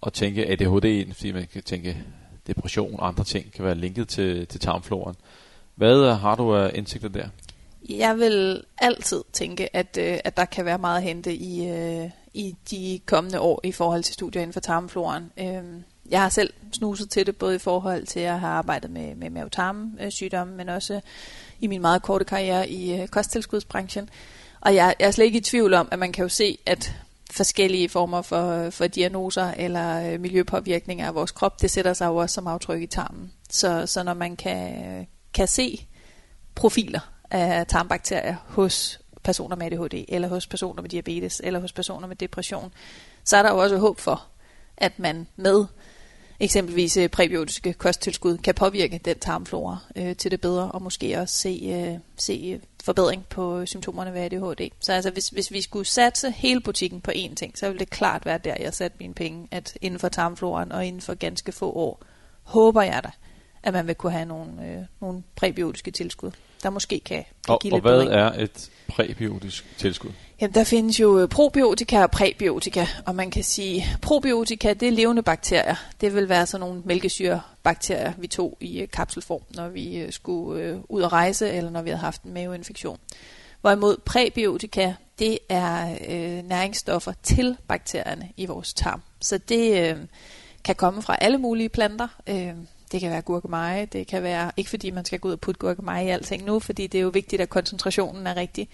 at 0.05 0.13
tænke 0.13 0.51
ADHD, 0.51 1.13
fordi 1.13 1.31
man 1.31 1.47
kan 1.53 1.63
tænke 1.63 2.03
depression 2.47 2.99
og 2.99 3.08
andre 3.08 3.23
ting 3.23 3.51
kan 3.51 3.65
være 3.65 3.75
linket 3.75 4.08
til, 4.08 4.47
til 4.47 4.60
tarmfloren. 4.60 5.15
Hvad 5.75 6.13
har 6.13 6.36
du 6.36 6.55
af 6.55 6.71
indsigter 6.75 7.10
der? 7.10 7.27
Jeg 7.89 8.17
vil 8.17 8.63
altid 8.77 9.23
tænke, 9.34 9.75
at, 9.75 9.97
øh, 10.01 10.17
at 10.23 10.38
der 10.38 10.45
kan 10.45 10.65
være 10.65 10.77
meget 10.77 10.97
at 10.97 11.03
hente 11.03 11.36
i, 11.36 11.69
øh, 11.69 12.10
i 12.35 12.55
de 12.69 12.99
kommende 13.05 13.39
år 13.39 13.61
i 13.63 13.71
forhold 13.71 14.03
til 14.03 14.13
studier 14.13 14.41
inden 14.41 14.53
for 14.53 14.59
tarmfloren. 14.59 15.31
Øhm, 15.37 15.83
jeg 16.09 16.21
har 16.21 16.29
selv 16.29 16.53
snuset 16.73 17.09
til 17.09 17.25
det, 17.25 17.37
både 17.37 17.55
i 17.55 17.59
forhold 17.59 18.05
til 18.05 18.19
at 18.19 18.39
have 18.39 18.51
arbejdet 18.51 18.91
med, 18.91 19.15
med 19.15 19.29
mavetarmsygdomme, 19.29 20.55
men 20.55 20.69
også 20.69 21.01
i 21.59 21.67
min 21.67 21.81
meget 21.81 22.01
korte 22.01 22.25
karriere 22.25 22.69
i 22.69 23.01
øh, 23.01 23.07
kosttilskudsbranchen. 23.07 24.09
Og 24.61 24.75
jeg, 24.75 24.95
jeg 24.99 25.07
er 25.07 25.11
slet 25.11 25.25
ikke 25.25 25.37
i 25.37 25.41
tvivl 25.41 25.73
om, 25.73 25.87
at 25.91 25.99
man 25.99 26.11
kan 26.11 26.23
jo 26.23 26.29
se, 26.29 26.57
at 26.65 26.95
forskellige 27.31 27.89
former 27.89 28.21
for, 28.21 28.69
for 28.69 28.87
diagnoser 28.87 29.51
eller 29.51 30.13
øh, 30.13 30.19
miljøpåvirkninger 30.19 31.07
af 31.07 31.15
vores 31.15 31.31
krop, 31.31 31.61
det 31.61 31.71
sætter 31.71 31.93
sig 31.93 32.05
jo 32.05 32.15
også 32.15 32.33
som 32.33 32.47
aftryk 32.47 32.81
i 32.81 32.87
tarmen. 32.87 33.31
Så, 33.49 33.85
så 33.85 34.03
når 34.03 34.13
man 34.13 34.35
kan, 34.35 35.07
kan 35.33 35.47
se 35.47 35.87
profiler 36.55 37.11
af 37.31 37.67
tarmbakterier 37.67 38.35
hos 38.47 38.99
personer 39.25 39.55
med 39.55 39.65
ADHD, 39.65 40.05
eller 40.07 40.27
hos 40.27 40.47
personer 40.47 40.81
med 40.81 40.89
diabetes, 40.89 41.41
eller 41.43 41.59
hos 41.59 41.73
personer 41.73 42.07
med 42.07 42.15
depression, 42.15 42.73
så 43.23 43.38
er 43.38 43.41
der 43.41 43.51
jo 43.51 43.57
også 43.57 43.77
håb 43.77 43.99
for, 43.99 44.25
at 44.77 44.99
man 44.99 45.27
med 45.35 45.65
eksempelvis 46.39 46.97
øh, 46.97 47.09
præbiotiske 47.09 47.73
kosttilskud 47.73 48.38
kan 48.38 48.55
påvirke 48.55 48.99
den 49.05 49.19
tarmflora 49.19 49.77
øh, 49.95 50.15
til 50.15 50.31
det 50.31 50.41
bedre, 50.41 50.71
og 50.71 50.81
måske 50.81 51.19
også 51.19 51.35
se, 51.35 51.61
øh, 51.65 51.99
se 52.17 52.51
øh, 52.53 52.59
forbedring 52.83 53.25
på 53.29 53.59
øh, 53.59 53.67
symptomerne 53.67 54.13
ved 54.13 54.21
ADHD. 54.21 54.69
Så 54.79 54.93
altså, 54.93 55.11
hvis, 55.11 55.29
hvis 55.29 55.51
vi 55.51 55.61
skulle 55.61 55.85
satse 55.85 56.31
hele 56.31 56.61
butikken 56.61 57.01
på 57.01 57.11
én 57.11 57.35
ting, 57.35 57.57
så 57.57 57.67
ville 57.67 57.79
det 57.79 57.89
klart 57.89 58.25
være 58.25 58.38
der, 58.38 58.55
jeg 58.59 58.73
satte 58.73 58.97
mine 58.99 59.13
penge, 59.13 59.47
at 59.51 59.77
inden 59.81 59.99
for 59.99 60.09
tarmfloraen 60.09 60.71
og 60.71 60.85
inden 60.85 61.01
for 61.01 61.13
ganske 61.13 61.51
få 61.51 61.71
år, 61.71 62.03
håber 62.43 62.81
jeg 62.81 63.01
da, 63.03 63.11
at 63.63 63.73
man 63.73 63.88
vil 63.88 63.95
kunne 63.95 64.11
have 64.11 64.25
nogle, 64.25 64.51
øh, 64.65 64.83
nogle 65.01 65.23
præbiotiske 65.35 65.91
tilskud 65.91 66.31
der 66.65 66.71
måske 66.71 66.99
kan, 66.99 67.23
kan 67.45 67.54
og, 67.54 67.60
give 67.60 67.73
og 67.73 67.78
lidt 67.78 67.84
hvad 67.84 67.93
bedring. 67.93 68.12
er 68.12 68.43
et 68.43 68.69
præbiotisk 68.88 69.65
tilskud? 69.78 70.12
Jamen, 70.41 70.54
der 70.54 70.63
findes 70.63 70.99
jo 70.99 71.19
øh, 71.19 71.30
probiotika 71.30 72.04
og 72.04 72.12
præbiotika, 72.12 72.86
og 73.06 73.15
man 73.15 73.32
kan 73.32 73.43
sige, 73.43 73.86
probiotika, 74.01 74.73
det 74.73 74.88
er 74.88 74.91
levende 74.91 75.23
bakterier. 75.23 75.75
Det 76.01 76.15
vil 76.15 76.30
være 76.30 76.45
sådan 76.45 76.67
nogle 76.67 76.82
mælkesyrebakterier, 76.86 78.13
vi 78.17 78.28
tog 78.28 78.58
i 78.60 78.82
øh, 78.82 78.88
kapselform, 78.88 79.41
når 79.56 79.67
vi 79.69 79.97
øh, 79.97 80.12
skulle 80.12 80.82
ud 80.89 81.01
og 81.01 81.12
rejse, 81.12 81.49
eller 81.49 81.69
når 81.69 81.82
vi 81.82 81.89
havde 81.89 82.01
haft 82.01 82.23
en 82.23 82.34
maveinfektion. 82.34 82.99
Hvorimod 83.62 83.97
præbiotika, 84.06 84.93
det 85.19 85.39
er 85.49 85.97
øh, 86.10 86.43
næringsstoffer 86.43 87.13
til 87.23 87.58
bakterierne 87.67 88.30
i 88.38 88.45
vores 88.45 88.73
tarm. 88.73 89.01
Så 89.19 89.38
det 89.38 89.89
øh, 89.89 89.97
kan 90.63 90.75
komme 90.75 91.01
fra 91.01 91.17
alle 91.21 91.38
mulige 91.38 91.69
planter. 91.69 92.08
Øh, 92.28 92.54
det 92.95 93.01
kan 93.01 93.12
være 93.12 93.21
gurkemeje, 93.21 93.86
det 93.86 94.08
kan 94.08 94.23
være, 94.23 94.51
ikke 94.58 94.69
fordi 94.69 94.91
man 94.91 95.05
skal 95.05 95.19
gå 95.19 95.27
ud 95.27 95.34
og 95.34 95.39
putte 95.39 95.60
gurkemeje 95.60 96.05
i 96.05 96.10
alting 96.10 96.43
nu, 96.43 96.60
fordi 96.60 96.88
det 96.88 96.97
er 96.97 97.01
jo 97.01 97.10
vigtigt, 97.10 97.41
at 97.41 97.49
koncentrationen 97.49 98.27
er 98.27 98.36
rigtig. 98.36 98.69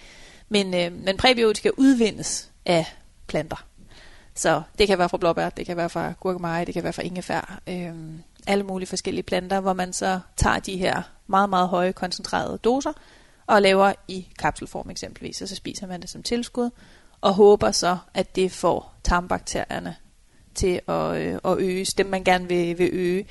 Men, 0.49 0.73
øh, 0.73 0.91
men 0.91 1.17
præbiotika 1.17 1.69
udvindes 1.77 2.51
af 2.65 2.85
planter. 3.27 3.65
Så 4.35 4.61
det 4.79 4.87
kan 4.87 4.97
være 4.97 5.09
fra 5.09 5.17
blåbær, 5.17 5.49
det 5.49 5.65
kan 5.65 5.77
være 5.77 5.89
fra 5.89 6.13
gurkemeje, 6.19 6.65
det 6.65 6.73
kan 6.73 6.83
være 6.83 6.93
fra 6.93 7.01
ingefær. 7.01 7.61
Øh, 7.67 7.93
alle 8.47 8.63
mulige 8.63 8.87
forskellige 8.87 9.23
planter, 9.23 9.59
hvor 9.59 9.73
man 9.73 9.93
så 9.93 10.19
tager 10.37 10.59
de 10.59 10.77
her 10.77 11.01
meget, 11.27 11.49
meget 11.49 11.69
høje 11.69 11.91
koncentrerede 11.91 12.57
doser 12.57 12.93
og 13.47 13.61
laver 13.61 13.93
i 14.07 14.27
kapselform 14.39 14.89
eksempelvis, 14.89 15.41
og 15.41 15.47
så 15.47 15.55
spiser 15.55 15.87
man 15.87 16.01
det 16.01 16.09
som 16.09 16.23
tilskud, 16.23 16.69
og 17.21 17.33
håber 17.33 17.71
så, 17.71 17.97
at 18.13 18.35
det 18.35 18.51
får 18.51 18.93
tarmbakterierne 19.03 19.95
til 20.55 20.81
at, 20.87 21.15
øh, 21.15 21.39
at 21.45 21.57
øges, 21.57 21.93
dem 21.93 22.05
man 22.05 22.23
gerne 22.23 22.47
vil, 22.47 22.77
vil 22.77 22.89
øge, 22.93 23.25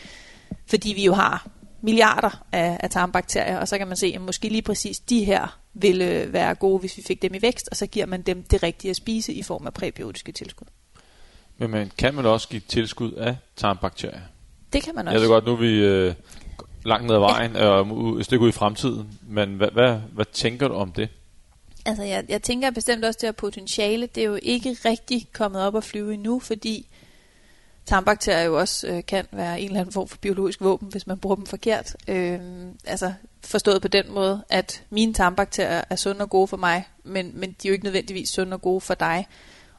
fordi 0.66 0.92
vi 0.92 1.04
jo 1.04 1.14
har 1.14 1.48
milliarder 1.82 2.44
af, 2.52 2.76
af 2.80 2.90
tarmbakterier, 2.90 3.58
og 3.58 3.68
så 3.68 3.78
kan 3.78 3.86
man 3.86 3.96
se, 3.96 4.12
at 4.14 4.20
måske 4.20 4.48
lige 4.48 4.62
præcis 4.62 4.98
de 4.98 5.24
her 5.24 5.58
ville 5.74 6.32
være 6.32 6.54
gode, 6.54 6.78
hvis 6.78 6.96
vi 6.96 7.02
fik 7.02 7.22
dem 7.22 7.34
i 7.34 7.42
vækst, 7.42 7.68
og 7.70 7.76
så 7.76 7.86
giver 7.86 8.06
man 8.06 8.22
dem 8.22 8.42
det 8.42 8.62
rigtige 8.62 8.90
at 8.90 8.96
spise 8.96 9.32
i 9.32 9.42
form 9.42 9.66
af 9.66 9.74
præbiotiske 9.74 10.32
tilskud. 10.32 10.66
Men 11.58 11.70
man 11.70 11.90
kan 11.98 12.14
man 12.14 12.26
også 12.26 12.48
give 12.48 12.62
tilskud 12.68 13.12
af 13.12 13.36
tarmbakterier? 13.56 14.20
Det 14.72 14.82
kan 14.82 14.94
man 14.94 15.08
også. 15.08 15.14
Jeg 15.14 15.20
ved 15.20 15.28
godt, 15.28 15.46
nu 15.46 15.52
er 15.52 15.56
vi 15.56 15.78
øh, 15.78 16.14
langt 16.84 17.06
ned 17.06 17.14
ad 17.14 17.20
vejen, 17.20 17.52
ja. 17.52 17.64
og 17.64 18.18
et 18.18 18.24
stykke 18.24 18.44
ud 18.44 18.48
i 18.48 18.52
fremtiden, 18.52 19.18
men 19.22 19.54
hvad, 19.54 19.68
hvad, 19.70 19.98
hvad 20.12 20.24
tænker 20.32 20.68
du 20.68 20.74
om 20.74 20.92
det? 20.92 21.08
Altså, 21.86 22.02
jeg, 22.02 22.24
jeg 22.28 22.42
tænker 22.42 22.70
bestemt 22.70 23.04
også, 23.04 23.18
det 23.20 23.26
her 23.26 23.32
potentiale, 23.32 24.06
det 24.06 24.20
er 24.20 24.26
jo 24.26 24.38
ikke 24.42 24.76
rigtig 24.84 25.26
kommet 25.32 25.62
op 25.62 25.76
at 25.76 25.84
flyve 25.84 26.14
endnu, 26.14 26.40
fordi 26.40 26.86
tarmbakterier 27.90 28.44
jo 28.44 28.58
også 28.58 28.86
øh, 28.86 29.02
kan 29.06 29.26
være 29.32 29.60
en 29.60 29.66
eller 29.66 29.80
anden 29.80 29.92
form 29.92 30.08
for 30.08 30.16
biologisk 30.16 30.60
våben, 30.60 30.88
hvis 30.88 31.06
man 31.06 31.18
bruger 31.18 31.36
dem 31.36 31.46
forkert. 31.46 31.96
Øh, 32.08 32.40
altså 32.86 33.12
forstået 33.44 33.82
på 33.82 33.88
den 33.88 34.12
måde, 34.12 34.44
at 34.48 34.82
mine 34.90 35.14
tarmbakterier 35.14 35.82
er 35.90 35.96
sunde 35.96 36.22
og 36.22 36.30
gode 36.30 36.48
for 36.48 36.56
mig, 36.56 36.88
men, 37.04 37.30
men 37.34 37.56
de 37.62 37.68
er 37.68 37.70
jo 37.70 37.72
ikke 37.72 37.84
nødvendigvis 37.84 38.28
sunde 38.28 38.54
og 38.54 38.62
gode 38.62 38.80
for 38.80 38.94
dig. 38.94 39.28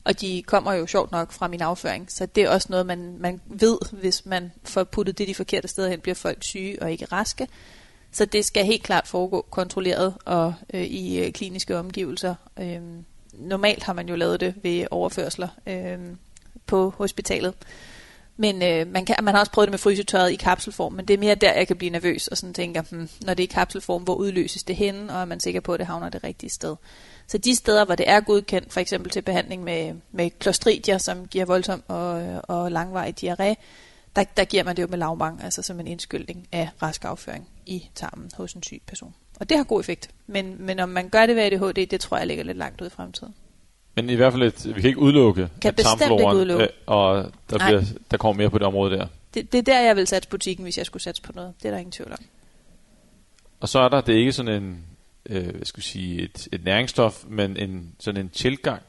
Og 0.04 0.22
de 0.22 0.44
kommer 0.44 0.74
jo 0.74 0.88
sjovt 0.88 1.12
nok 1.12 1.32
fra 1.32 1.48
min 1.48 1.62
afføring, 1.62 2.12
så 2.12 2.26
det 2.26 2.44
er 2.44 2.50
også 2.50 2.68
noget, 2.70 2.86
man, 2.86 3.18
man 3.20 3.42
ved, 3.46 3.78
hvis 3.92 4.26
man 4.26 4.52
får 4.64 4.84
puttet 4.84 5.18
det 5.18 5.28
de 5.28 5.36
forkerte 5.36 5.68
steder 5.68 5.90
hen, 5.90 6.00
bliver 6.00 6.16
folk 6.16 6.44
syge 6.44 6.82
og 6.82 6.92
ikke 6.92 7.06
raske. 7.06 7.48
Så 8.12 8.26
det 8.26 8.46
skal 8.46 8.66
helt 8.66 8.84
klart 8.84 9.08
foregå 9.08 9.46
kontrolleret 9.50 10.14
og 10.26 10.54
øh, 10.74 10.84
i 10.84 11.20
øh, 11.20 11.32
kliniske 11.32 11.78
omgivelser. 11.78 12.36
Øh, 12.60 12.82
normalt 13.34 13.84
har 13.84 13.94
man 13.94 14.10
jo 14.10 14.16
lavet 14.16 14.40
det 14.40 14.54
ved 14.64 14.86
overførsler 14.92 15.48
øh, 15.68 16.00
på 16.66 16.94
hospitalet. 16.98 17.54
Men 18.42 18.64
øh, 18.64 18.88
man, 18.88 19.06
kan, 19.06 19.16
man 19.24 19.34
har 19.34 19.40
også 19.40 19.52
prøvet 19.52 19.68
det 19.68 19.72
med 19.72 19.80
frysetøjet 19.80 20.32
i 20.32 20.36
kapselform, 20.36 20.94
men 20.94 21.06
det 21.06 21.14
er 21.14 21.18
mere 21.18 21.36
der, 21.36 21.54
jeg 21.54 21.68
kan 21.68 21.78
blive 21.78 21.90
nervøs 21.90 22.28
og 22.28 22.38
sådan 22.38 22.54
tænker, 22.54 22.82
hmm, 22.82 23.10
når 23.22 23.34
det 23.34 23.44
er 23.44 23.48
i 23.48 23.54
kapselform, 23.54 24.04
hvor 24.04 24.16
udløses 24.16 24.64
det 24.64 24.76
henne, 24.76 25.14
og 25.14 25.22
er 25.22 25.26
man 25.26 25.40
sikker 25.40 25.60
på, 25.60 25.74
at 25.74 25.80
det 25.80 25.88
havner 25.88 26.10
det 26.10 26.24
rigtige 26.24 26.50
sted. 26.50 26.76
Så 27.28 27.38
de 27.38 27.56
steder, 27.56 27.86
hvor 27.86 27.96
det 27.96 28.10
er 28.10 28.20
godkendt, 28.20 28.74
for 28.74 28.80
eksempel 28.80 29.12
til 29.12 29.22
behandling 29.22 29.64
med, 29.64 29.94
med 30.12 30.30
klostridier, 30.40 30.98
som 30.98 31.28
giver 31.28 31.46
voldsom 31.46 31.84
og, 31.88 32.42
og 32.44 32.72
langvarig 32.72 33.16
diarré, 33.24 33.56
der, 34.16 34.24
der 34.38 34.46
giver 34.46 34.64
man 34.64 34.76
det 34.76 34.82
jo 34.82 34.88
med 34.88 34.98
lavmang, 34.98 35.44
altså 35.44 35.62
som 35.62 35.80
en 35.80 35.88
indskyldning 35.88 36.48
af 36.52 36.70
rask 36.82 37.06
afføring 37.06 37.48
i 37.66 37.90
tarmen 37.96 38.32
hos 38.38 38.54
en 38.54 38.64
syg 38.64 38.82
person. 38.88 39.14
Og 39.40 39.50
det 39.50 39.58
har 39.58 39.64
god 39.64 39.80
effekt. 39.80 40.10
Men, 40.28 40.56
men 40.60 40.80
om 40.80 40.90
man 40.90 41.10
gør 41.10 41.26
det 41.26 41.36
ved 41.36 41.44
ADHD, 41.44 41.88
det 41.88 42.02
tror 42.02 42.18
jeg 42.18 42.28
ligger 42.28 42.44
lidt 42.44 42.58
langt 42.58 42.82
ud 42.82 42.88
i 42.88 42.90
fremtiden. 42.90 43.34
Men 43.96 44.10
i 44.10 44.16
hvert 44.16 44.34
fald, 44.34 44.44
et, 44.44 44.76
vi 44.76 44.82
kan 44.82 44.88
ikke 44.88 45.00
udelukke, 45.00 45.50
kan 45.62 45.70
at 45.70 45.78
tarmfloren, 45.78 46.22
ikke 46.22 46.36
udelukke. 46.36 46.64
Øh, 46.64 46.70
og 46.86 47.32
der, 47.50 47.58
bliver, 47.58 47.84
der 48.12 48.18
kommer 48.18 48.38
mere 48.42 48.50
på 48.50 48.58
det 48.58 48.68
område 48.68 48.98
der. 48.98 49.08
Det, 49.34 49.52
det 49.52 49.58
er 49.58 49.62
der, 49.62 49.82
jeg 49.82 49.96
vil 49.96 50.08
satse 50.08 50.30
butikken, 50.30 50.64
hvis 50.64 50.78
jeg 50.78 50.86
skulle 50.86 51.04
satse 51.04 51.22
på 51.22 51.32
noget. 51.36 51.54
Det 51.64 51.66
er 51.66 51.72
der 51.72 51.78
ingen 51.78 51.92
tvivl 51.92 52.12
om. 52.12 52.18
Og 53.60 53.70
så 53.70 53.80
er 53.80 53.90
der, 53.90 54.02
det 54.02 54.16
er 54.16 54.20
ikke 54.20 54.32
sådan 54.32 54.64
en, 54.64 54.86
øh, 55.26 55.56
hvad 55.56 55.66
skal 55.66 55.80
jeg 55.80 55.84
sige, 55.84 56.22
et, 56.22 56.48
et 56.52 56.64
næringsstof, 56.64 57.24
men 57.28 57.58
en, 57.58 57.96
sådan 58.00 58.22
en 58.22 58.30
tilgang, 58.30 58.82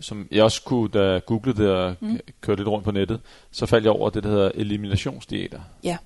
som 0.00 0.28
jeg 0.30 0.44
også 0.44 0.62
kunne, 0.62 0.88
da 0.88 1.18
googlede 1.18 1.62
det 1.62 1.70
og 1.70 1.94
mm. 2.00 2.20
kørte 2.40 2.60
lidt 2.60 2.68
rundt 2.68 2.84
på 2.84 2.90
nettet, 2.90 3.20
så 3.50 3.66
faldt 3.66 3.84
jeg 3.84 3.92
over 3.92 4.10
det, 4.10 4.22
der 4.22 4.30
hedder 4.30 4.50
eliminationsdiæter. 4.54 5.60
Ja. 5.84 5.96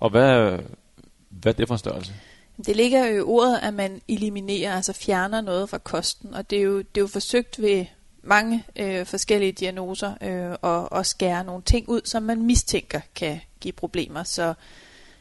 Og 0.00 0.10
hvad, 0.10 0.58
hvad 1.28 1.52
er 1.52 1.56
det 1.56 1.68
for 1.68 1.74
en 1.74 1.78
størrelse? 1.78 2.12
Det 2.66 2.76
ligger 2.76 3.06
jo 3.06 3.16
i 3.16 3.20
ordet, 3.20 3.58
at 3.62 3.74
man 3.74 4.00
eliminerer, 4.08 4.76
altså 4.76 4.92
fjerner 4.92 5.40
noget 5.40 5.70
fra 5.70 5.78
kosten, 5.78 6.34
og 6.34 6.50
det 6.50 6.58
er 6.58 6.62
jo, 6.62 6.78
det 6.78 6.96
er 6.96 7.00
jo 7.00 7.06
forsøgt 7.06 7.62
ved 7.62 7.86
mange 8.22 8.64
øh, 8.76 9.06
forskellige 9.06 9.52
diagnoser 9.52 10.14
øh, 10.20 10.56
og, 10.62 11.06
skære 11.06 11.44
nogle 11.44 11.62
ting 11.62 11.88
ud, 11.88 12.00
som 12.04 12.22
man 12.22 12.42
mistænker 12.42 13.00
kan 13.14 13.40
give 13.60 13.72
problemer. 13.72 14.22
Så 14.22 14.54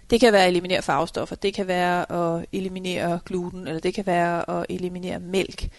det 0.09 0.19
kan 0.19 0.33
være 0.33 0.43
at 0.43 0.49
eliminere 0.49 0.81
farvestoffer, 0.81 1.35
det 1.35 1.53
kan 1.53 1.67
være 1.67 2.11
at 2.11 2.45
eliminere 2.51 3.19
gluten, 3.25 3.67
eller 3.67 3.79
det 3.79 3.93
kan 3.93 4.05
være 4.05 4.49
at 4.49 4.65
eliminere 4.69 5.19
mælk. 5.19 5.69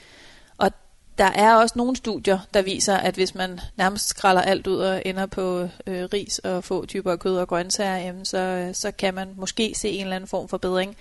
Og 0.59 0.71
der 1.18 1.25
er 1.25 1.55
også 1.55 1.75
nogle 1.79 1.97
studier, 1.97 2.38
der 2.55 2.62
viser, 2.62 2.97
at 2.97 3.14
hvis 3.14 3.35
man 3.35 3.61
nærmest 3.77 4.09
skræller 4.09 4.42
alt 4.42 4.66
ud 4.66 4.77
og 4.77 5.03
ender 5.05 5.27
på 5.27 5.68
øh, 5.87 6.05
ris 6.12 6.38
og 6.38 6.64
få 6.64 6.87
typer 6.87 7.12
af 7.12 7.18
kød 7.18 7.37
og 7.37 7.49
grøntsager, 7.49 7.97
jamen 7.97 8.25
så, 8.25 8.71
så 8.73 8.90
kan 8.90 9.14
man 9.14 9.29
måske 9.37 9.73
se 9.77 9.88
en 9.88 10.03
eller 10.03 10.16
anden 10.16 10.29
form 10.29 10.49
for 10.49 10.59
bedring. 10.59 10.97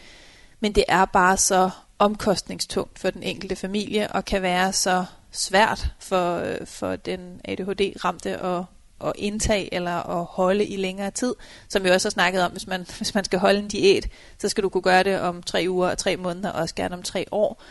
Men 0.59 0.71
det 0.71 0.83
er 0.87 1.05
bare 1.05 1.37
så 1.37 1.69
omkostningstungt 1.99 2.99
for 2.99 3.09
den 3.09 3.23
enkelte 3.23 3.55
familie 3.55 4.11
og 4.11 4.25
kan 4.25 4.41
være 4.41 4.73
så 4.73 5.05
svært 5.31 5.87
for, 5.99 6.37
øh, 6.37 6.67
for 6.67 6.95
den 6.95 7.41
ADHD-ramte 7.45 8.29
at, 8.29 8.63
at 9.05 9.13
indtage 9.15 9.73
eller 9.73 10.19
at 10.19 10.25
holde 10.25 10.65
i 10.65 10.75
længere 10.75 11.11
tid. 11.11 11.35
Som 11.69 11.83
vi 11.83 11.89
også 11.89 12.07
har 12.07 12.11
snakket 12.11 12.41
om, 12.43 12.51
hvis 12.51 12.67
man, 12.67 12.85
hvis 12.97 13.15
man 13.15 13.23
skal 13.23 13.39
holde 13.39 13.59
en 13.59 13.67
diæt, 13.67 14.07
så 14.37 14.49
skal 14.49 14.63
du 14.63 14.69
kunne 14.69 14.81
gøre 14.81 15.03
det 15.03 15.19
om 15.19 15.43
tre 15.43 15.65
uger 15.69 15.89
og 15.89 15.97
tre 15.97 16.17
måneder, 16.17 16.49
og 16.49 16.61
også 16.61 16.75
gerne 16.75 16.95
om 16.95 17.03
tre 17.03 17.25
år. 17.31 17.61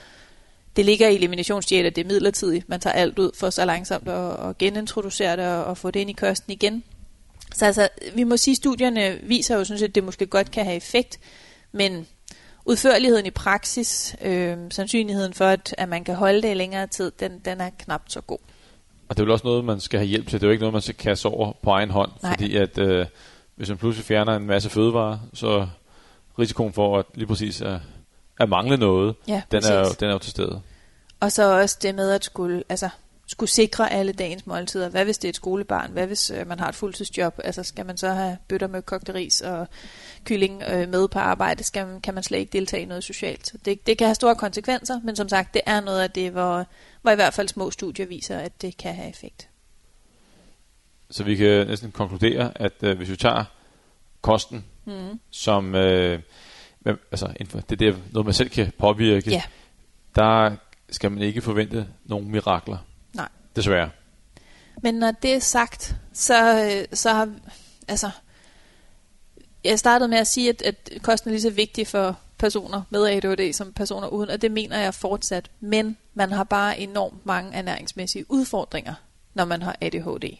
Det 0.76 0.84
ligger 0.84 1.08
i 1.08 1.14
eliminationsdiæter, 1.14 1.90
det 1.90 2.04
er 2.04 2.08
midlertidigt. 2.08 2.68
Man 2.68 2.80
tager 2.80 2.94
alt 2.94 3.18
ud 3.18 3.30
for 3.34 3.50
så 3.50 3.64
langsomt 3.64 4.08
at, 4.08 4.48
at 4.48 4.58
genintroducere 4.58 5.36
det 5.36 5.46
og, 5.46 5.64
og 5.64 5.78
få 5.78 5.90
det 5.90 6.00
ind 6.00 6.10
i 6.10 6.12
kosten 6.12 6.52
igen. 6.52 6.84
Så 7.54 7.66
altså, 7.66 7.88
vi 8.14 8.24
må 8.24 8.36
sige, 8.36 8.52
at 8.52 8.56
studierne 8.56 9.18
viser 9.22 9.56
jo, 9.56 9.64
synes, 9.64 9.82
at 9.82 9.94
det 9.94 10.04
måske 10.04 10.26
godt 10.26 10.50
kan 10.50 10.64
have 10.64 10.76
effekt, 10.76 11.20
men 11.72 12.06
udførligheden 12.66 13.26
i 13.26 13.30
praksis, 13.30 14.16
øh, 14.22 14.56
sandsynligheden 14.70 15.34
for, 15.34 15.44
at, 15.44 15.74
at 15.78 15.88
man 15.88 16.04
kan 16.04 16.14
holde 16.14 16.42
det 16.42 16.50
i 16.50 16.54
længere 16.54 16.86
tid, 16.86 17.12
den, 17.20 17.40
den 17.44 17.60
er 17.60 17.70
knap 17.78 18.02
så 18.08 18.20
god. 18.20 18.38
Og 19.08 19.16
det 19.16 19.22
er 19.22 19.24
vel 19.24 19.32
også 19.32 19.46
noget, 19.46 19.64
man 19.64 19.80
skal 19.80 19.98
have 19.98 20.08
hjælp 20.08 20.28
til. 20.28 20.40
Det 20.40 20.42
er 20.42 20.48
jo 20.48 20.52
ikke 20.52 20.62
noget, 20.62 20.72
man 20.72 20.82
skal 20.82 20.94
kaste 20.94 21.26
over 21.26 21.52
på 21.62 21.70
egen 21.70 21.90
hånd. 21.90 22.10
Nej. 22.22 22.32
Fordi 22.32 22.56
at 22.56 22.78
øh, 22.78 23.06
hvis 23.56 23.68
man 23.68 23.78
pludselig 23.78 24.04
fjerner 24.04 24.36
en 24.36 24.46
masse 24.46 24.70
fødevarer, 24.70 25.18
så 25.34 25.68
risikoen 26.38 26.72
for 26.72 26.98
at 26.98 27.04
lige 27.14 27.26
præcis 27.26 27.62
at, 27.62 27.80
at 28.40 28.48
mangle 28.48 28.76
noget, 28.76 29.14
ja, 29.28 29.42
den, 29.50 29.64
er 29.64 29.78
jo, 29.78 29.84
den 30.00 30.08
er 30.08 30.12
jo 30.12 30.18
til 30.18 30.30
stede. 30.30 30.60
Og 31.20 31.32
så 31.32 31.60
også 31.60 31.78
det 31.82 31.94
med 31.94 32.10
at 32.10 32.24
skulle, 32.24 32.62
altså 32.68 32.88
skulle 33.26 33.50
sikre 33.50 33.92
alle 33.92 34.12
dagens 34.12 34.46
måltider. 34.46 34.88
Hvad 34.88 35.04
hvis 35.04 35.18
det 35.18 35.28
er 35.28 35.30
et 35.30 35.36
skolebarn? 35.36 35.92
Hvad 35.92 36.06
hvis 36.06 36.30
øh, 36.30 36.46
man 36.46 36.58
har 36.58 36.68
et 36.68 36.74
fuldtidsjob? 36.74 37.40
Altså 37.44 37.62
skal 37.62 37.86
man 37.86 37.96
så 37.96 38.08
have 38.08 38.36
bøtter 38.48 38.66
med 38.66 38.82
kogte 38.82 39.14
ris 39.14 39.40
og 39.40 39.68
kylling 40.24 40.62
øh, 40.68 40.88
med 40.88 41.08
på 41.08 41.18
arbejde? 41.18 41.64
Skal 41.64 41.86
man, 41.86 42.00
kan 42.00 42.14
man 42.14 42.22
slet 42.22 42.38
ikke 42.38 42.52
deltage 42.52 42.82
i 42.82 42.86
noget 42.86 43.04
socialt? 43.04 43.46
Så 43.46 43.58
det, 43.64 43.86
det 43.86 43.98
kan 43.98 44.06
have 44.06 44.14
store 44.14 44.34
konsekvenser, 44.34 45.00
men 45.04 45.16
som 45.16 45.28
sagt, 45.28 45.54
det 45.54 45.62
er 45.66 45.80
noget 45.80 46.00
af 46.00 46.10
det, 46.10 46.30
hvor, 46.30 46.66
hvor 47.02 47.10
i 47.10 47.14
hvert 47.14 47.34
fald 47.34 47.48
små 47.48 47.70
studier 47.70 48.06
viser, 48.06 48.38
at 48.38 48.62
det 48.62 48.76
kan 48.76 48.94
have 48.94 49.08
effekt. 49.08 49.48
Så 51.10 51.24
vi 51.24 51.36
kan 51.36 51.66
næsten 51.66 51.92
konkludere, 51.92 52.52
at 52.54 52.82
øh, 52.82 52.96
hvis 52.96 53.10
vi 53.10 53.16
tager 53.16 53.44
kosten, 54.20 54.64
mm. 54.84 55.20
som 55.30 55.74
øh, 55.74 56.20
altså, 56.86 57.32
det 57.68 57.82
er 57.82 57.94
noget, 58.12 58.26
man 58.26 58.34
selv 58.34 58.48
kan 58.48 58.72
påvirke, 58.78 59.30
ja. 59.30 59.42
der 60.14 60.56
skal 60.90 61.10
man 61.10 61.22
ikke 61.22 61.42
forvente 61.42 61.86
nogle 62.04 62.28
mirakler. 62.28 62.78
Desværre. 63.56 63.90
Men 64.82 64.94
når 64.94 65.10
det 65.10 65.34
er 65.34 65.38
sagt, 65.38 65.96
så, 66.12 66.64
øh, 66.64 66.96
så 66.96 67.12
har, 67.12 67.28
altså, 67.88 68.10
jeg 69.64 69.78
startede 69.78 70.08
med 70.08 70.18
at 70.18 70.26
sige, 70.26 70.48
at, 70.48 70.62
at 70.62 71.02
kosten 71.02 71.30
er 71.30 71.32
lige 71.32 71.42
så 71.42 71.50
vigtig 71.50 71.86
for 71.86 72.18
personer 72.38 72.82
med 72.90 73.06
ADHD 73.06 73.52
som 73.52 73.72
personer 73.72 74.08
uden, 74.08 74.30
og 74.30 74.42
det 74.42 74.50
mener 74.50 74.78
jeg 74.78 74.94
fortsat. 74.94 75.50
Men 75.60 75.96
man 76.14 76.32
har 76.32 76.44
bare 76.44 76.78
enormt 76.78 77.26
mange 77.26 77.54
ernæringsmæssige 77.54 78.30
udfordringer, 78.30 78.94
når 79.34 79.44
man 79.44 79.62
har 79.62 79.76
ADHD. 79.80 80.36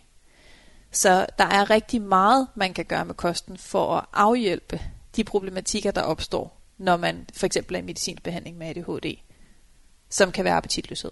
Så 0.91 1.27
der 1.39 1.45
er 1.45 1.71
rigtig 1.71 2.03
meget, 2.03 2.47
man 2.55 2.75
kan 2.75 2.85
gøre 2.85 3.05
med 3.05 3.15
kosten 3.15 3.59
for 3.59 3.97
at 3.97 4.05
afhjælpe 4.13 4.81
de 5.17 5.25
problematikker, 5.25 5.91
der 5.91 6.03
opstår, 6.03 6.61
når 6.79 6.97
man 6.97 7.27
for 7.35 7.47
eksempel 7.47 7.75
er 7.75 7.79
i 7.79 7.83
medicinsk 7.83 8.23
behandling 8.23 8.59
med 8.59 8.67
ADHD, 8.67 9.19
som 10.11 10.33
kan 10.33 10.45
være 10.45 10.55
appetitløshed. 10.55 11.11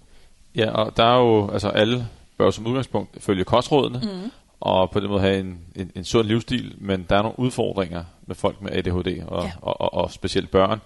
Ja, 0.56 0.70
og 0.70 0.96
der 0.96 1.04
er 1.04 1.18
jo, 1.18 1.50
altså 1.50 1.68
alle 1.68 2.08
bør 2.38 2.50
som 2.50 2.66
udgangspunkt 2.66 3.22
følge 3.22 3.44
kostrådene, 3.44 3.98
mm. 3.98 4.30
og 4.60 4.90
på 4.90 5.00
den 5.00 5.08
måde 5.08 5.20
have 5.20 5.40
en, 5.40 5.58
en, 5.76 5.90
en 5.94 6.04
sund 6.04 6.26
livsstil, 6.26 6.74
men 6.78 7.06
der 7.10 7.16
er 7.16 7.22
nogle 7.22 7.38
udfordringer 7.38 8.04
med 8.26 8.34
folk 8.34 8.60
med 8.60 8.72
ADHD, 8.72 9.22
og, 9.26 9.44
ja. 9.44 9.52
og, 9.62 9.80
og, 9.80 9.94
og 9.94 10.10
specielt 10.10 10.50
børn. 10.50 10.80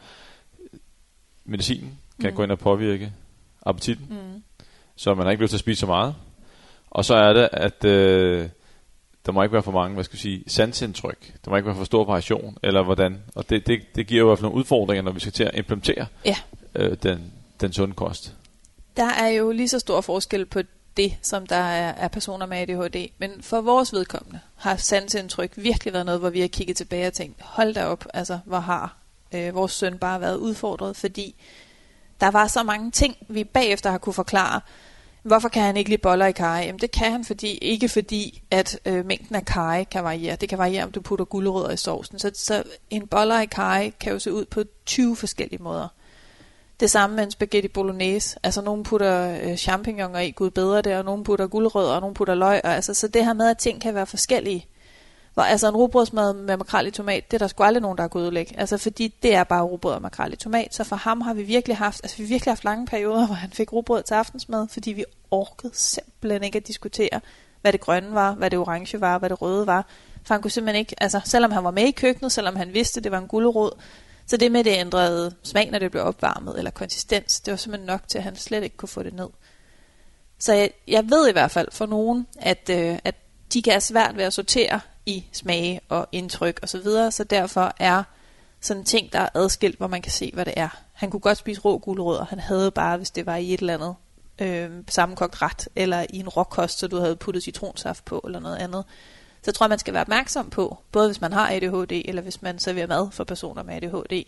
Medicinen 1.45 1.99
kan 2.21 2.31
mm. 2.31 2.37
gå 2.37 2.43
ind 2.43 2.53
og 2.53 2.59
påvirke 2.59 3.13
appetitten, 3.67 4.07
mm. 4.11 4.43
så 4.97 5.15
man 5.15 5.27
har 5.27 5.31
ikke 5.31 5.43
lyst 5.43 5.51
til 5.51 5.57
at 5.57 5.61
spise 5.61 5.81
så 5.81 5.87
meget. 5.87 6.15
Og 6.91 7.05
så 7.05 7.15
er 7.15 7.33
det, 7.33 7.49
at 7.53 7.85
øh, 7.85 8.49
der 9.27 9.33
må 9.33 9.43
ikke 9.43 9.53
være 9.53 9.63
for 9.63 9.73
mange, 9.73 9.95
hvad 9.95 10.05
skal 10.05 10.15
jeg 10.15 10.21
sige, 10.21 10.45
sansindtryk. 10.47 11.33
Der 11.45 11.51
må 11.51 11.57
ikke 11.57 11.67
være 11.67 11.77
for 11.77 11.85
stor 11.85 12.05
variation, 12.05 12.59
eller 12.63 12.83
hvordan. 12.83 13.23
Og 13.35 13.51
det, 13.51 13.67
det, 13.67 13.81
det 13.95 14.07
giver 14.07 14.19
jo 14.19 14.27
i 14.27 14.29
hvert 14.29 14.39
fald 14.39 14.45
nogle 14.45 14.59
udfordringer, 14.59 15.03
når 15.03 15.13
vi 15.13 15.21
skal 15.21 15.33
til 15.33 15.45
at 15.45 15.51
implementere 15.55 16.07
ja. 16.25 16.37
øh, 16.75 16.97
den, 17.03 17.33
den 17.61 17.73
sunde 17.73 17.95
kost 17.95 18.35
der 18.99 19.11
er 19.11 19.29
jo 19.29 19.51
lige 19.51 19.69
så 19.69 19.79
stor 19.79 20.01
forskel 20.01 20.47
på 20.47 20.61
det, 20.97 21.17
som 21.23 21.47
der 21.47 21.57
er, 21.57 21.93
er 21.93 22.09
personer 22.09 22.47
med 22.47 22.59
ADHD. 22.59 23.11
Men 23.19 23.43
for 23.43 23.61
vores 23.61 23.93
vedkommende 23.93 24.41
har 24.57 24.77
sansindtryk 24.77 25.53
virkelig 25.57 25.93
været 25.93 26.07
noget, 26.07 26.21
hvor 26.21 26.31
vi 26.31 26.41
har 26.41 26.49
kigget 26.49 26.77
tilbage 26.77 27.07
og 27.07 27.13
tænkt, 27.13 27.43
hold 27.43 27.75
da 27.75 27.85
op, 27.85 28.07
altså 28.15 28.39
hvor 28.45 28.59
har 28.59 28.97
øh, 29.35 29.55
vores 29.55 29.73
søn 29.73 29.99
bare 29.99 30.21
været 30.21 30.37
udfordret, 30.37 30.97
fordi 30.97 31.35
der 32.21 32.31
var 32.31 32.47
så 32.47 32.63
mange 32.63 32.91
ting, 32.91 33.17
vi 33.29 33.45
bagefter 33.45 33.91
har 33.91 33.99
kunne 33.99 34.13
forklare. 34.13 34.61
Hvorfor 35.23 35.49
kan 35.49 35.63
han 35.63 35.77
ikke 35.77 35.91
lide 35.91 36.03
boller 36.03 36.27
i 36.27 36.33
karry? 36.33 36.61
Jamen 36.61 36.81
det 36.81 36.91
kan 36.91 37.13
han 37.13 37.25
fordi, 37.25 37.49
ikke 37.49 37.89
fordi, 37.89 38.43
at 38.51 38.79
øh, 38.87 39.07
mængden 39.07 39.37
af 39.37 39.45
karry 39.45 39.85
kan 39.91 40.05
variere. 40.05 40.37
Det 40.37 40.49
kan 40.49 40.59
variere, 40.59 40.85
om 40.85 40.93
du 40.93 41.01
putter 41.01 41.25
gulerødder 41.25 41.71
i 41.71 41.77
sovsen. 41.77 42.19
Så, 42.19 42.31
så 42.35 42.63
en 42.91 43.07
boller 43.07 43.41
i 43.41 43.47
karry 43.47 43.91
kan 44.01 44.13
jo 44.13 44.19
se 44.19 44.33
ud 44.33 44.45
på 44.45 44.65
20 44.87 45.17
forskellige 45.17 45.63
måder. 45.63 45.89
Det 46.81 46.91
samme 46.91 47.17
med 47.17 47.25
en 47.25 47.31
spaghetti 47.31 47.69
bolognese. 47.69 48.39
Altså, 48.43 48.63
nogen 48.63 48.83
putter 48.83 49.39
øh, 49.43 49.57
champignoner 49.57 50.19
i, 50.19 50.31
gud 50.31 50.51
bedre 50.51 50.83
det, 50.83 50.97
og 50.97 51.05
nogen 51.05 51.25
putter 51.25 51.47
guldrødder, 51.47 51.95
og 51.95 52.01
nogen 52.01 52.15
putter 52.15 52.35
løg. 52.35 52.61
Og, 52.65 52.75
altså, 52.75 52.95
så 52.95 53.09
det 53.09 53.25
her 53.25 53.33
med, 53.33 53.51
at 53.51 53.59
ting 53.59 53.81
kan 53.81 53.95
være 53.95 54.07
forskellige. 54.07 54.67
Hvor, 55.35 55.43
altså, 55.43 55.69
en 55.69 55.77
rugbrødsmad 55.77 56.35
med 56.35 56.57
makrel 56.57 56.87
i 56.87 56.91
tomat, 56.91 57.31
det 57.31 57.37
er 57.37 57.39
der 57.39 57.47
sgu 57.47 57.63
aldrig 57.63 57.83
nogen, 57.83 57.99
der 57.99 58.03
har 58.03 58.09
gået. 58.09 58.53
Altså, 58.59 58.79
fordi 58.79 59.15
det 59.23 59.35
er 59.35 59.45
bare 59.45 59.63
rugbrød 59.63 59.95
og 59.95 60.03
makrel 60.03 60.33
i 60.33 60.37
tomat. 60.37 60.75
Så 60.75 60.85
for 60.85 60.97
ham 60.97 61.21
har 61.21 61.35
vi 61.35 61.43
virkelig 61.43 61.77
haft, 61.77 62.01
altså, 62.05 62.17
vi 62.17 62.23
har 62.23 62.29
virkelig 62.29 62.51
haft 62.53 62.65
lange 62.65 62.87
perioder, 62.87 63.27
hvor 63.27 63.35
han 63.35 63.51
fik 63.51 63.73
rugbrød 63.73 64.03
til 64.03 64.15
aftensmad, 64.15 64.69
fordi 64.69 64.93
vi 64.93 65.05
orkede 65.31 65.73
simpelthen 65.75 66.45
ikke 66.45 66.57
at 66.57 66.67
diskutere, 66.67 67.21
hvad 67.61 67.73
det 67.73 67.81
grønne 67.81 68.15
var, 68.15 68.33
hvad 68.33 68.51
det 68.51 68.59
orange 68.59 69.01
var, 69.01 69.19
hvad 69.19 69.29
det 69.29 69.43
røde 69.43 69.67
var. 69.67 69.87
For 70.25 70.35
han 70.35 70.43
kunne 70.43 70.51
simpelthen 70.51 70.81
ikke, 70.81 71.03
altså 71.03 71.21
selvom 71.25 71.51
han 71.51 71.65
var 71.65 71.71
med 71.71 71.85
i 71.85 71.91
køkkenet, 71.91 72.33
selvom 72.33 72.57
han 72.57 72.75
vidste, 72.75 73.01
det 73.01 73.13
var 73.13 73.19
en 73.19 73.29
gulerod, 73.29 73.71
så 74.29 74.37
det 74.37 74.53
med, 74.53 74.65
det 74.65 74.77
ændrede 74.77 75.35
smag, 75.43 75.71
når 75.71 75.79
det 75.79 75.91
blev 75.91 76.03
opvarmet, 76.03 76.59
eller 76.59 76.71
konsistens, 76.71 77.41
det 77.41 77.51
var 77.51 77.57
simpelthen 77.57 77.87
nok 77.87 78.09
til, 78.09 78.19
at 78.19 78.25
han 78.25 78.37
slet 78.37 78.63
ikke 78.63 78.77
kunne 78.77 78.89
få 78.89 79.03
det 79.03 79.15
ned. 79.15 79.29
Så 80.39 80.53
jeg, 80.53 80.71
jeg 80.89 81.11
ved 81.11 81.29
i 81.29 81.33
hvert 81.33 81.51
fald 81.51 81.69
for 81.73 81.87
nogen, 81.87 82.27
at, 82.39 82.71
øh, 82.71 82.99
at 83.05 83.15
de 83.53 83.63
kan 83.63 83.73
have 83.73 83.81
svært 83.81 84.17
ved 84.17 84.25
at 84.25 84.33
sortere 84.33 84.81
i 85.07 85.25
smage 85.33 85.81
og 85.89 86.09
indtryk 86.13 86.61
osv., 86.63 86.69
så, 86.69 86.79
videre, 86.79 87.13
så 87.13 87.25
derfor 87.25 87.73
er 87.79 88.03
sådan 88.61 88.85
ting, 88.85 89.13
der 89.13 89.19
er 89.19 89.29
adskilt, 89.35 89.79
hvor 89.79 89.87
man 89.87 90.03
kan 90.03 90.13
se, 90.13 90.31
hvad 90.35 90.45
det 90.45 90.55
er. 90.57 90.69
Han 90.93 91.11
kunne 91.11 91.21
godt 91.21 91.39
spise 91.39 91.61
rå 91.61 91.79
gulerødder, 91.79 92.25
han 92.25 92.39
havde 92.39 92.71
bare, 92.71 92.97
hvis 92.97 93.11
det 93.11 93.27
var 93.27 93.37
i 93.37 93.55
et 93.55 93.61
eller 93.61 93.75
andet 93.75 93.95
øh, 94.39 94.71
sammenkogt 94.89 95.43
ret, 95.43 95.69
eller 95.77 96.07
i 96.11 96.19
en 96.19 96.29
råkost, 96.29 96.79
så 96.79 96.89
du 96.89 96.99
havde 97.01 97.17
puttet 97.17 97.43
citronsaft 97.43 98.05
på, 98.05 98.23
eller 98.27 98.41
noget 98.41 98.57
andet. 98.57 98.85
Så 99.43 99.43
jeg 99.47 99.55
tror, 99.55 99.69
man 99.69 99.79
skal 99.79 99.95
være 99.95 100.01
opmærksom 100.01 100.51
på, 100.51 100.79
både 100.93 101.09
hvis 101.09 101.21
man 101.21 101.33
har 101.33 101.51
ADHD, 101.51 102.03
eller 102.05 102.23
hvis 102.23 102.43
man 102.43 102.59
serverer 102.59 102.87
mad 102.87 103.11
for 103.11 103.25
personer 103.25 103.63
med 103.63 103.75
ADHD, 103.75 104.25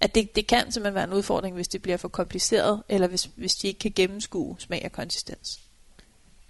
at 0.00 0.14
det, 0.14 0.36
det 0.36 0.46
kan 0.46 0.72
simpelthen 0.72 0.94
være 0.94 1.04
en 1.04 1.12
udfordring, 1.12 1.54
hvis 1.54 1.68
det 1.68 1.82
bliver 1.82 1.96
for 1.96 2.08
kompliceret, 2.08 2.82
eller 2.88 3.08
hvis, 3.08 3.30
hvis 3.36 3.54
de 3.54 3.68
ikke 3.68 3.78
kan 3.78 3.92
gennemskue 3.96 4.56
smag 4.58 4.82
og 4.84 4.92
konsistens. 4.92 5.60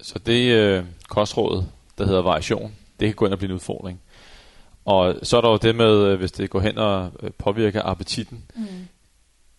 Så 0.01 0.19
det 0.19 0.51
øh, 0.53 0.85
kostråd, 1.07 1.63
der 1.97 2.05
hedder 2.05 2.21
variation, 2.21 2.75
det 2.99 3.07
kan 3.07 3.15
gå 3.15 3.25
ind 3.25 3.33
og 3.33 3.37
blive 3.39 3.49
en 3.49 3.55
udfordring. 3.55 4.01
Og 4.85 5.15
så 5.23 5.37
er 5.37 5.41
der 5.41 5.49
jo 5.49 5.57
det 5.57 5.75
med, 5.75 6.05
øh, 6.05 6.19
hvis 6.19 6.31
det 6.31 6.49
går 6.49 6.59
hen 6.59 6.77
og 6.77 7.11
øh, 7.23 7.31
påvirker 7.37 7.81
appetitten. 7.83 8.43
Mm. 8.55 8.65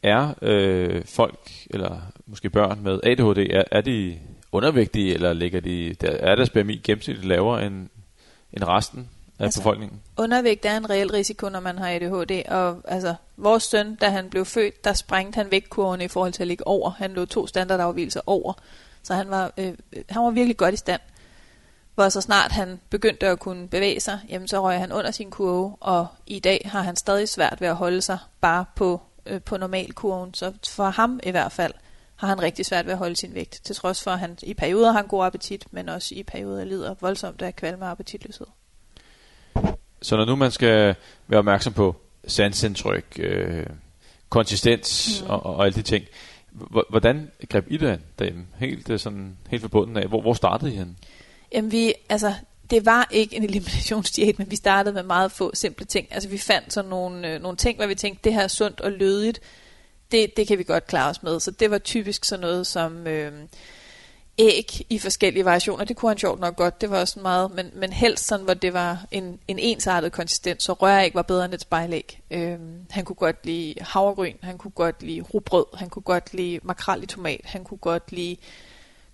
Er 0.02 0.34
øh, 0.42 1.04
folk, 1.04 1.50
eller 1.70 2.00
måske 2.26 2.50
børn 2.50 2.80
med 2.82 3.00
ADHD, 3.02 3.38
er, 3.50 3.64
er 3.70 3.80
de 3.80 4.18
undervægtige, 4.52 5.14
eller 5.14 5.32
ligger 5.32 5.60
de, 5.60 5.94
der, 6.00 6.10
er 6.10 6.34
deres 6.34 6.50
BMI 6.50 6.80
gennemsnitligt 6.84 7.28
lavere 7.28 7.66
end, 7.66 7.88
end 8.52 8.64
resten 8.64 9.08
af 9.38 9.44
altså, 9.44 9.60
befolkningen? 9.60 10.00
Undervægt 10.16 10.64
er 10.64 10.76
en 10.76 10.90
reel 10.90 11.10
risiko, 11.10 11.48
når 11.48 11.60
man 11.60 11.78
har 11.78 11.88
ADHD. 11.88 12.42
Og 12.48 12.82
altså, 12.84 13.14
vores 13.36 13.62
søn, 13.62 13.94
da 13.94 14.08
han 14.08 14.30
blev 14.30 14.44
født, 14.44 14.84
der 14.84 14.92
sprængte 14.92 15.36
han 15.36 15.50
vægtkurven 15.50 16.00
i 16.00 16.08
forhold 16.08 16.32
til 16.32 16.42
at 16.42 16.46
ligge 16.46 16.66
over. 16.66 16.90
Han 16.90 17.12
lå 17.12 17.24
to 17.24 17.46
standardafvielser 17.46 18.20
over. 18.26 18.52
Så 19.02 19.14
han 19.14 19.30
var, 19.30 19.52
øh, 19.56 19.74
han 20.08 20.22
var 20.22 20.30
virkelig 20.30 20.56
godt 20.56 20.74
i 20.74 20.76
stand. 20.76 21.00
Hvor 21.94 22.08
så 22.08 22.20
snart 22.20 22.52
han 22.52 22.80
begyndte 22.90 23.26
at 23.26 23.38
kunne 23.38 23.68
bevæge 23.68 24.00
sig, 24.00 24.20
jamen 24.28 24.48
så 24.48 24.62
røg 24.62 24.78
han 24.78 24.92
under 24.92 25.10
sin 25.10 25.30
kurve, 25.30 25.76
og 25.80 26.06
i 26.26 26.38
dag 26.38 26.62
har 26.72 26.82
han 26.82 26.96
stadig 26.96 27.28
svært 27.28 27.60
ved 27.60 27.68
at 27.68 27.76
holde 27.76 28.02
sig 28.02 28.18
bare 28.40 28.64
på, 28.74 29.00
øh, 29.26 29.40
på 29.40 29.56
normalkurven. 29.56 30.34
Så 30.34 30.52
for 30.68 30.84
ham 30.84 31.20
i 31.22 31.30
hvert 31.30 31.52
fald, 31.52 31.72
har 32.20 32.28
han 32.28 32.42
rigtig 32.42 32.66
svært 32.66 32.86
ved 32.86 32.92
at 32.92 32.98
holde 32.98 33.16
sin 33.16 33.34
vægt, 33.34 33.60
til 33.64 33.76
trods 33.76 34.02
for, 34.02 34.10
at 34.10 34.18
han 34.18 34.38
i 34.42 34.54
perioder 34.54 34.92
har 34.92 35.02
en 35.02 35.08
god 35.08 35.24
appetit, 35.24 35.64
men 35.70 35.88
også 35.88 36.14
i 36.14 36.22
perioder 36.22 36.64
lider 36.64 36.94
voldsomt 37.00 37.42
af 37.42 37.56
kvalme 37.56 37.84
og 37.84 37.90
appetitløshed. 37.90 38.46
Så 40.02 40.16
når 40.16 40.24
nu 40.24 40.36
man 40.36 40.50
skal 40.50 40.94
være 41.28 41.38
opmærksom 41.38 41.72
på 41.72 41.96
sansindtryk, 42.26 43.04
øh, 43.18 43.66
konsistens 44.28 45.22
mm. 45.22 45.30
og, 45.30 45.46
og 45.46 45.64
alle 45.64 45.74
de 45.74 45.82
ting, 45.82 46.04
hvordan 46.90 47.30
greb 47.48 47.64
I 47.68 47.76
det 47.76 48.00
derhjemme? 48.18 48.46
Helt, 48.58 48.90
øh, 48.90 48.98
sådan, 48.98 49.36
helt 49.50 49.62
forbundet 49.62 50.02
af. 50.02 50.08
Hvor, 50.08 50.20
hvor 50.20 50.34
startede 50.34 50.72
I 50.72 50.76
hen? 50.76 50.96
Jamen 51.52 51.72
vi, 51.72 51.94
altså, 52.08 52.34
det 52.70 52.86
var 52.86 53.08
ikke 53.10 53.36
en 53.36 53.44
eliminationsdiæt, 53.44 54.38
men 54.38 54.50
vi 54.50 54.56
startede 54.56 54.94
med 54.94 55.02
meget 55.02 55.32
få 55.32 55.50
simple 55.54 55.86
ting. 55.86 56.08
Altså 56.10 56.28
vi 56.28 56.38
fandt 56.38 56.72
sådan 56.72 56.90
nogle, 56.90 57.28
øh, 57.28 57.42
nogle 57.42 57.56
ting, 57.56 57.76
hvor 57.76 57.86
vi 57.86 57.94
tænkte, 57.94 58.24
det 58.24 58.34
her 58.34 58.42
er 58.42 58.48
sundt 58.48 58.80
og 58.80 58.92
lødigt. 58.92 59.40
Det, 60.12 60.36
det 60.36 60.46
kan 60.46 60.58
vi 60.58 60.62
godt 60.62 60.86
klare 60.86 61.10
os 61.10 61.22
med. 61.22 61.40
Så 61.40 61.50
det 61.50 61.70
var 61.70 61.78
typisk 61.78 62.24
sådan 62.24 62.40
noget 62.40 62.66
som... 62.66 63.06
Øh, 63.06 63.32
æg 64.40 64.86
i 64.90 64.98
forskellige 64.98 65.44
variationer. 65.44 65.84
Det 65.84 65.96
kunne 65.96 66.10
han 66.10 66.18
sjovt 66.18 66.40
nok 66.40 66.56
godt. 66.56 66.80
Det 66.80 66.90
var 66.90 67.00
også 67.00 67.20
meget, 67.20 67.50
men, 67.54 67.70
men 67.74 67.92
helst 67.92 68.26
sådan, 68.26 68.44
hvor 68.44 68.54
det 68.54 68.72
var 68.72 69.06
en, 69.10 69.38
en 69.48 69.58
ensartet 69.58 70.12
konsistens, 70.12 70.62
så 70.62 70.72
røræg 70.72 71.14
var 71.14 71.22
bedre 71.22 71.44
end 71.44 71.54
et 71.54 71.60
spejlæg. 71.60 72.20
Øh, 72.30 72.58
han 72.90 73.04
kunne 73.04 73.16
godt 73.16 73.46
lide 73.46 73.74
havregryn, 73.80 74.36
han 74.42 74.58
kunne 74.58 74.70
godt 74.70 75.02
lide 75.02 75.20
rugbrød, 75.20 75.66
han 75.74 75.88
kunne 75.88 76.02
godt 76.02 76.34
lide 76.34 76.60
makrel 76.62 77.02
i 77.02 77.06
tomat, 77.06 77.40
han 77.44 77.64
kunne 77.64 77.78
godt 77.78 78.12
lide 78.12 78.36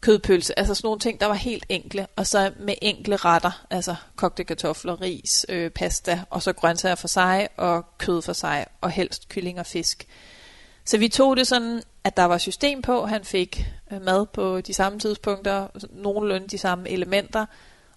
kødpølse, 0.00 0.59
altså 0.59 0.74
sådan 0.74 0.87
nogle 0.87 1.00
ting, 1.00 1.20
der 1.20 1.26
var 1.26 1.35
helt 1.35 1.66
enkle, 1.68 2.06
og 2.16 2.26
så 2.26 2.52
med 2.59 2.74
enkle 2.82 3.16
retter, 3.16 3.66
altså 3.70 3.94
kogte 4.16 4.44
kartofler, 4.44 5.00
ris, 5.00 5.46
øh, 5.48 5.70
pasta, 5.70 6.20
og 6.30 6.42
så 6.42 6.52
grøntsager 6.52 6.94
for 6.94 7.09
sig, 7.09 7.48
og 7.56 7.85
kød 7.98 8.22
for 8.22 8.32
sig, 8.32 8.66
og 8.80 8.90
helst 8.90 9.28
kylling 9.28 9.61
og 9.61 9.66
fisk. 9.66 10.06
Så 10.87 10.99
vi 10.99 11.09
tog 11.09 11.37
det 11.37 11.46
sådan, 11.46 11.83
at 12.05 12.16
der 12.16 12.25
var 12.25 12.38
system 12.38 12.83
på. 12.83 13.07
Han 13.07 13.25
fik 13.25 13.66
øh, 13.92 14.03
mad 14.03 14.27
på 14.27 14.61
de 14.61 14.75
samme 14.75 14.99
tidspunkter, 14.99 15.66
altså 15.75 15.88
nogenlunde 15.92 16.49
de 16.49 16.59
samme 16.59 16.90
elementer, 16.90 17.46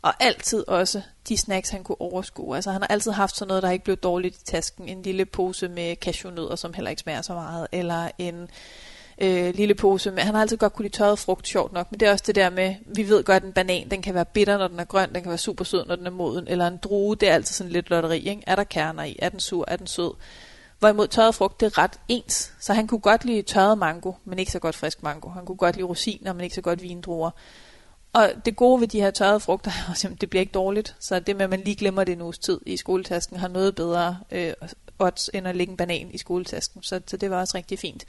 og 0.01 0.13
altid 0.23 0.67
også 0.67 1.01
de 1.29 1.37
snacks, 1.37 1.69
han 1.69 1.83
kunne 1.83 2.01
overskue. 2.01 2.55
Altså 2.55 2.71
han 2.71 2.81
har 2.81 2.87
altid 2.87 3.11
haft 3.11 3.35
sådan 3.35 3.47
noget, 3.47 3.63
der 3.63 3.69
ikke 3.69 3.85
blev 3.85 3.97
dårligt 3.97 4.35
i 4.35 4.45
tasken. 4.45 4.87
En 4.87 5.01
lille 5.01 5.25
pose 5.25 5.67
med 5.67 5.95
cashewnødder, 5.95 6.55
som 6.55 6.73
heller 6.73 6.89
ikke 6.89 7.01
smager 7.01 7.21
så 7.21 7.33
meget, 7.33 7.67
eller 7.71 8.09
en 8.17 8.49
øh, 9.21 9.55
lille 9.55 9.75
pose 9.75 10.11
med... 10.11 10.23
Han 10.23 10.33
har 10.33 10.41
altid 10.41 10.57
godt 10.57 10.73
kunne 10.73 10.83
lide 10.83 10.97
tørret 10.97 11.19
frugt, 11.19 11.47
sjovt 11.47 11.73
nok, 11.73 11.91
men 11.91 11.99
det 11.99 12.07
er 12.07 12.11
også 12.11 12.23
det 12.27 12.35
der 12.35 12.49
med, 12.49 12.75
vi 12.85 13.09
ved 13.09 13.23
godt, 13.23 13.43
at 13.43 13.47
en 13.47 13.53
banan, 13.53 13.89
den 13.91 14.01
kan 14.01 14.13
være 14.13 14.25
bitter, 14.25 14.57
når 14.57 14.67
den 14.67 14.79
er 14.79 14.85
grøn, 14.85 15.13
den 15.13 15.21
kan 15.21 15.29
være 15.29 15.37
super 15.37 15.65
sød, 15.65 15.85
når 15.85 15.95
den 15.95 16.07
er 16.07 16.11
moden, 16.11 16.47
eller 16.47 16.67
en 16.67 16.77
drue, 16.77 17.15
det 17.15 17.29
er 17.29 17.33
altid 17.33 17.53
sådan 17.53 17.71
lidt 17.71 17.89
lotteri, 17.89 18.29
ikke? 18.29 18.43
Er 18.47 18.55
der 18.55 18.63
kerner 18.63 19.03
i? 19.03 19.15
Er 19.19 19.29
den 19.29 19.39
sur? 19.39 19.65
Er 19.67 19.75
den 19.75 19.87
sød? 19.87 20.11
Hvorimod 20.79 21.07
tørret 21.07 21.35
frugt, 21.35 21.59
det 21.59 21.65
er 21.65 21.77
ret 21.77 21.99
ens. 22.07 22.53
Så 22.59 22.73
han 22.73 22.87
kunne 22.87 22.99
godt 22.99 23.25
lide 23.25 23.41
tørret 23.41 23.77
mango, 23.77 24.13
men 24.25 24.39
ikke 24.39 24.51
så 24.51 24.59
godt 24.59 24.75
frisk 24.75 25.03
mango. 25.03 25.29
Han 25.29 25.45
kunne 25.45 25.57
godt 25.57 25.75
lide 25.75 25.87
rosiner, 25.87 26.33
men 26.33 26.43
ikke 26.43 26.55
så 26.55 26.61
godt 26.61 26.81
vindruer. 26.81 27.31
Og 28.13 28.31
det 28.45 28.55
gode 28.55 28.81
ved 28.81 28.87
de 28.87 29.01
her 29.01 29.11
tørrede 29.11 29.39
frugter 29.39 29.71
er 29.71 30.07
at 30.11 30.21
det 30.21 30.29
bliver 30.29 30.41
ikke 30.41 30.51
dårligt. 30.51 30.95
Så 30.99 31.19
det 31.19 31.35
med, 31.35 31.43
at 31.43 31.49
man 31.49 31.61
lige 31.61 31.75
glemmer 31.75 32.03
det 32.03 32.11
en 32.11 32.21
uges 32.21 32.37
tid 32.37 32.59
i 32.65 32.77
skoletasken, 32.77 33.37
har 33.37 33.47
noget 33.47 33.75
bedre 33.75 34.17
øh, 34.31 34.53
odds, 34.99 35.29
end 35.33 35.47
at 35.47 35.55
lægge 35.55 35.71
en 35.71 35.77
banan 35.77 36.09
i 36.11 36.17
skoletasken. 36.17 36.83
Så, 36.83 37.01
så 37.07 37.17
det 37.17 37.29
var 37.31 37.39
også 37.39 37.57
rigtig 37.57 37.79
fint. 37.79 38.05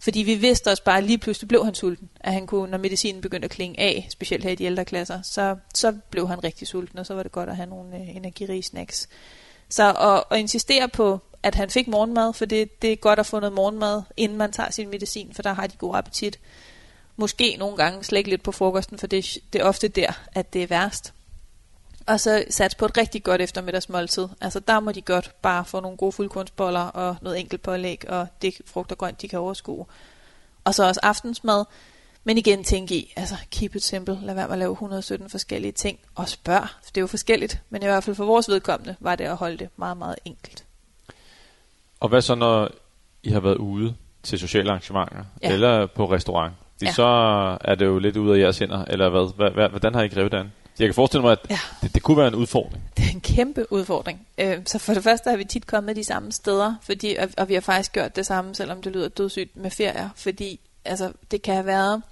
Fordi 0.00 0.22
vi 0.22 0.34
vidste 0.34 0.68
også 0.68 0.84
bare, 0.84 0.98
at 0.98 1.04
lige 1.04 1.18
pludselig 1.18 1.48
blev 1.48 1.64
han 1.64 1.74
sulten. 1.74 2.10
At 2.20 2.32
han 2.32 2.46
kunne, 2.46 2.70
når 2.70 2.78
medicinen 2.78 3.20
begyndte 3.20 3.44
at 3.44 3.50
klinge 3.50 3.80
af, 3.80 4.06
specielt 4.10 4.44
her 4.44 4.50
i 4.50 4.54
de 4.54 4.64
ældre 4.64 4.84
klasser, 4.84 5.22
så, 5.22 5.56
så 5.74 5.96
blev 6.10 6.28
han 6.28 6.44
rigtig 6.44 6.68
sulten, 6.68 6.98
og 6.98 7.06
så 7.06 7.14
var 7.14 7.22
det 7.22 7.32
godt 7.32 7.48
at 7.48 7.56
have 7.56 7.68
nogle 7.68 7.96
øh, 7.96 8.16
energirige 8.16 8.62
snacks. 8.62 9.08
Så 9.68 9.92
at, 9.92 10.36
at 10.36 10.40
insistere 10.40 10.88
på, 10.88 11.20
at 11.46 11.54
han 11.54 11.70
fik 11.70 11.88
morgenmad, 11.88 12.32
for 12.32 12.44
det, 12.44 12.82
det 12.82 12.92
er 12.92 12.96
godt 12.96 13.18
at 13.18 13.26
få 13.26 13.40
noget 13.40 13.52
morgenmad, 13.52 14.02
inden 14.16 14.38
man 14.38 14.52
tager 14.52 14.70
sin 14.70 14.90
medicin, 14.90 15.34
for 15.34 15.42
der 15.42 15.52
har 15.52 15.66
de 15.66 15.76
god 15.76 15.96
appetit. 15.96 16.38
Måske 17.16 17.56
nogle 17.58 17.76
gange 17.76 18.04
slække 18.04 18.30
lidt 18.30 18.42
på 18.42 18.52
frokosten, 18.52 18.98
for 18.98 19.06
det, 19.06 19.38
det 19.52 19.60
er 19.60 19.64
ofte 19.64 19.88
der, 19.88 20.12
at 20.32 20.52
det 20.52 20.62
er 20.62 20.66
værst. 20.66 21.12
Og 22.06 22.20
så 22.20 22.44
sats 22.50 22.74
på 22.74 22.84
et 22.84 22.96
rigtig 22.96 23.22
godt 23.22 23.40
eftermiddagsmåltid. 23.40 24.28
Altså 24.40 24.60
der 24.60 24.80
må 24.80 24.92
de 24.92 25.02
godt 25.02 25.34
bare 25.42 25.64
få 25.64 25.80
nogle 25.80 25.96
gode 25.96 26.12
fuldkornsboller 26.12 26.80
og 26.80 27.16
noget 27.22 27.40
enkelt 27.40 27.62
pålæg 27.62 28.08
og 28.08 28.26
det 28.42 28.54
frugt 28.66 28.92
og 28.92 28.98
grønt, 28.98 29.22
de 29.22 29.28
kan 29.28 29.38
overskue. 29.38 29.86
Og 30.64 30.74
så 30.74 30.88
også 30.88 31.00
aftensmad. 31.02 31.64
Men 32.24 32.38
igen 32.38 32.64
tænk 32.64 32.90
i, 32.90 33.12
altså 33.16 33.36
keep 33.50 33.76
it 33.76 33.84
simple, 33.84 34.18
lad 34.22 34.34
være 34.34 34.46
med 34.46 34.52
at 34.52 34.58
lave 34.58 34.72
117 34.72 35.30
forskellige 35.30 35.72
ting, 35.72 35.98
og 36.14 36.28
spørg, 36.28 36.68
for 36.82 36.90
det 36.90 36.96
er 36.96 37.00
jo 37.00 37.06
forskelligt, 37.06 37.60
men 37.70 37.82
i 37.82 37.84
hvert 37.84 38.04
fald 38.04 38.16
for 38.16 38.24
vores 38.24 38.48
vedkommende 38.48 38.96
var 39.00 39.16
det 39.16 39.24
at 39.24 39.36
holde 39.36 39.56
det 39.56 39.68
meget, 39.76 39.96
meget 39.96 40.16
enkelt. 40.24 40.65
Og 42.00 42.08
hvad 42.08 42.20
så, 42.20 42.34
når 42.34 42.70
I 43.22 43.30
har 43.30 43.40
været 43.40 43.56
ude 43.56 43.94
til 44.22 44.38
sociale 44.38 44.70
arrangementer, 44.70 45.24
ja. 45.42 45.52
eller 45.52 45.86
på 45.86 46.12
restaurant? 46.12 46.54
Det, 46.80 46.86
ja. 46.86 46.92
Så 46.92 47.06
er 47.60 47.74
det 47.74 47.86
jo 47.86 47.98
lidt 47.98 48.16
ude 48.16 48.34
af 48.34 48.40
jeres 48.40 48.58
hænder, 48.58 48.84
eller 48.84 49.08
hvad? 49.08 49.52
hvad 49.52 49.68
hvordan 49.68 49.94
har 49.94 50.02
I 50.02 50.08
grebet 50.08 50.32
det 50.32 50.38
an? 50.38 50.52
Jeg 50.78 50.86
kan 50.88 50.94
forestille 50.94 51.22
mig, 51.22 51.32
at 51.32 51.38
ja. 51.50 51.58
det, 51.82 51.94
det 51.94 52.02
kunne 52.02 52.16
være 52.16 52.28
en 52.28 52.34
udfordring. 52.34 52.82
Det 52.96 53.04
er 53.04 53.10
en 53.10 53.20
kæmpe 53.20 53.72
udfordring. 53.72 54.26
Øh, 54.38 54.58
så 54.66 54.78
for 54.78 54.94
det 54.94 55.02
første 55.02 55.30
har 55.30 55.36
vi 55.36 55.44
tit 55.44 55.66
kommet 55.66 55.96
de 55.96 56.04
samme 56.04 56.32
steder, 56.32 56.74
fordi, 56.82 57.16
og, 57.18 57.28
og 57.36 57.48
vi 57.48 57.54
har 57.54 57.60
faktisk 57.60 57.92
gjort 57.92 58.16
det 58.16 58.26
samme, 58.26 58.54
selvom 58.54 58.82
det 58.82 58.92
lyder 58.92 59.08
dødssygt 59.08 59.56
med 59.56 59.70
ferier, 59.70 60.08
fordi 60.16 60.60
altså, 60.84 61.12
det 61.30 61.42
kan 61.42 61.54
have 61.54 61.66
været 61.66 62.02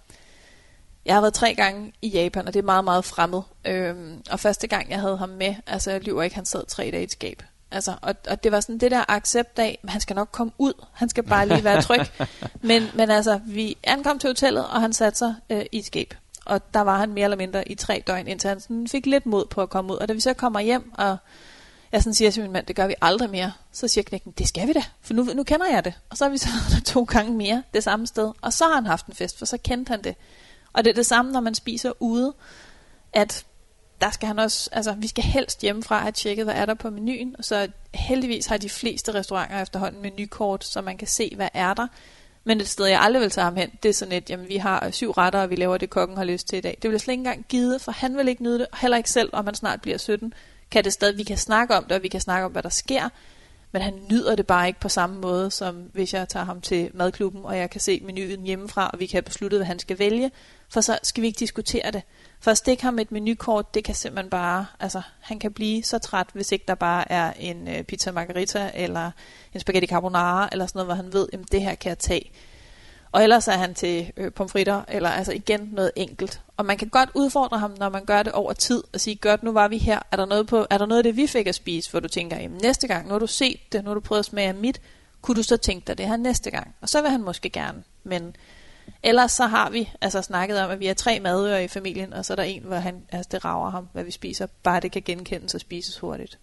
Jeg 1.05 1.15
har 1.15 1.21
været 1.21 1.35
tre 1.35 1.55
gange 1.55 1.93
i 2.03 2.09
Japan, 2.09 2.47
og 2.47 2.55
det 2.55 2.61
er 2.61 2.65
meget, 2.65 2.85
meget 2.85 3.05
fremmed. 3.05 3.43
Øhm, 3.65 4.23
og 4.31 4.41
første 4.41 4.67
gang, 4.67 4.91
jeg 4.91 5.01
havde 5.01 5.17
ham 5.17 5.29
med, 5.29 5.55
altså 5.67 5.91
jeg 5.91 6.05
lyver 6.05 6.23
ikke, 6.23 6.37
han 6.37 6.47
sad 6.47 6.67
tre 6.69 6.83
dage 6.91 7.01
i 7.01 7.05
et 7.05 7.13
skab. 7.13 7.43
Altså, 7.75 7.95
og, 8.03 8.15
og 8.29 8.45
det 8.45 8.53
var 8.53 8.61
sådan 8.61 8.79
det 8.79 8.91
der 8.91 9.05
accept 9.09 9.59
af, 9.59 9.79
han 9.89 10.01
skal 10.01 10.17
nok 10.17 10.29
komme 10.33 10.53
ud, 10.59 10.73
han 10.93 11.09
skal 11.09 11.23
bare 11.23 11.49
lige 11.49 11.65
være 11.65 11.83
tryg. 11.83 12.01
men, 12.63 12.87
men 12.95 13.11
altså, 13.11 13.41
vi 13.47 13.77
ankom 13.85 14.19
til 14.19 14.29
hotellet, 14.29 14.67
og 14.67 14.81
han 14.81 14.93
satte 14.93 15.19
sig 15.19 15.35
øh, 15.51 15.65
i 15.73 15.79
et 15.79 15.85
skab. 15.85 16.15
Og 16.47 16.75
der 16.75 16.81
var 16.81 16.99
han 16.99 17.13
mere 17.13 17.25
eller 17.25 17.37
mindre 17.37 17.69
i 17.69 17.75
tre 17.75 18.03
døgn, 18.07 18.29
indtil 18.29 18.49
han 18.49 18.61
sådan 18.61 18.89
fik 18.89 19.07
lidt 19.07 19.27
mod 19.27 19.47
på 19.47 19.63
at 19.63 19.71
komme 19.71 19.93
ud. 19.93 19.97
Og 19.97 20.09
da 20.09 20.13
vi 20.13 20.21
så 20.21 20.35
kommer 20.35 20.61
hjem, 20.61 20.93
og 20.95 21.17
jeg 21.93 22.03
sådan 22.03 22.15
siger 22.15 22.31
til 22.31 22.43
min 22.43 22.53
mand, 22.53 22.67
det 22.67 22.77
gør 22.77 22.87
vi 22.87 22.95
aldrig 23.03 23.31
mere, 23.31 23.53
så 23.73 23.89
siger 23.89 24.05
knækken, 24.05 24.33
det 24.39 24.49
skal 24.49 24.69
vi 24.69 24.73
da, 24.73 24.83
for 25.03 25.15
nu, 25.15 25.23
nu 25.23 25.43
kender 25.43 25.67
jeg 25.67 25.85
det. 25.85 25.95
Og 26.11 26.17
så 26.17 26.25
har 26.25 26.31
vi 26.31 26.39
så 26.39 26.49
der 26.71 26.81
to 26.81 27.05
gange 27.05 27.33
mere 27.33 27.63
det 27.75 27.85
samme 27.85 28.07
sted. 28.07 28.33
Og 28.41 28.53
så 28.53 28.65
har 28.65 28.75
han 28.75 28.87
haft 28.87 29.07
en 29.07 29.15
fest, 29.15 29.39
for 29.39 29.47
så 29.47 29.59
kendte 29.65 29.91
han 29.91 30.05
det. 30.05 30.15
Og 30.73 30.85
det 30.85 30.91
er 30.91 30.95
det 30.95 31.07
samme, 31.07 31.33
når 31.33 31.41
man 31.41 31.55
spiser 31.55 31.93
ude, 32.01 32.35
at 33.13 33.45
der 34.05 34.11
skal 34.11 34.27
han 34.27 34.39
også, 34.39 34.71
altså 34.73 34.93
vi 34.93 35.07
skal 35.07 35.25
helst 35.25 35.61
hjemmefra 35.61 35.99
have 35.99 36.13
tjekket, 36.13 36.45
hvad 36.45 36.55
er 36.55 36.67
der 36.67 36.75
på 36.75 36.91
menuen. 36.91 37.37
Så 37.41 37.69
heldigvis 37.95 38.47
har 38.47 38.57
de 38.57 38.69
fleste 38.69 39.15
restauranter 39.15 39.63
efterhånden 39.63 40.03
menukort, 40.03 40.65
så 40.65 40.81
man 40.81 40.97
kan 40.97 41.09
se, 41.09 41.33
hvad 41.37 41.49
er 41.55 41.75
der. 41.75 41.87
Men 42.45 42.61
et 42.61 42.69
sted, 42.69 42.87
jeg 42.87 43.01
aldrig 43.01 43.23
vil 43.23 43.31
tage 43.31 43.45
ham 43.45 43.57
hen, 43.57 43.71
det 43.83 43.89
er 43.89 43.93
sådan 43.93 44.13
et, 44.13 44.31
jamen 44.31 44.49
vi 44.49 44.57
har 44.57 44.91
syv 44.91 45.11
retter, 45.11 45.43
og 45.43 45.51
vi 45.51 45.57
laver 45.57 45.79
det, 45.79 45.91
kokken 45.91 46.17
har 46.17 46.25
lyst 46.25 46.49
til 46.49 46.59
i 46.59 46.61
dag. 46.61 46.79
Det 46.83 46.89
vil 46.91 46.95
jeg 46.95 47.01
slet 47.01 47.13
ikke 47.13 47.21
engang 47.21 47.45
give, 47.49 47.79
for 47.79 47.93
han 47.93 48.17
vil 48.17 48.29
ikke 48.29 48.43
nyde 48.43 48.59
det, 48.59 48.67
og 48.73 48.79
heller 48.79 48.97
ikke 48.97 49.11
selv, 49.11 49.31
om 49.33 49.45
han 49.45 49.55
snart 49.55 49.83
bliver 49.83 49.99
17. 49.99 50.35
Kan 50.71 50.85
det 50.85 50.93
stadig, 50.93 51.19
vi 51.19 51.23
kan 51.23 51.39
snakke 51.39 51.75
om 51.75 51.85
det, 51.85 51.93
og 51.93 52.03
vi 52.03 52.09
kan 52.09 52.21
snakke 52.21 52.45
om, 52.45 52.53
hvad 52.53 52.63
der 52.63 52.69
sker, 52.69 53.09
men 53.73 53.83
han 53.83 53.95
nyder 54.11 54.35
det 54.35 54.47
bare 54.47 54.67
ikke 54.67 54.81
på 54.81 54.89
samme 54.89 55.21
måde, 55.21 55.51
som 55.51 55.75
hvis 55.93 56.15
jeg 56.15 56.29
tager 56.29 56.45
ham 56.45 56.61
til 56.61 56.91
madklubben, 56.95 57.45
og 57.45 57.59
jeg 57.59 57.71
kan 57.71 57.81
se 57.81 58.01
menuen 58.05 58.43
hjemmefra, 58.47 58.91
og 58.93 59.01
vi 59.01 59.07
kan 59.07 59.17
have 59.17 59.23
besluttet, 59.23 59.59
hvad 59.59 59.67
han 59.67 59.79
skal 59.79 59.99
vælge, 59.99 60.31
for 60.69 60.81
så 60.81 60.99
skal 61.03 61.23
vi 61.23 61.27
ikke 61.27 61.39
diskutere 61.39 61.91
det. 61.91 62.03
For 62.41 62.51
at 62.51 62.59
stikke 62.59 62.83
ham 62.83 62.99
et 62.99 63.13
menukort, 63.13 63.75
det 63.75 63.85
kan 63.85 63.95
simpelthen 63.95 64.31
bare, 64.31 64.67
altså 64.81 65.03
han 65.21 65.39
kan 65.39 65.53
blive 65.53 65.83
så 65.83 65.99
træt, 65.99 66.27
hvis 66.33 66.53
ikke 66.53 66.65
der 66.69 66.75
bare 66.75 67.13
er 67.13 67.33
en 67.39 67.69
øh, 67.69 67.83
pizza 67.83 68.13
margarita, 68.13 68.71
eller 68.75 69.11
en 69.55 69.61
spaghetti 69.61 69.87
carbonara, 69.87 70.49
eller 70.53 70.67
sådan 70.67 70.79
noget, 70.79 70.87
hvor 70.87 70.95
han 70.95 71.13
ved, 71.13 71.29
at 71.33 71.41
det 71.53 71.63
her 71.63 71.75
kan 71.75 71.89
jeg 71.89 71.99
tage. 71.99 72.31
Og 73.13 73.23
ellers 73.23 73.49
er 73.49 73.53
han 73.53 73.75
til 73.75 74.13
øh, 74.17 74.33
pomfritter, 74.33 74.83
eller 74.89 75.11
altså 75.11 75.33
igen 75.33 75.69
noget 75.73 75.91
enkelt. 75.97 76.41
Og 76.57 76.67
man 76.67 76.79
kan 76.79 76.89
godt 76.89 77.11
udfordre 77.15 77.59
ham, 77.59 77.75
når 77.79 77.89
man 77.89 78.05
gør 78.05 78.23
det 78.23 78.33
over 78.33 78.53
tid, 78.53 78.83
og 78.93 79.01
sige, 79.01 79.17
godt, 79.17 79.43
nu 79.43 79.53
var 79.53 79.69
vi 79.69 79.79
her, 79.79 79.99
er 80.11 80.17
der 80.17 80.25
noget, 80.25 80.47
på, 80.47 80.67
er 80.71 80.79
der 80.79 80.87
noget 80.87 80.99
af 80.99 81.05
det, 81.05 81.17
vi 81.17 81.27
fik 81.27 81.47
at 81.47 81.55
spise, 81.55 81.91
hvor 81.91 82.01
du 82.01 82.09
tænker, 82.09 82.37
jamen 82.37 82.59
næste 82.63 82.89
gang, 82.89 83.07
nu 83.07 83.13
har 83.13 83.19
du 83.19 83.27
set 83.27 83.73
det, 83.73 83.85
nu 83.85 83.91
har 83.91 83.95
du 83.95 84.01
prøvet 84.01 84.19
at 84.19 84.25
smage 84.25 84.49
af 84.49 84.55
mit, 84.55 84.81
kunne 85.23 85.37
du 85.37 85.43
så 85.43 85.57
tænke 85.57 85.87
dig 85.87 85.99
det 85.99 86.09
her 86.09 86.17
næste 86.17 86.51
gang? 86.51 86.75
Og 86.81 86.89
så 86.89 87.03
vil 87.03 87.11
han 87.11 87.23
måske 87.23 87.51
gerne, 87.51 87.83
men 88.05 88.37
ellers 89.05 89.33
så 89.33 89.47
har 89.47 89.71
vi 89.71 89.91
altså 90.01 90.23
snakket 90.23 90.61
om, 90.61 90.71
at 90.71 90.81
vi 90.81 90.87
er 90.87 90.95
tre 90.95 91.21
madører 91.21 91.59
i 91.59 91.69
familien, 91.69 92.13
og 92.13 92.25
så 92.25 92.33
er 92.33 92.37
der 92.37 92.43
en, 92.43 92.63
hvor 92.63 92.77
han, 92.77 93.03
altså 93.13 93.29
det 93.33 93.45
rager 93.45 93.71
ham, 93.71 93.89
hvad 93.93 94.05
vi 94.05 94.11
spiser, 94.11 94.47
bare 94.63 94.81
det 94.81 94.93
kan 94.93 95.03
genkendes 95.05 95.55
og 95.55 95.61
spises 95.61 95.99
hurtigt. 95.99 96.39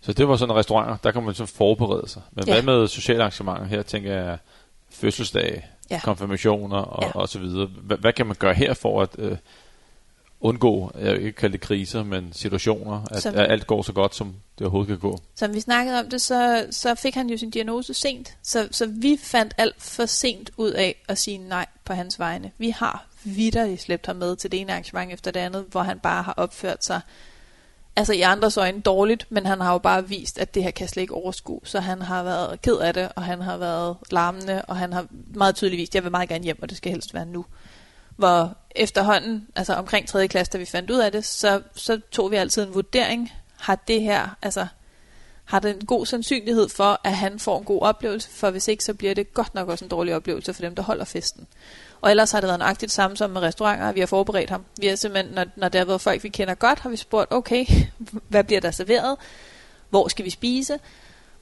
Så 0.00 0.12
det 0.12 0.28
var 0.28 0.36
sådan 0.36 0.52
en 0.52 0.56
restaurant, 0.56 1.04
der 1.04 1.10
kan 1.10 1.22
man 1.22 1.34
så 1.34 1.46
forberede 1.46 2.08
sig. 2.08 2.22
Men 2.32 2.46
ja. 2.46 2.52
hvad 2.52 2.62
med 2.62 2.88
sociale 2.88 3.22
arrangementer 3.22 3.64
her, 3.64 3.82
tænker 3.82 4.14
jeg, 4.14 4.38
fødselsdag, 4.90 5.68
ja. 5.90 6.00
konfirmationer 6.04 6.76
og, 6.76 7.02
ja. 7.02 7.20
og 7.20 7.28
så 7.28 7.38
videre. 7.38 7.66
Hvad, 7.66 7.96
hvad 7.96 8.12
kan 8.12 8.26
man 8.26 8.36
gøre 8.38 8.54
her 8.54 8.74
for 8.74 9.02
at 9.02 9.08
øh, 9.18 9.36
undgå, 10.44 10.90
jeg 10.98 11.12
vil 11.12 11.26
ikke 11.26 11.36
kalde 11.36 11.52
det 11.52 11.60
kriser, 11.60 12.02
men 12.02 12.32
situationer, 12.32 13.02
at, 13.10 13.22
som, 13.22 13.34
at 13.34 13.50
alt 13.50 13.66
går 13.66 13.82
så 13.82 13.92
godt, 13.92 14.14
som 14.14 14.34
det 14.58 14.64
overhovedet 14.64 14.88
kan 14.88 14.98
gå? 15.10 15.18
Som 15.34 15.54
vi 15.54 15.60
snakkede 15.60 16.00
om 16.00 16.08
det, 16.08 16.20
så, 16.20 16.66
så 16.70 16.94
fik 16.94 17.14
han 17.14 17.30
jo 17.30 17.36
sin 17.36 17.50
diagnose 17.50 17.94
sent. 17.94 18.36
Så, 18.42 18.68
så 18.70 18.86
vi 18.86 19.18
fandt 19.22 19.54
alt 19.58 19.82
for 19.82 20.06
sent 20.06 20.50
ud 20.56 20.70
af 20.70 21.02
at 21.08 21.18
sige 21.18 21.38
nej 21.38 21.66
på 21.84 21.92
hans 21.92 22.18
vegne. 22.18 22.50
Vi 22.58 22.70
har 22.70 23.06
vidderligt 23.24 23.82
slæbt 23.82 24.06
ham 24.06 24.16
med 24.16 24.36
til 24.36 24.52
det 24.52 24.60
ene 24.60 24.72
arrangement 24.72 25.12
efter 25.12 25.30
det 25.30 25.40
andet, 25.40 25.64
hvor 25.70 25.82
han 25.82 25.98
bare 25.98 26.22
har 26.22 26.34
opført 26.36 26.84
sig 26.84 27.00
altså 27.96 28.12
i 28.12 28.20
andres 28.20 28.56
øjne 28.56 28.80
dårligt, 28.80 29.26
men 29.30 29.46
han 29.46 29.60
har 29.60 29.72
jo 29.72 29.78
bare 29.78 30.08
vist, 30.08 30.38
at 30.38 30.54
det 30.54 30.62
her 30.62 30.70
kan 30.70 30.88
slet 30.88 31.02
ikke 31.02 31.14
overskue. 31.14 31.60
Så 31.64 31.80
han 31.80 32.02
har 32.02 32.22
været 32.22 32.62
ked 32.62 32.76
af 32.76 32.94
det, 32.94 33.08
og 33.16 33.22
han 33.22 33.40
har 33.40 33.56
været 33.56 33.96
larmende, 34.10 34.62
og 34.62 34.76
han 34.76 34.92
har 34.92 35.06
meget 35.34 35.54
tydeligt 35.54 35.80
vist, 35.80 35.90
at 35.90 35.94
jeg 35.94 36.02
vil 36.02 36.10
meget 36.10 36.28
gerne 36.28 36.44
hjem, 36.44 36.58
og 36.62 36.68
det 36.68 36.76
skal 36.76 36.92
helst 36.92 37.14
være 37.14 37.26
nu. 37.26 37.44
Hvor 38.16 38.56
efterhånden, 38.74 39.48
altså 39.56 39.74
omkring 39.74 40.08
3. 40.08 40.28
klasse, 40.28 40.52
da 40.52 40.58
vi 40.58 40.64
fandt 40.64 40.90
ud 40.90 40.98
af 40.98 41.12
det, 41.12 41.24
så, 41.24 41.62
så 41.74 42.00
tog 42.10 42.30
vi 42.30 42.36
altid 42.36 42.62
en 42.62 42.74
vurdering. 42.74 43.32
Har 43.56 43.74
det 43.74 44.02
her, 44.02 44.36
altså 44.42 44.66
har 45.44 45.60
det 45.60 45.70
en 45.70 45.86
god 45.86 46.06
sandsynlighed 46.06 46.68
for, 46.68 47.00
at 47.04 47.16
han 47.16 47.38
får 47.38 47.58
en 47.58 47.64
god 47.64 47.82
oplevelse, 47.82 48.30
for 48.30 48.50
hvis 48.50 48.68
ikke, 48.68 48.84
så 48.84 48.94
bliver 48.94 49.14
det 49.14 49.34
godt 49.34 49.54
nok 49.54 49.68
også 49.68 49.84
en 49.84 49.88
dårlig 49.88 50.14
oplevelse 50.14 50.54
for 50.54 50.62
dem, 50.62 50.74
der 50.74 50.82
holder 50.82 51.04
festen. 51.04 51.46
Og 52.00 52.10
ellers 52.10 52.32
har 52.32 52.40
det 52.40 52.48
været 52.48 52.58
nøjagtigt 52.58 52.92
samme 52.92 53.16
som 53.16 53.30
med 53.30 53.40
restauranter, 53.40 53.92
vi 53.92 54.00
har 54.00 54.06
forberedt 54.06 54.50
ham. 54.50 54.64
Vi 54.80 54.86
har 54.86 54.96
simpelthen, 54.96 55.34
når, 55.34 55.44
når 55.56 55.68
der 55.68 55.78
har 55.78 55.86
været 55.86 56.00
folk, 56.00 56.22
vi 56.22 56.28
kender 56.28 56.54
godt, 56.54 56.78
har 56.78 56.90
vi 56.90 56.96
spurgt, 56.96 57.32
okay, 57.32 57.66
hvad 58.28 58.44
bliver 58.44 58.60
der 58.60 58.70
serveret? 58.70 59.16
Hvor 59.90 60.08
skal 60.08 60.24
vi 60.24 60.30
spise? 60.30 60.78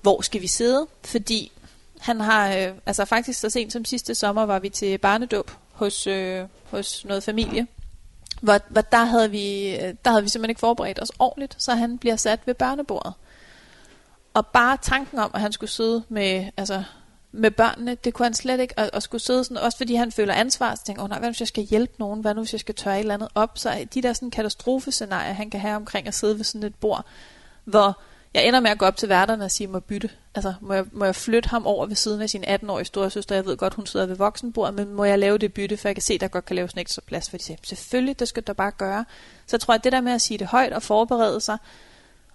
Hvor 0.03 0.21
skal 0.21 0.43
vi 0.43 0.47
sidde? 0.47 0.87
Fordi 1.05 1.53
han 2.01 2.21
har, 2.21 2.57
øh, 2.57 2.69
altså 2.87 3.05
faktisk 3.05 3.41
så 3.41 3.51
sent 3.51 3.73
som 3.73 3.85
sidste 3.85 4.15
sommer, 4.15 4.47
var 4.47 4.59
vi 4.59 4.69
til 4.69 4.99
barnedåb 4.99 5.51
hos, 5.83 6.07
øh, 6.07 6.45
hos 6.71 7.05
noget 7.05 7.23
familie. 7.23 7.67
Hvor, 8.41 8.59
hvor 8.69 8.81
der, 8.81 9.05
havde 9.05 9.31
vi, 9.31 9.77
øh, 9.77 9.95
der 10.05 10.11
havde 10.11 10.23
vi 10.23 10.29
simpelthen 10.29 10.51
ikke 10.51 10.61
forberedt 10.61 11.03
os 11.03 11.13
ordentligt, 11.19 11.57
så 11.59 11.75
han 11.75 11.99
bliver 11.99 12.17
sat 12.17 12.41
ved 12.47 12.55
børnebordet. 12.55 13.13
Og 14.35 14.47
bare 14.47 14.77
tanken 14.83 15.19
om, 15.19 15.31
at 15.35 15.41
han 15.41 15.53
skulle 15.53 15.71
sidde 15.71 16.03
med, 16.09 16.51
altså, 16.57 16.83
med 17.33 17.51
børnene, 17.51 17.95
det 17.95 18.15
kunne 18.15 18.27
han 18.27 18.35
slet 18.35 18.61
ikke, 18.61 18.75
og, 18.77 18.91
og 18.93 19.03
skulle 19.03 19.23
sidde 19.23 19.45
sådan, 19.45 19.57
også 19.57 19.79
fordi 19.79 19.95
han 19.95 20.13
føler 20.13 20.35
ansvar, 20.35 20.75
så 20.75 20.85
tænker, 20.85 21.03
oh, 21.03 21.09
nej, 21.09 21.19
hvad 21.19 21.29
nu 21.29 21.33
hvis 21.33 21.41
jeg 21.41 21.49
skal 21.49 21.65
hjælpe 21.65 21.93
nogen, 21.99 22.21
hvad 22.21 22.35
nu 22.35 22.41
hvis 22.41 22.53
jeg 22.53 22.61
skal 22.61 22.75
tørre 22.75 22.97
et 22.97 23.01
eller 23.01 23.15
andet 23.15 23.29
op, 23.35 23.59
så 23.59 23.87
de 23.95 24.03
der 24.03 24.13
sådan 24.13 24.31
katastrofescenarier, 24.31 25.33
han 25.33 25.51
kan 25.51 25.61
have 25.61 25.77
omkring 25.77 26.07
at 26.07 26.15
sidde 26.15 26.37
ved 26.37 26.45
sådan 26.45 26.67
et 26.67 26.75
bord, 26.75 27.05
hvor 27.65 28.01
jeg 28.35 28.47
ender 28.47 28.61
med 28.61 28.71
at 28.71 28.79
gå 28.79 28.85
op 28.85 28.97
til 28.97 29.09
værterne 29.09 29.45
og 29.45 29.51
sige, 29.51 29.67
må 29.67 29.81
bytte, 29.81 30.11
altså 30.35 30.55
må 30.61 30.75
jeg, 30.75 30.85
må 30.93 31.05
jeg 31.05 31.15
flytte 31.15 31.49
ham 31.49 31.67
over 31.67 31.87
ved 31.87 31.97
siden 31.97 32.21
af 32.21 32.31
sin 32.31 32.45
18-årige 32.45 32.85
storesøster, 32.85 33.35
jeg 33.35 33.47
ved 33.47 33.57
godt, 33.57 33.75
hun 33.75 33.87
sidder 33.87 34.07
ved 34.07 34.17
voksenbordet, 34.17 34.75
men 34.75 34.95
må 34.95 35.05
jeg 35.05 35.19
lave 35.19 35.39
det 35.39 35.53
bytte, 35.53 35.77
for 35.77 35.89
jeg 35.89 35.97
kan 35.97 36.03
se, 36.03 36.19
der 36.19 36.29
godt 36.29 36.45
kan 36.45 36.57
laves 36.57 36.73
en 36.73 36.79
ekstra 36.79 37.03
plads, 37.07 37.31
for 37.31 37.37
de 37.37 37.43
siger, 37.43 37.57
selvfølgelig, 37.63 38.19
det 38.19 38.29
skal 38.29 38.47
der 38.47 38.53
bare 38.53 38.71
gøre. 38.71 39.05
Så 39.47 39.57
jeg 39.57 39.61
tror, 39.61 39.75
at 39.75 39.85
det 39.85 39.93
der 39.93 40.01
med 40.01 40.13
at 40.13 40.21
sige 40.21 40.39
det 40.39 40.47
højt 40.47 40.73
og 40.73 40.83
forberede 40.83 41.41
sig, 41.41 41.59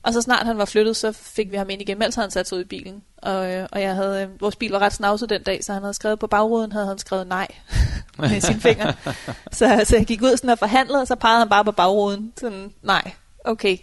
og 0.03 0.13
så 0.13 0.21
snart 0.21 0.45
han 0.45 0.57
var 0.57 0.65
flyttet, 0.65 0.95
så 0.95 1.11
fik 1.11 1.51
vi 1.51 1.57
ham 1.57 1.69
ind 1.69 1.81
igen, 1.81 1.99
mens 1.99 2.15
han 2.15 2.31
sat 2.31 2.47
sig 2.47 2.57
ud 2.57 2.63
i 2.63 2.67
bilen. 2.67 3.03
Og, 3.17 3.51
øh, 3.51 3.67
og 3.71 3.81
jeg 3.81 3.95
havde, 3.95 4.23
øh, 4.23 4.41
vores 4.41 4.55
bil 4.55 4.71
var 4.71 4.79
ret 4.79 4.93
snavset 4.93 5.29
den 5.29 5.43
dag, 5.43 5.63
så 5.63 5.73
han 5.73 5.81
havde 5.81 5.93
skrevet 5.93 6.19
på 6.19 6.27
bagruden, 6.27 6.71
havde 6.71 6.87
han 6.87 6.97
skrevet 6.97 7.27
nej 7.27 7.47
med 8.19 8.41
sine 8.41 8.59
fingre. 8.59 8.93
Så, 9.51 9.81
så 9.83 9.95
jeg 9.97 10.05
gik 10.05 10.21
ud 10.21 10.37
sådan 10.37 10.49
og 10.49 10.59
forhandlede, 10.59 11.01
og 11.01 11.07
så 11.07 11.15
pegede 11.15 11.39
han 11.39 11.49
bare 11.49 11.65
på 11.65 11.71
bagruden. 11.71 12.33
Sådan, 12.39 12.73
nej, 12.81 13.11
okay. 13.45 13.77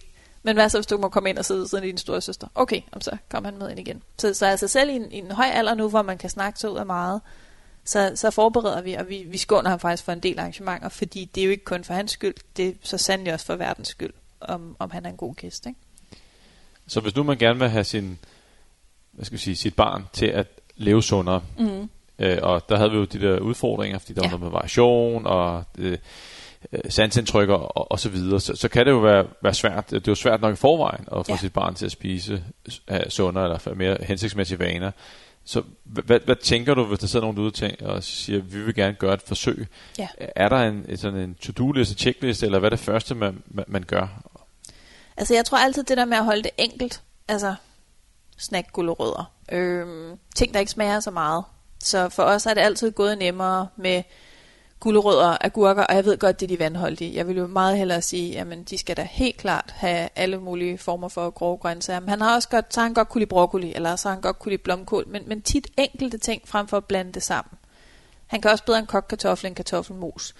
Men 0.45 0.57
hvad 0.57 0.68
så, 0.68 0.78
hvis 0.78 0.86
du 0.86 0.99
må 0.99 1.09
komme 1.09 1.30
ind 1.30 1.38
og 1.38 1.45
sidde 1.45 1.68
siden 1.68 1.84
din 1.84 1.99
store 1.99 2.20
søster? 2.20 2.47
Okay, 2.55 2.80
så 3.01 3.16
kom 3.28 3.45
han 3.45 3.59
med 3.59 3.70
ind 3.70 3.80
igen. 3.80 4.03
Så, 4.18 4.34
så 4.34 4.47
altså 4.47 4.68
selv 4.68 4.90
i 4.90 4.92
en, 4.92 5.12
i 5.12 5.18
en 5.18 5.30
høj 5.30 5.47
alder 5.47 5.74
nu, 5.74 5.88
hvor 5.88 6.03
man 6.03 6.18
kan 6.18 6.30
snakke 6.30 6.59
så 6.59 6.68
ud 6.68 6.76
af 6.76 6.86
meget, 6.86 7.20
så, 7.84 8.12
så 8.14 8.30
forbereder 8.30 8.82
vi, 8.82 8.95
og 8.95 9.09
vi, 9.09 9.24
vi 9.26 9.38
skåner 9.38 9.70
ham 9.70 9.80
faktisk 9.80 10.05
for 10.05 10.12
en 10.12 10.20
del 10.20 10.38
arrangementer, 10.38 10.88
fordi 10.88 11.30
det 11.34 11.40
er 11.40 11.45
jo 11.45 11.51
ikke 11.51 11.64
kun 11.64 11.84
for 11.84 11.95
hans 11.95 12.12
skyld, 12.12 12.34
det 12.57 12.68
er 12.68 12.72
så 12.82 12.99
sandelig 12.99 13.32
også 13.32 13.47
for 13.47 13.57
verdens 13.57 13.88
skyld, 13.88 14.12
om, 14.40 14.76
om 14.78 14.90
han 14.90 15.07
er 15.07 15.11
en 15.11 15.16
god 15.16 15.34
gæst. 15.34 15.66
Ikke? 15.66 15.78
Så 16.86 17.01
hvis 17.01 17.16
nu 17.16 17.22
man 17.22 17.38
gerne 17.38 17.59
vil 17.59 17.68
have 17.68 17.84
sin, 17.84 18.18
hvad 19.12 19.24
skal 19.24 19.38
vi 19.38 19.42
sige, 19.42 19.57
sit 19.57 19.76
barn 19.76 20.05
til 20.12 20.26
at 20.26 20.47
leve 20.76 21.03
sundere, 21.03 21.42
mm. 21.59 21.88
øh, 22.18 22.38
og 22.42 22.68
der 22.68 22.76
havde 22.76 22.90
vi 22.90 22.97
jo 22.97 23.05
de 23.05 23.20
der 23.20 23.38
udfordringer, 23.38 23.99
fordi 23.99 24.12
der 24.12 24.20
ja. 24.24 24.30
var 24.30 24.38
noget 24.38 24.42
med 24.42 24.51
variation 24.51 25.26
og 25.26 25.64
øh, 25.78 25.99
øh, 26.73 26.81
sansindtryk 26.89 27.49
og, 27.49 27.93
og 27.93 28.01
så 28.01 28.09
videre, 28.09 28.41
så, 28.41 28.57
så 28.57 28.69
kan 28.69 28.87
det 28.87 28.93
jo 28.93 28.99
være, 28.99 29.27
være 29.43 29.55
svært. 29.55 29.91
Det 29.91 29.97
er 29.97 30.03
jo 30.09 30.15
svært 30.15 30.41
nok 30.41 30.53
i 30.53 30.57
forvejen 30.57 31.09
at 31.12 31.27
få 31.27 31.33
ja. 31.33 31.37
sit 31.37 31.53
barn 31.53 31.75
til 31.75 31.87
at 31.87 31.93
spise 31.93 32.45
uh, 32.91 32.97
sundere 33.09 33.45
eller 33.45 33.75
mere 33.75 33.97
hensigtsmæssige 34.01 34.59
vaner. 34.59 34.91
Så 35.45 35.62
hvad, 35.85 36.21
hvad 36.25 36.37
tænker 36.37 36.75
du, 36.75 36.85
hvis 36.85 36.99
der 36.99 37.07
sidder 37.07 37.27
nogen 37.27 37.39
ude 37.39 37.77
og 37.81 38.03
siger, 38.03 38.39
at 38.39 38.55
vi 38.55 38.62
vil 38.62 38.75
gerne 38.75 38.95
gøre 38.95 39.15
et 39.15 39.23
forsøg? 39.23 39.67
Ja. 39.99 40.09
Er 40.19 40.49
der 40.49 40.57
en, 40.57 40.97
sådan 40.97 41.19
en 41.19 41.35
to-do-liste, 41.35 41.95
checkliste, 41.95 42.47
eller 42.47 42.59
hvad 42.59 42.69
er 42.69 42.77
det 42.77 42.85
første, 42.85 43.15
man, 43.15 43.43
man, 43.47 43.65
man 43.69 43.83
gør? 43.83 44.23
Altså 45.17 45.35
jeg 45.35 45.45
tror 45.45 45.59
altid 45.59 45.83
det 45.83 45.97
der 45.97 46.05
med 46.05 46.17
at 46.17 46.25
holde 46.25 46.43
det 46.43 46.51
enkelt, 46.59 47.03
altså 47.29 47.55
snack 48.39 48.73
gulerødder, 48.73 49.33
øhm, 49.53 50.19
ting 50.35 50.55
der 50.55 50.61
ikke 50.61 50.73
smager 50.73 51.01
så 51.01 51.11
meget. 51.11 51.45
Så 51.79 52.09
for 52.09 52.23
os 52.23 52.47
er 52.47 52.55
det 52.55 52.61
altid 52.61 52.91
gået 52.93 53.19
nemmere 53.19 53.69
med 53.77 54.03
gulerødder, 54.85 55.37
agurker, 55.41 55.82
og 55.82 55.95
jeg 55.95 56.05
ved 56.05 56.18
godt, 56.18 56.41
det 56.41 56.47
er 56.47 56.57
de 56.57 56.59
vandholdige. 56.59 57.14
Jeg 57.14 57.28
vil 57.28 57.37
jo 57.37 57.47
meget 57.47 57.78
hellere 57.78 58.03
sige, 58.03 58.39
at 58.39 58.70
de 58.70 58.78
skal 58.78 58.97
da 58.97 59.03
helt 59.11 59.37
klart 59.37 59.74
have 59.76 60.09
alle 60.16 60.41
mulige 60.41 60.78
former 60.78 61.09
for 61.09 61.30
grove 61.30 61.57
grøntsager. 61.57 62.01
Men 62.01 62.09
han 62.09 62.20
har 62.20 62.35
også 62.35 62.49
godt, 62.49 62.74
så 62.74 62.80
har 62.80 62.87
han 62.87 62.95
godt 62.95 63.09
kunne 63.09 63.20
lide 63.20 63.28
broccoli, 63.28 63.74
eller 63.74 63.97
så 63.97 64.09
har 64.09 64.14
han 64.14 64.22
godt 64.22 64.39
kunne 64.39 64.51
lide 64.51 64.62
blomkål, 64.62 65.09
men, 65.09 65.22
men 65.26 65.43
tit 65.43 65.66
enkelte 65.76 66.18
ting 66.18 66.49
frem 66.49 66.68
for 66.68 66.76
at 66.76 66.85
blande 66.85 67.12
det 67.12 67.22
sammen. 67.22 67.59
Han 68.26 68.41
kan 68.41 68.51
også 68.51 68.64
bedre 68.64 68.78
en 68.78 68.87
kogt 68.87 69.09
kartoffel 69.09 69.47
end 69.47 69.57
kartoffelmos. 69.57 70.35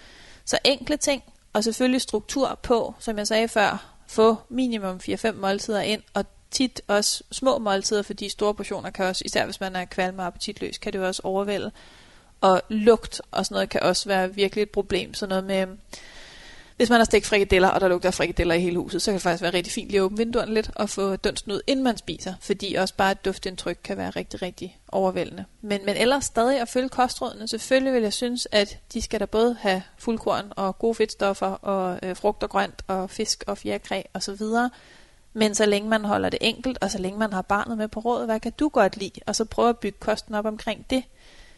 Så 0.45 0.57
enkle 0.65 0.97
ting, 0.97 1.23
og 1.53 1.63
selvfølgelig 1.63 2.01
struktur 2.01 2.59
på, 2.63 2.95
som 2.99 3.17
jeg 3.17 3.27
sagde 3.27 3.47
før, 3.47 3.95
få 4.07 4.37
minimum 4.49 4.99
4-5 5.09 5.31
måltider 5.31 5.81
ind, 5.81 6.01
og 6.13 6.25
tit 6.51 6.81
også 6.87 7.23
små 7.31 7.57
måltider, 7.57 8.01
fordi 8.01 8.29
store 8.29 8.53
portioner 8.53 8.89
kan 8.89 9.05
også, 9.05 9.21
især 9.25 9.45
hvis 9.45 9.59
man 9.59 9.75
er 9.75 9.85
kvalme 9.85 10.21
og 10.21 10.27
appetitløs, 10.27 10.77
kan 10.77 10.93
det 10.93 10.99
jo 10.99 11.07
også 11.07 11.21
overvælde. 11.23 11.71
Og 12.41 12.61
lugt 12.69 13.21
og 13.31 13.45
sådan 13.45 13.55
noget 13.55 13.69
kan 13.69 13.83
også 13.83 14.09
være 14.09 14.33
virkelig 14.33 14.61
et 14.61 14.69
problem. 14.69 15.13
Sådan 15.13 15.29
noget 15.29 15.43
med, 15.43 15.77
hvis 16.77 16.89
man 16.89 16.99
har 16.99 17.05
stegt 17.05 17.25
frikadeller, 17.25 17.67
og 17.67 17.81
der 17.81 17.87
lugter 17.87 18.11
frikadeller 18.11 18.55
i 18.55 18.59
hele 18.59 18.77
huset, 18.77 19.01
så 19.01 19.11
kan 19.11 19.13
det 19.13 19.21
faktisk 19.21 19.41
være 19.41 19.53
rigtig 19.53 19.73
fint 19.73 19.89
lige 19.89 19.99
at 19.99 20.03
åbne 20.03 20.17
vinduerne 20.17 20.53
lidt 20.53 20.71
og 20.75 20.89
få 20.89 21.15
dunsten 21.15 21.51
ud, 21.51 21.61
inden 21.67 21.83
man 21.83 21.97
spiser. 21.97 22.33
Fordi 22.41 22.75
også 22.75 22.93
bare 22.93 23.11
et 23.11 23.25
duftindtryk 23.25 23.77
kan 23.83 23.97
være 23.97 24.09
rigtig, 24.09 24.41
rigtig 24.41 24.77
overvældende. 24.87 25.45
Men, 25.61 25.85
men 25.85 25.97
ellers 25.97 26.25
stadig 26.25 26.61
at 26.61 26.69
følge 26.69 26.89
kostrådene. 26.89 27.47
Selvfølgelig 27.47 27.93
vil 27.93 28.01
jeg 28.01 28.13
synes, 28.13 28.47
at 28.51 28.77
de 28.93 29.01
skal 29.01 29.19
da 29.19 29.25
både 29.25 29.57
have 29.59 29.83
fuldkorn 29.97 30.45
og 30.55 30.79
gode 30.79 30.95
fedtstoffer 30.95 31.47
og 31.47 31.99
øh, 32.03 32.15
frugt 32.15 32.43
og 32.43 32.49
grønt 32.49 32.81
og 32.87 33.09
fisk 33.09 33.43
og 33.47 33.57
fjerkræ 33.57 34.01
og 34.13 34.23
så 34.23 34.33
videre. 34.33 34.69
Men 35.33 35.55
så 35.55 35.65
længe 35.65 35.89
man 35.89 36.05
holder 36.05 36.29
det 36.29 36.39
enkelt, 36.41 36.77
og 36.81 36.91
så 36.91 36.97
længe 36.97 37.19
man 37.19 37.33
har 37.33 37.41
barnet 37.41 37.77
med 37.77 37.87
på 37.87 37.99
råd, 37.99 38.25
hvad 38.25 38.39
kan 38.39 38.53
du 38.59 38.69
godt 38.69 38.97
lide? 38.97 39.19
Og 39.25 39.35
så 39.35 39.45
prøve 39.45 39.69
at 39.69 39.77
bygge 39.77 39.97
kosten 39.99 40.35
op 40.35 40.45
omkring 40.45 40.85
det. 40.89 41.03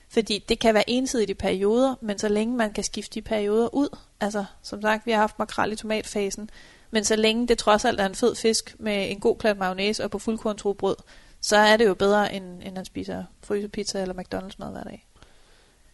Fordi 0.09 0.43
det 0.49 0.59
kan 0.59 0.73
være 0.73 0.89
ensidigt 0.89 1.29
i 1.29 1.33
perioder, 1.33 1.95
men 2.01 2.19
så 2.19 2.29
længe 2.29 2.57
man 2.57 2.73
kan 2.73 2.83
skifte 2.83 3.13
de 3.13 3.21
perioder 3.21 3.75
ud, 3.75 3.97
altså 4.19 4.45
som 4.63 4.81
sagt, 4.81 5.05
vi 5.05 5.11
har 5.11 5.19
haft 5.19 5.39
makrel 5.39 5.71
i 5.71 5.75
tomatfasen, 5.75 6.49
men 6.91 7.03
så 7.03 7.15
længe 7.15 7.47
det 7.47 7.57
trods 7.57 7.85
alt 7.85 7.99
er 7.99 8.05
en 8.05 8.15
fed 8.15 8.35
fisk 8.35 8.75
med 8.79 9.11
en 9.11 9.19
god 9.19 9.37
klat 9.37 9.57
mayonnaise 9.57 10.03
og 10.03 10.11
på 10.11 10.19
fuldkorntrugbrød, 10.19 10.95
så 11.41 11.57
er 11.57 11.77
det 11.77 11.85
jo 11.85 11.93
bedre, 11.93 12.33
end, 12.33 12.63
end 12.63 12.77
at 12.77 12.85
spise 12.85 13.25
frysepizza 13.43 14.01
eller 14.01 14.15
McDonald's 14.15 14.55
mad 14.59 14.71
hver 14.71 14.83
dag. 14.83 15.07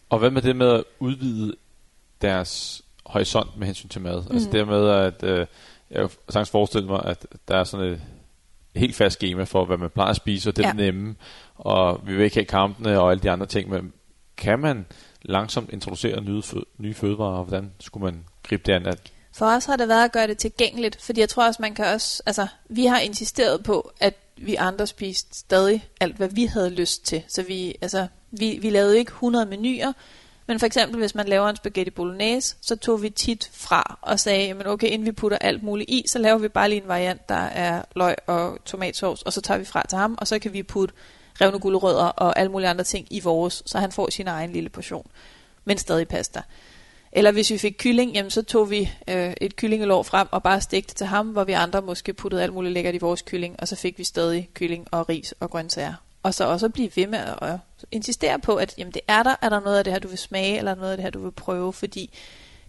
Og 0.09 0.20
hvad 0.20 0.32
med 0.32 0.41
det 0.41 0.55
med 0.55 0.68
at 0.68 0.84
udvide 0.99 1.55
deres 2.22 2.82
horisont 3.05 3.57
med 3.57 3.68
hensyn 3.68 3.89
til 3.89 4.01
mad? 4.01 4.24
Mm. 4.30 4.36
Altså 4.36 4.49
det 4.51 4.68
med, 4.68 4.89
at 4.89 5.24
øh, 5.24 5.47
jeg 5.89 5.99
kan 5.99 6.09
sagtens 6.30 6.49
forestille 6.49 6.88
mig, 6.88 7.01
at 7.05 7.28
der 7.47 7.57
er 7.57 7.64
sådan 7.64 7.86
et 7.86 8.01
helt 8.76 8.95
fast 8.95 9.16
schema 9.16 9.43
for, 9.43 9.66
hvad 9.66 9.78
man 9.78 9.89
plejer 9.89 10.09
at 10.09 10.16
spise, 10.16 10.49
og 10.49 10.55
det 10.55 10.66
er 10.66 10.68
ja. 10.68 10.74
nemme, 10.74 11.16
og 11.55 12.01
vi 12.05 12.16
vil 12.16 12.24
ikke 12.24 12.36
have 12.36 12.45
kampene 12.45 12.99
og 12.99 13.11
alle 13.11 13.24
de 13.24 13.32
andre 13.32 13.45
ting, 13.45 13.70
men 13.70 13.93
kan 14.38 14.60
man 14.60 14.86
langsomt 15.22 15.70
introducere 15.74 16.22
nye, 16.22 16.42
fø- 16.46 16.74
nye 16.78 16.94
fødevarer, 16.94 17.38
og 17.38 17.44
hvordan 17.44 17.72
skulle 17.80 18.04
man 18.04 18.26
gribe 18.44 18.64
det 18.66 18.74
an? 18.74 18.86
At 18.86 19.12
for 19.34 19.46
os 19.46 19.66
har 19.66 19.76
det 19.76 19.88
været 19.88 20.06
at 20.06 20.12
gøre 20.12 20.28
det 20.28 20.38
tilgængeligt, 20.38 21.02
fordi 21.02 21.20
jeg 21.20 21.30
tror 21.30 21.48
også, 21.48 21.62
man 21.62 21.76
kan 21.76 21.86
også, 21.86 22.24
altså, 22.26 22.48
vi 22.70 22.86
har 22.86 23.00
insisteret 23.00 23.64
på, 23.64 23.92
at 24.00 24.14
vi 24.38 24.56
andre 24.56 24.88
spiste 24.88 25.40
stadig 25.40 25.88
alt, 26.00 26.16
hvad 26.16 26.30
vi 26.30 26.46
havde 26.46 26.70
lyst 26.70 27.06
til. 27.06 27.24
Så 27.28 27.44
vi, 27.44 27.76
altså, 27.82 28.08
vi, 28.32 28.60
vi 28.62 28.70
lavede 28.70 28.98
ikke 28.98 29.10
100 29.10 29.46
menuer, 29.46 29.94
men 30.48 30.60
for 30.60 30.66
eksempel, 30.66 31.00
hvis 31.00 31.16
man 31.16 31.28
laver 31.28 31.50
en 31.50 31.56
spaghetti 31.56 31.92
bolognese, 31.92 32.56
så 32.62 32.76
tog 32.76 33.02
vi 33.02 33.10
tit 33.10 33.50
fra 33.54 34.00
og 34.02 34.20
sagde, 34.20 34.46
jamen 34.46 34.68
okay, 34.68 34.88
inden 34.88 35.06
vi 35.06 35.12
putter 35.12 35.38
alt 35.38 35.64
muligt 35.64 35.90
i, 35.90 36.04
så 36.08 36.20
laver 36.20 36.38
vi 36.38 36.48
bare 36.48 36.70
lige 36.70 36.82
en 36.82 36.88
variant, 36.88 37.30
der 37.30 37.36
er 37.36 37.82
løg 37.96 38.16
og 38.28 38.58
tomatsovs, 38.66 39.22
og 39.22 39.34
så 39.34 39.42
tager 39.42 39.58
vi 39.58 39.66
fra 39.66 39.84
til 39.90 39.98
ham, 39.98 40.18
og 40.18 40.28
så 40.28 40.40
kan 40.40 40.54
vi 40.54 40.64
putte 40.64 40.94
revne 41.42 41.60
gulerødder 41.60 42.06
og 42.06 42.40
alle 42.40 42.52
mulige 42.52 42.70
andre 42.70 42.84
ting 42.84 43.08
i 43.10 43.20
vores, 43.20 43.64
så 43.66 43.78
han 43.78 43.92
får 43.92 44.10
sin 44.12 44.28
egen 44.28 44.52
lille 44.52 44.70
portion, 44.70 45.08
men 45.66 45.78
stadig 45.78 46.08
pasta. 46.08 46.42
Eller 47.12 47.32
hvis 47.32 47.52
vi 47.52 47.58
fik 47.58 47.76
kylling, 47.80 48.12
jamen 48.12 48.32
så 48.32 48.42
tog 48.42 48.70
vi 48.70 48.92
øh, 49.08 49.34
et 49.42 49.56
kyllingelår 49.56 50.04
frem 50.04 50.28
og 50.32 50.44
bare 50.44 50.62
stegte 50.62 50.96
til 50.96 51.08
ham, 51.08 51.28
hvor 51.28 51.44
vi 51.44 51.52
andre 51.52 51.82
måske 51.82 52.14
puttede 52.14 52.44
alt 52.44 52.54
muligt 52.54 52.74
lækkert 52.74 52.96
i 52.96 52.98
vores 52.98 53.22
kylling, 53.22 53.56
og 53.60 53.68
så 53.68 53.76
fik 53.76 53.98
vi 53.98 54.04
stadig 54.04 54.50
kylling 54.54 54.88
og 54.92 55.10
ris 55.10 55.34
og 55.40 55.50
grøntsager. 55.50 55.94
Og 56.24 56.34
så 56.34 56.46
også 56.46 56.70
blive 56.70 56.90
ved 56.96 57.08
med 57.08 57.20
at 57.42 57.58
insistere 57.92 58.40
på, 58.40 58.56
at 58.56 58.78
jamen, 58.78 58.94
det 58.94 59.02
er 59.08 59.24
der, 59.24 59.36
er 59.42 59.50
der 59.50 59.60
noget 59.60 59.78
af 59.78 59.84
det 59.84 59.94
her, 59.94 60.00
du 60.00 60.08
vil 60.08 60.18
smage, 60.18 60.58
eller 60.58 60.76
noget 60.76 60.92
af 60.92 60.98
det 60.98 61.04
her, 61.04 61.12
du 61.12 61.24
vil 61.24 61.32
prøve, 61.32 61.74
fordi 61.74 62.10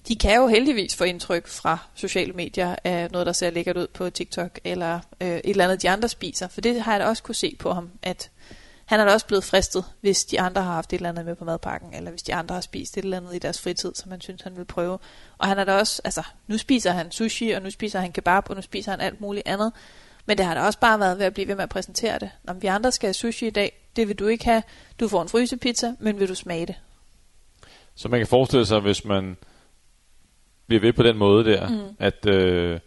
de 0.08 0.16
kan 0.16 0.36
jo 0.36 0.46
heldigvis 0.46 0.96
få 0.96 1.04
indtryk 1.04 1.46
fra 1.46 1.78
sociale 1.94 2.32
medier 2.32 2.76
af 2.84 3.10
noget, 3.10 3.26
der 3.26 3.32
ser 3.32 3.50
lækkert 3.50 3.76
ud 3.76 3.86
på 3.86 4.10
TikTok, 4.10 4.60
eller 4.64 5.00
øh, 5.20 5.28
et 5.28 5.40
eller 5.44 5.64
andet, 5.64 5.82
de 5.82 5.90
andre 5.90 6.08
spiser. 6.08 6.48
For 6.48 6.60
det 6.60 6.82
har 6.82 6.92
jeg 6.92 7.00
da 7.00 7.06
også 7.06 7.22
kunne 7.22 7.34
se 7.34 7.56
på 7.58 7.72
ham, 7.72 7.90
at 8.02 8.30
han 8.86 9.00
er 9.00 9.04
da 9.04 9.12
også 9.12 9.26
blevet 9.26 9.44
fristet, 9.44 9.84
hvis 10.00 10.24
de 10.24 10.40
andre 10.40 10.62
har 10.62 10.72
haft 10.72 10.92
et 10.92 10.96
eller 10.96 11.08
andet 11.08 11.24
med 11.24 11.34
på 11.34 11.44
madpakken, 11.44 11.94
eller 11.94 12.10
hvis 12.10 12.22
de 12.22 12.34
andre 12.34 12.54
har 12.54 12.60
spist 12.60 12.96
et 12.96 13.04
eller 13.04 13.16
andet 13.16 13.34
i 13.34 13.38
deres 13.38 13.60
fritid, 13.60 13.94
som 13.94 14.10
man 14.10 14.20
synes, 14.20 14.42
han 14.42 14.56
vil 14.56 14.64
prøve. 14.64 14.98
Og 15.38 15.48
han 15.48 15.58
er 15.58 15.64
da 15.64 15.72
også, 15.74 16.02
altså, 16.04 16.22
nu 16.46 16.58
spiser 16.58 16.92
han 16.92 17.10
sushi, 17.10 17.50
og 17.50 17.62
nu 17.62 17.70
spiser 17.70 18.00
han 18.00 18.12
kebab, 18.12 18.50
og 18.50 18.56
nu 18.56 18.62
spiser 18.62 18.90
han 18.90 19.00
alt 19.00 19.20
muligt 19.20 19.48
andet. 19.48 19.72
Men 20.26 20.38
det 20.38 20.46
har 20.46 20.54
da 20.54 20.60
også 20.60 20.78
bare 20.78 21.00
været 21.00 21.18
ved 21.18 21.26
at 21.26 21.34
blive 21.34 21.48
ved 21.48 21.54
med 21.54 21.62
at 21.62 21.68
præsentere 21.68 22.18
det. 22.18 22.30
Når 22.44 22.54
vi 22.54 22.66
andre 22.66 22.92
skal 22.92 23.06
have 23.06 23.14
sushi 23.14 23.46
i 23.46 23.50
dag, 23.50 23.72
det 23.96 24.08
vil 24.08 24.18
du 24.18 24.26
ikke 24.26 24.44
have. 24.44 24.62
Du 25.00 25.08
får 25.08 25.22
en 25.22 25.28
frysepizza, 25.28 25.94
men 25.98 26.20
vil 26.20 26.28
du 26.28 26.34
smage 26.34 26.66
det? 26.66 26.74
Så 27.94 28.08
man 28.08 28.20
kan 28.20 28.26
forestille 28.26 28.66
sig, 28.66 28.80
hvis 28.80 29.04
man 29.04 29.36
bliver 30.66 30.80
ved 30.80 30.92
på 30.92 31.02
den 31.02 31.16
måde 31.16 31.44
der, 31.44 31.68
mm. 31.68 31.96
at, 31.98 32.26
øh, 32.26 32.80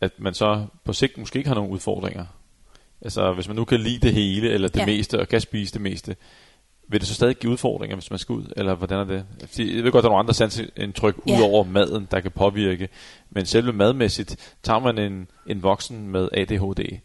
at 0.00 0.12
man 0.18 0.34
så 0.34 0.66
på 0.84 0.92
sigt 0.92 1.18
måske 1.18 1.36
ikke 1.38 1.48
har 1.48 1.54
nogen 1.54 1.70
udfordringer. 1.70 2.26
Altså 3.04 3.32
hvis 3.32 3.48
man 3.48 3.56
nu 3.56 3.64
kan 3.64 3.80
lide 3.80 3.98
det 3.98 4.14
hele, 4.14 4.50
eller 4.50 4.68
det 4.68 4.80
ja. 4.80 4.86
meste, 4.86 5.20
og 5.20 5.28
kan 5.28 5.40
spise 5.40 5.72
det 5.72 5.80
meste, 5.80 6.16
vil 6.88 7.00
det 7.00 7.08
så 7.08 7.14
stadig 7.14 7.36
give 7.36 7.52
udfordringer, 7.52 7.96
hvis 7.96 8.10
man 8.10 8.18
skal 8.18 8.32
ud? 8.32 8.52
Eller 8.56 8.74
hvordan 8.74 8.98
er 8.98 9.04
det? 9.04 9.24
Jeg 9.58 9.84
ved 9.84 9.92
godt, 9.92 10.02
der 10.02 10.08
er 10.08 10.12
nogle 10.12 10.18
andre 10.18 10.34
sansindtryk 10.34 11.16
ja. 11.26 11.36
ud 11.36 11.42
over 11.42 11.64
maden, 11.64 12.08
der 12.10 12.20
kan 12.20 12.30
påvirke. 12.30 12.88
Men 13.30 13.46
selve 13.46 13.72
madmæssigt, 13.72 14.56
tager 14.62 14.78
man 14.78 14.98
en, 14.98 15.28
en 15.46 15.62
voksen 15.62 16.08
med 16.08 16.28
ADHD, 16.32 16.98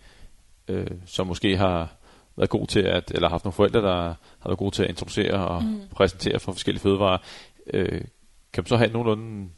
øh, 0.67 0.87
som 1.05 1.27
måske 1.27 1.57
har 1.57 1.95
været 2.35 2.49
god 2.49 2.67
til 2.67 2.79
at, 2.79 3.11
eller 3.15 3.29
haft 3.29 3.45
nogle 3.45 3.53
forældre, 3.53 3.81
der 3.81 3.95
har 4.39 4.49
været 4.49 4.57
gode 4.57 4.75
til 4.75 4.83
at 4.83 4.89
introducere 4.89 5.47
og 5.47 5.63
mm. 5.63 5.81
præsentere 5.95 6.39
for 6.39 6.51
forskellige 6.51 6.81
fødevarer, 6.81 7.17
øh, 7.73 8.01
kan 8.53 8.61
man 8.61 8.65
så 8.65 8.77
have 8.77 8.91
nogenlunde 8.91 9.49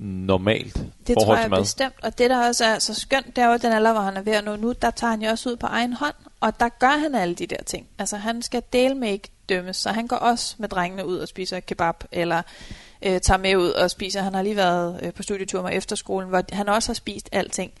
normalt 0.00 0.74
det 0.74 0.84
forhold 1.14 1.26
tror 1.26 1.36
jeg 1.36 1.44
til 1.44 1.60
bestemt, 1.60 1.94
og 2.02 2.18
det 2.18 2.30
der 2.30 2.46
også 2.46 2.64
er 2.64 2.78
så 2.78 2.94
skønt, 2.94 3.36
det 3.36 3.44
er 3.44 3.52
jo 3.52 3.56
den 3.62 3.72
alder, 3.72 3.92
hvor 3.92 4.00
han 4.00 4.16
er 4.16 4.22
ved 4.22 4.32
at 4.32 4.44
nå 4.44 4.56
nu, 4.56 4.72
der 4.82 4.90
tager 4.90 5.10
han 5.10 5.22
jo 5.22 5.30
også 5.30 5.50
ud 5.50 5.56
på 5.56 5.66
egen 5.66 5.92
hånd, 5.92 6.14
og 6.40 6.60
der 6.60 6.68
gør 6.68 6.98
han 6.98 7.14
alle 7.14 7.34
de 7.34 7.46
der 7.46 7.62
ting. 7.66 7.86
Altså 7.98 8.16
han 8.16 8.42
skal 8.42 8.62
dele 8.72 8.94
med 8.94 9.12
ikke 9.12 9.28
dømmes, 9.48 9.76
så 9.76 9.90
han 9.90 10.06
går 10.06 10.16
også 10.16 10.54
med 10.58 10.68
drengene 10.68 11.06
ud 11.06 11.18
og 11.18 11.28
spiser 11.28 11.60
kebab, 11.60 12.04
eller 12.12 12.42
øh, 13.02 13.20
tager 13.20 13.38
med 13.38 13.56
ud 13.56 13.70
og 13.70 13.90
spiser. 13.90 14.22
Han 14.22 14.34
har 14.34 14.42
lige 14.42 14.56
været 14.56 15.00
øh, 15.02 15.12
på 15.12 15.22
studietur 15.22 15.62
med 15.62 15.70
efterskolen, 15.72 16.28
hvor 16.28 16.42
han 16.52 16.68
også 16.68 16.88
har 16.88 16.94
spist 16.94 17.28
alting. 17.32 17.72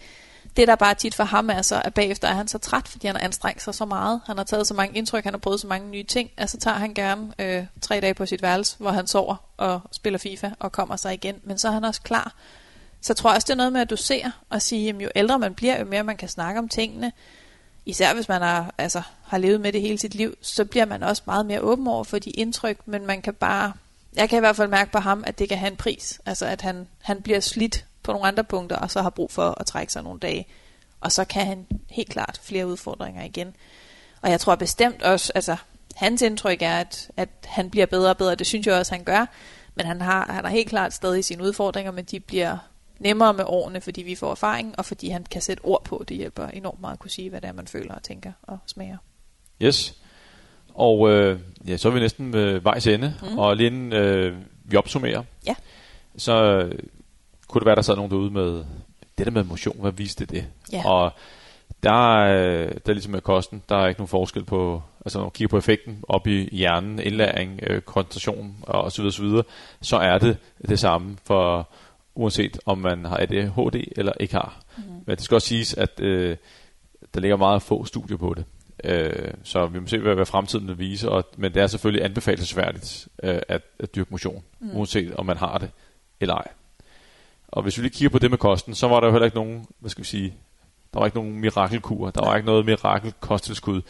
Det 0.58 0.68
der 0.68 0.76
bare 0.76 0.94
tit 0.94 1.14
for 1.14 1.24
ham 1.24 1.50
er 1.50 1.62
så, 1.62 1.82
at 1.84 1.94
bagefter 1.94 2.28
er 2.28 2.32
han 2.32 2.48
så 2.48 2.58
træt, 2.58 2.88
fordi 2.88 3.06
han 3.06 3.16
har 3.16 3.22
anstrengt 3.22 3.62
sig 3.62 3.74
så 3.74 3.84
meget. 3.84 4.20
Han 4.26 4.36
har 4.36 4.44
taget 4.44 4.66
så 4.66 4.74
mange 4.74 4.98
indtryk, 4.98 5.24
han 5.24 5.32
har 5.32 5.38
prøvet 5.38 5.60
så 5.60 5.66
mange 5.66 5.88
nye 5.88 6.02
ting, 6.02 6.30
at 6.36 6.50
så 6.50 6.58
tager 6.58 6.76
han 6.76 6.94
gerne 6.94 7.32
øh, 7.38 7.64
tre 7.80 8.00
dage 8.00 8.14
på 8.14 8.26
sit 8.26 8.42
værelse, 8.42 8.76
hvor 8.78 8.90
han 8.90 9.06
sover 9.06 9.36
og 9.56 9.80
spiller 9.92 10.18
FIFA 10.18 10.50
og 10.58 10.72
kommer 10.72 10.96
sig 10.96 11.14
igen. 11.14 11.36
Men 11.42 11.58
så 11.58 11.68
er 11.68 11.72
han 11.72 11.84
også 11.84 12.02
klar. 12.02 12.34
Så 13.00 13.14
tror 13.14 13.30
jeg 13.30 13.36
også, 13.36 13.46
det 13.46 13.52
er 13.52 13.56
noget 13.56 13.72
med 13.72 13.80
at 13.80 13.90
dosere 13.90 14.32
og 14.50 14.62
sige, 14.62 14.88
at 14.88 15.02
jo 15.02 15.08
ældre 15.16 15.38
man 15.38 15.54
bliver, 15.54 15.78
jo 15.78 15.84
mere 15.84 16.04
man 16.04 16.16
kan 16.16 16.28
snakke 16.28 16.58
om 16.58 16.68
tingene. 16.68 17.12
Især 17.86 18.14
hvis 18.14 18.28
man 18.28 18.42
har, 18.42 18.74
altså, 18.78 19.02
har 19.26 19.38
levet 19.38 19.60
med 19.60 19.72
det 19.72 19.80
hele 19.80 19.98
sit 19.98 20.14
liv, 20.14 20.34
så 20.42 20.64
bliver 20.64 20.84
man 20.84 21.02
også 21.02 21.22
meget 21.26 21.46
mere 21.46 21.60
åben 21.60 21.86
over 21.86 22.04
for 22.04 22.18
de 22.18 22.30
indtryk, 22.30 22.78
men 22.86 23.06
man 23.06 23.22
kan 23.22 23.34
bare... 23.34 23.72
Jeg 24.16 24.28
kan 24.28 24.36
i 24.36 24.40
hvert 24.40 24.56
fald 24.56 24.68
mærke 24.68 24.92
på 24.92 24.98
ham, 24.98 25.24
at 25.26 25.38
det 25.38 25.48
kan 25.48 25.58
have 25.58 25.70
en 25.70 25.76
pris. 25.76 26.20
Altså 26.26 26.46
at 26.46 26.60
han, 26.60 26.86
han 27.02 27.22
bliver 27.22 27.40
slidt 27.40 27.84
på 28.08 28.12
nogle 28.12 28.28
andre 28.28 28.44
punkter, 28.44 28.76
og 28.76 28.90
så 28.90 29.02
har 29.02 29.10
brug 29.10 29.30
for 29.30 29.60
at 29.60 29.66
trække 29.66 29.92
sig 29.92 30.02
nogle 30.02 30.20
dage. 30.20 30.46
Og 31.00 31.12
så 31.12 31.24
kan 31.24 31.46
han 31.46 31.66
helt 31.90 32.08
klart 32.08 32.40
flere 32.42 32.66
udfordringer 32.66 33.24
igen. 33.24 33.56
Og 34.22 34.30
jeg 34.30 34.40
tror 34.40 34.54
bestemt 34.54 35.02
også, 35.02 35.32
altså 35.34 35.56
hans 35.94 36.22
indtryk 36.22 36.62
er, 36.62 36.78
at, 36.78 37.10
at 37.16 37.28
han 37.44 37.70
bliver 37.70 37.86
bedre 37.86 38.10
og 38.10 38.16
bedre. 38.16 38.34
Det 38.34 38.46
synes 38.46 38.66
jeg 38.66 38.74
også, 38.74 38.94
han 38.94 39.04
gør. 39.04 39.26
Men 39.74 39.86
han 39.86 40.00
har, 40.00 40.32
han 40.32 40.44
har 40.44 40.50
helt 40.50 40.68
klart 40.68 40.92
stadig 40.92 41.24
sine 41.24 41.42
udfordringer, 41.42 41.92
men 41.92 42.04
de 42.04 42.20
bliver 42.20 42.56
nemmere 42.98 43.34
med 43.34 43.44
årene, 43.46 43.80
fordi 43.80 44.02
vi 44.02 44.14
får 44.14 44.30
erfaring, 44.30 44.74
og 44.78 44.84
fordi 44.84 45.08
han 45.08 45.24
kan 45.30 45.42
sætte 45.42 45.60
ord 45.64 45.84
på. 45.84 46.04
Det 46.08 46.16
hjælper 46.16 46.46
enormt 46.46 46.80
meget 46.80 46.92
at 46.92 46.98
kunne 46.98 47.10
sige, 47.10 47.30
hvad 47.30 47.40
det 47.40 47.48
er, 47.48 47.52
man 47.52 47.66
føler 47.66 47.94
og 47.94 48.02
tænker 48.02 48.32
og 48.42 48.58
smager. 48.66 48.96
Yes. 49.62 49.96
Og 50.74 51.10
øh, 51.10 51.40
ja, 51.66 51.76
så 51.76 51.88
er 51.88 51.92
vi 51.92 52.00
næsten 52.00 52.32
ved 52.32 52.60
vejs 52.60 52.86
ende, 52.86 53.14
mm. 53.22 53.38
og 53.38 53.56
lige 53.56 53.66
inden 53.66 53.92
øh, 53.92 54.36
vi 54.64 54.76
opsummerer, 54.76 55.22
ja. 55.46 55.54
så 56.16 56.68
kunne 57.48 57.60
det 57.60 57.66
være, 57.66 57.76
der 57.76 57.82
sad 57.82 57.96
nogen 57.96 58.10
derude 58.10 58.30
med 58.30 58.64
det 59.18 59.26
der 59.26 59.30
med 59.30 59.44
motion, 59.44 59.80
hvad 59.80 59.92
viste 59.92 60.26
det? 60.26 60.44
Ja. 60.72 60.88
Og 60.88 61.12
der, 61.82 62.14
øh, 62.14 62.68
der 62.68 62.88
er 62.88 62.92
ligesom 62.92 63.12
med 63.12 63.20
kosten, 63.20 63.62
der 63.68 63.76
er 63.76 63.86
ikke 63.86 64.00
nogen 64.00 64.08
forskel 64.08 64.44
på, 64.44 64.82
altså 65.04 65.18
når 65.18 65.24
man 65.24 65.30
kigger 65.30 65.50
på 65.50 65.58
effekten 65.58 66.04
op 66.08 66.26
i 66.26 66.48
hjernen, 66.52 66.98
indlæring, 66.98 67.60
øh, 67.62 67.80
koncentration 67.80 68.56
og 68.62 68.92
så 68.92 69.02
videre, 69.02 69.12
så 69.12 69.22
videre, 69.22 69.42
så 69.80 69.96
er 69.96 70.18
det 70.18 70.36
det 70.68 70.78
samme 70.78 71.16
for 71.24 71.68
uanset 72.14 72.58
om 72.66 72.78
man 72.78 73.04
har 73.04 73.16
ADHD 73.16 73.92
eller 73.96 74.12
ikke 74.20 74.34
har. 74.34 74.60
Mm. 74.76 74.82
Men 75.06 75.16
det 75.16 75.24
skal 75.24 75.34
også 75.34 75.48
siges, 75.48 75.74
at 75.74 76.00
øh, 76.00 76.36
der 77.14 77.20
ligger 77.20 77.36
meget 77.36 77.62
få 77.62 77.84
studier 77.84 78.16
på 78.16 78.34
det. 78.34 78.44
Øh, 78.84 79.30
så 79.42 79.66
vi 79.66 79.78
må 79.80 79.86
se, 79.86 79.98
hvad, 79.98 80.14
hvad 80.14 80.26
fremtiden 80.26 80.68
vil 80.68 80.78
vise. 80.78 81.08
Og, 81.08 81.24
men 81.36 81.54
det 81.54 81.62
er 81.62 81.66
selvfølgelig 81.66 82.04
anbefalesværdigt 82.04 83.08
øh, 83.22 83.38
at, 83.48 83.62
at 83.78 83.94
dyrke 83.94 84.10
motion, 84.10 84.42
mm. 84.60 84.70
uanset 84.72 85.14
om 85.14 85.26
man 85.26 85.36
har 85.36 85.58
det 85.58 85.70
eller 86.20 86.34
ej. 86.34 86.48
Og 87.48 87.62
hvis 87.62 87.78
vi 87.78 87.82
lige 87.82 87.92
kigger 87.92 88.10
på 88.10 88.18
det 88.18 88.30
med 88.30 88.38
kosten, 88.38 88.74
så 88.74 88.88
var 88.88 89.00
der 89.00 89.06
jo 89.06 89.12
heller 89.12 89.26
ikke 89.26 89.36
nogen, 89.36 89.66
hvad 89.78 89.90
skal 89.90 90.02
vi 90.02 90.08
sige, 90.08 90.34
der 90.92 90.98
var 90.98 91.06
ikke 91.06 91.18
nogen 91.18 91.40
mirakelkur, 91.40 92.10
der 92.10 92.26
var 92.26 92.36
ikke 92.36 92.46
noget 92.46 92.66
mirakel 92.66 93.14
kosttilskud, 93.20 93.82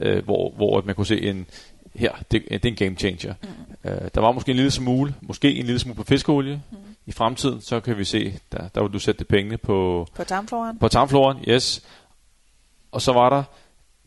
øh, 0.00 0.24
hvor, 0.24 0.50
hvor 0.50 0.82
man 0.82 0.94
kunne 0.94 1.06
se 1.06 1.22
en, 1.22 1.46
her, 1.94 2.12
det, 2.30 2.42
det 2.50 2.64
er 2.64 2.68
en 2.68 2.76
game 2.76 2.96
changer. 2.96 3.34
Mm. 3.42 3.90
Øh, 3.90 4.10
der 4.14 4.20
var 4.20 4.32
måske 4.32 4.50
en 4.50 4.56
lille 4.56 4.70
smule, 4.70 5.14
måske 5.20 5.54
en 5.54 5.66
lille 5.66 5.78
smule 5.78 5.96
på 5.96 6.02
fiskeolie. 6.02 6.62
Mm. 6.70 6.76
I 7.06 7.12
fremtiden, 7.12 7.60
så 7.60 7.80
kan 7.80 7.98
vi 7.98 8.04
se, 8.04 8.38
der, 8.52 8.68
der 8.68 8.82
vil 8.82 8.92
du 8.92 8.98
sætte 8.98 9.24
pengene 9.24 9.58
på... 9.58 10.08
På 10.14 10.24
tarmfloren. 10.24 10.78
På 10.78 10.88
tarmfloren, 10.88 11.44
yes. 11.48 11.82
Og 12.92 13.02
så 13.02 13.12
var 13.12 13.30
der 13.30 13.42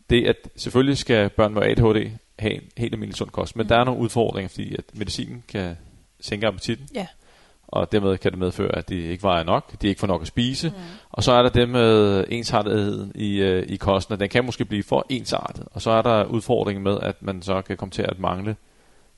det, 0.09 0.27
at 0.27 0.35
selvfølgelig 0.55 0.97
skal 0.97 1.29
børn 1.29 1.53
med 1.53 1.61
ADHD 1.61 2.11
have 2.39 2.53
en 2.53 2.61
helt 2.77 2.93
almindelig 2.93 3.15
sund 3.15 3.29
kost. 3.29 3.55
Men 3.55 3.63
mm. 3.63 3.67
der 3.67 3.79
er 3.79 3.83
nogle 3.83 4.01
udfordringer, 4.01 4.49
fordi 4.49 4.75
at 4.75 4.83
medicinen 4.93 5.43
kan 5.47 5.77
sænke 6.19 6.47
appetitten. 6.47 6.87
Ja. 6.93 7.07
Og 7.67 7.91
dermed 7.91 8.17
kan 8.17 8.31
det 8.31 8.39
medføre, 8.39 8.75
at 8.75 8.89
de 8.89 9.01
ikke 9.01 9.23
vejer 9.23 9.43
nok, 9.43 9.81
de 9.81 9.87
ikke 9.87 9.99
får 9.99 10.07
nok 10.07 10.21
at 10.21 10.27
spise. 10.27 10.69
Mm. 10.69 10.75
Og 11.09 11.23
så 11.23 11.31
er 11.31 11.41
der 11.41 11.49
det 11.49 11.69
med 11.69 12.25
ensartetheden 12.29 13.11
i, 13.15 13.35
øh, 13.35 13.63
i 13.67 13.75
kosten, 13.75 14.13
og 14.13 14.19
den 14.19 14.29
kan 14.29 14.45
måske 14.45 14.65
blive 14.65 14.83
for 14.83 15.05
ensartet. 15.09 15.67
Og 15.71 15.81
så 15.81 15.91
er 15.91 16.01
der 16.01 16.25
udfordringen 16.25 16.83
med, 16.83 16.97
at 17.01 17.21
man 17.21 17.41
så 17.41 17.61
kan 17.61 17.77
komme 17.77 17.91
til 17.91 18.01
at 18.01 18.19
mangle 18.19 18.55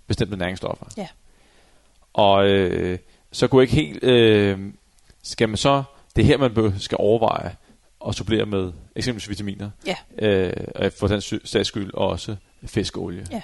bestemte 0.08 0.38
næringsstoffer. 0.38 0.86
Ja. 0.98 1.08
Og 2.14 2.48
øh, 2.48 3.00
så 3.32 3.48
kunne 3.48 3.62
ikke 3.62 3.76
helt... 3.76 4.04
Øh, 4.04 4.60
skal 5.24 5.50
man 5.50 5.58
så... 5.58 5.84
Det 6.16 6.22
er 6.22 6.26
her, 6.26 6.38
man 6.38 6.80
skal 6.80 6.98
overveje 7.00 7.56
at 8.08 8.16
supplere 8.16 8.46
med 8.46 8.72
eksempelvis 8.96 9.30
vitaminer. 9.30 9.70
Ja. 9.88 9.96
Øh, 10.28 10.54
og 10.76 10.92
for 11.00 11.08
den 11.08 11.22
sags 11.22 11.68
skyld 11.68 11.94
også 11.94 12.36
fiskolie. 12.66 13.26
Ja. 13.32 13.42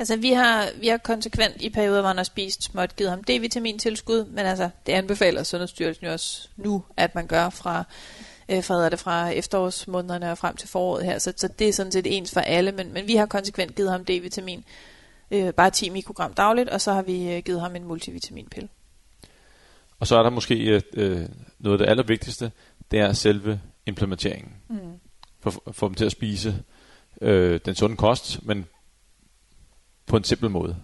Altså, 0.00 0.16
vi 0.16 0.30
har, 0.30 0.68
vi 0.80 0.88
har 0.88 0.96
konsekvent 0.96 1.62
i 1.62 1.70
perioder, 1.70 2.00
hvor 2.00 2.08
han 2.08 2.16
har 2.16 2.24
spist 2.24 2.62
småt, 2.62 2.96
givet 2.96 3.10
ham 3.10 3.24
D-vitamintilskud, 3.24 4.24
men 4.24 4.38
altså, 4.38 4.70
det 4.86 4.92
anbefaler 4.92 5.42
Sundhedsstyrelsen 5.42 6.06
jo 6.06 6.12
også 6.12 6.48
nu, 6.56 6.84
at 6.96 7.14
man 7.14 7.26
gør 7.26 7.50
fra, 7.50 7.84
øh, 8.48 8.64
fra, 8.64 8.90
det, 8.90 8.98
fra 8.98 9.28
efterårsmånederne 9.28 10.30
og 10.30 10.38
frem 10.38 10.56
til 10.56 10.68
foråret 10.68 11.04
her. 11.04 11.18
Så, 11.18 11.32
så 11.36 11.48
det 11.58 11.68
er 11.68 11.72
sådan 11.72 11.92
set 11.92 12.16
ens 12.16 12.32
for 12.32 12.40
alle, 12.40 12.72
men, 12.72 12.92
men 12.92 13.06
vi 13.06 13.14
har 13.14 13.26
konsekvent 13.26 13.74
givet 13.74 13.90
ham 13.90 14.04
D-vitamin, 14.04 14.64
øh, 15.30 15.52
bare 15.54 15.70
10 15.70 15.90
mikrogram 15.90 16.34
dagligt, 16.34 16.68
og 16.68 16.80
så 16.80 16.92
har 16.92 17.02
vi 17.02 17.32
øh, 17.32 17.42
givet 17.42 17.60
ham 17.60 17.76
en 17.76 17.84
multivitaminpille. 17.84 18.68
Og 19.98 20.06
så 20.06 20.18
er 20.18 20.22
der 20.22 20.30
måske 20.30 20.54
øh, 20.54 20.82
øh 20.92 21.28
noget 21.58 21.80
af 21.80 21.86
det 21.86 21.90
allervigtigste, 21.90 22.52
det 22.90 22.98
er 22.98 23.12
selve 23.12 23.60
implementeringen. 23.86 24.52
Mm. 24.68 24.78
For, 25.40 25.62
for 25.72 25.88
dem 25.88 25.94
til 25.94 26.04
at 26.04 26.12
spise 26.12 26.62
øh, 27.20 27.60
den 27.64 27.74
sunde 27.74 27.96
kost, 27.96 28.46
men 28.46 28.66
på 30.10 30.16
en 30.16 30.24
simpel 30.24 30.50
måde. 30.50 30.76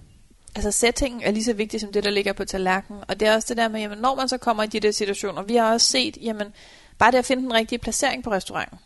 Altså 0.55 0.71
settingen 0.71 1.23
er 1.23 1.31
lige 1.31 1.45
så 1.45 1.53
vigtig 1.53 1.81
som 1.81 1.93
det, 1.93 2.05
der 2.05 2.11
ligger 2.11 2.33
på 2.33 2.45
tallerkenen. 2.45 3.03
Og 3.09 3.21
det 3.21 3.29
er 3.29 3.35
også 3.35 3.47
det 3.49 3.57
der 3.57 3.69
med, 3.69 3.81
jamen, 3.81 3.99
når 3.99 4.15
man 4.15 4.29
så 4.29 4.39
kommer 4.39 4.63
i 4.63 4.67
de 4.67 4.81
der 4.81 4.91
situationer, 4.91 5.43
vi 5.43 5.57
har 5.57 5.73
også 5.73 5.87
set, 5.87 6.19
jamen, 6.23 6.47
bare 6.99 7.11
det 7.11 7.19
at 7.19 7.25
finde 7.25 7.43
den 7.43 7.55
rigtige 7.55 7.79
placering 7.79 8.25
på 8.25 8.31
restauranten. 8.31 8.79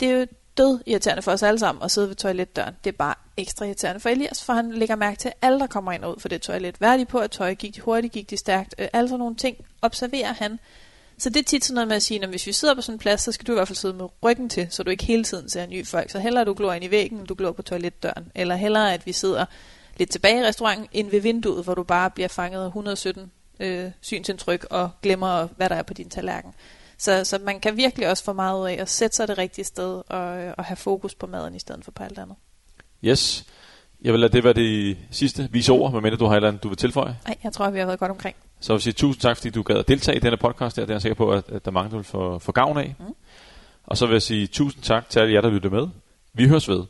Det 0.00 0.10
er 0.10 0.18
jo 0.18 0.26
død 0.56 0.80
irriterende 0.86 1.22
for 1.22 1.32
os 1.32 1.42
alle 1.42 1.58
sammen 1.58 1.82
at 1.82 1.90
sidde 1.90 2.08
ved 2.08 2.16
toiletdøren. 2.16 2.74
Det 2.84 2.92
er 2.92 2.96
bare 2.96 3.14
ekstra 3.36 3.64
irriterende 3.64 4.00
for 4.00 4.08
Elias, 4.08 4.44
for 4.44 4.52
han 4.52 4.72
lægger 4.72 4.96
mærke 4.96 5.18
til, 5.18 5.28
at 5.28 5.34
alle, 5.42 5.60
der 5.60 5.66
kommer 5.66 5.92
ind 5.92 6.04
og 6.04 6.10
ud 6.10 6.20
for 6.20 6.28
det 6.28 6.42
toilet, 6.42 6.76
hvad 6.76 6.92
er 6.92 6.96
de 6.96 7.04
på, 7.04 7.18
at 7.18 7.30
tøj 7.30 7.54
gik 7.54 7.74
de 7.74 7.80
hurtigt, 7.80 8.12
gik 8.12 8.30
de 8.30 8.36
stærkt, 8.36 8.74
øh, 8.78 8.88
alle 8.92 9.08
sådan 9.08 9.18
nogle 9.18 9.36
ting, 9.36 9.56
observerer 9.82 10.32
han. 10.32 10.58
Så 11.18 11.30
det 11.30 11.36
er 11.36 11.44
tit 11.44 11.64
sådan 11.64 11.74
noget 11.74 11.88
med 11.88 11.96
at 11.96 12.02
sige, 12.02 12.22
at 12.22 12.28
hvis 12.28 12.46
vi 12.46 12.52
sidder 12.52 12.74
på 12.74 12.80
sådan 12.80 12.94
en 12.94 12.98
plads, 12.98 13.20
så 13.20 13.32
skal 13.32 13.46
du 13.46 13.52
i 13.52 13.54
hvert 13.54 13.68
fald 13.68 13.76
sidde 13.76 13.94
med 13.94 14.06
ryggen 14.24 14.48
til, 14.48 14.66
så 14.70 14.82
du 14.82 14.90
ikke 14.90 15.04
hele 15.04 15.24
tiden 15.24 15.48
ser 15.48 15.66
nye 15.66 15.84
folk. 15.84 16.10
Så 16.10 16.18
hellere 16.18 16.44
du 16.44 16.54
glor 16.54 16.72
ind 16.72 16.84
i 16.84 16.90
væggen, 16.90 17.18
end 17.18 17.26
du 17.26 17.34
glor 17.34 17.52
på 17.52 17.62
toiletdøren. 17.62 18.32
Eller 18.34 18.56
hellere 18.56 18.94
at 18.94 19.06
vi 19.06 19.12
sidder 19.12 19.44
lidt 19.96 20.10
tilbage 20.10 20.40
i 20.40 20.44
restauranten, 20.44 20.88
end 20.92 21.10
ved 21.10 21.20
vinduet, 21.20 21.64
hvor 21.64 21.74
du 21.74 21.82
bare 21.82 22.10
bliver 22.10 22.28
fanget 22.28 22.62
af 22.62 22.66
117 22.66 23.30
øh, 23.60 23.90
synsindtryk 24.00 24.66
og 24.70 24.90
glemmer, 25.02 25.48
hvad 25.56 25.68
der 25.68 25.76
er 25.76 25.82
på 25.82 25.94
din 25.94 26.10
tallerken. 26.10 26.52
Så, 26.98 27.24
så 27.24 27.38
man 27.38 27.60
kan 27.60 27.76
virkelig 27.76 28.08
også 28.08 28.24
få 28.24 28.32
meget 28.32 28.60
ud 28.60 28.68
af 28.68 28.76
at 28.80 28.90
sætte 28.90 29.16
sig 29.16 29.28
det 29.28 29.38
rigtige 29.38 29.64
sted 29.64 30.02
og, 30.08 30.38
øh, 30.38 30.54
og 30.58 30.64
have 30.64 30.76
fokus 30.76 31.14
på 31.14 31.26
maden 31.26 31.54
i 31.54 31.58
stedet 31.58 31.84
for 31.84 31.90
på 31.90 32.02
alt 32.02 32.18
andet. 32.18 32.36
Yes. 33.04 33.44
Jeg 34.02 34.12
vil 34.12 34.20
lade 34.20 34.32
det 34.32 34.44
være 34.44 34.52
det 34.52 34.96
sidste 35.10 35.48
vise 35.50 35.72
ord, 35.72 36.02
mener 36.02 36.16
du 36.16 36.24
har 36.24 36.32
et 36.32 36.36
eller 36.36 36.48
andet, 36.48 36.62
du 36.62 36.68
vil 36.68 36.76
tilføje? 36.76 37.16
Nej, 37.26 37.36
jeg 37.44 37.52
tror, 37.52 37.70
vi 37.70 37.78
har 37.78 37.86
været 37.86 37.98
godt 37.98 38.10
omkring. 38.10 38.36
Så 38.60 38.72
jeg 38.72 38.74
vil 38.74 38.82
sige 38.82 38.92
tusind 38.92 39.20
tak, 39.20 39.36
fordi 39.36 39.50
du 39.50 39.62
gad 39.62 39.76
at 39.76 39.88
deltage 39.88 40.16
i 40.16 40.20
denne 40.20 40.36
podcast. 40.36 40.76
Der. 40.76 40.82
Det 40.82 40.90
er 40.90 40.94
jeg 40.94 41.02
sikker 41.02 41.14
på, 41.14 41.30
at, 41.32 41.44
at 41.48 41.64
der 41.64 41.70
er 41.70 41.72
mange, 41.72 41.90
der 41.90 41.96
vil 41.96 42.04
få, 42.04 42.38
få 42.38 42.52
gavn 42.52 42.78
af. 42.78 42.94
Mm. 42.98 43.04
Og 43.86 43.96
så 43.96 44.06
vil 44.06 44.12
jeg 44.12 44.22
sige 44.22 44.46
tusind 44.46 44.82
tak 44.82 45.08
til 45.08 45.20
alle 45.20 45.34
jer, 45.34 45.40
der 45.40 45.50
lytter 45.50 45.70
med. 45.70 45.88
Vi 46.32 46.48
høres 46.48 46.68
ved. 46.68 46.84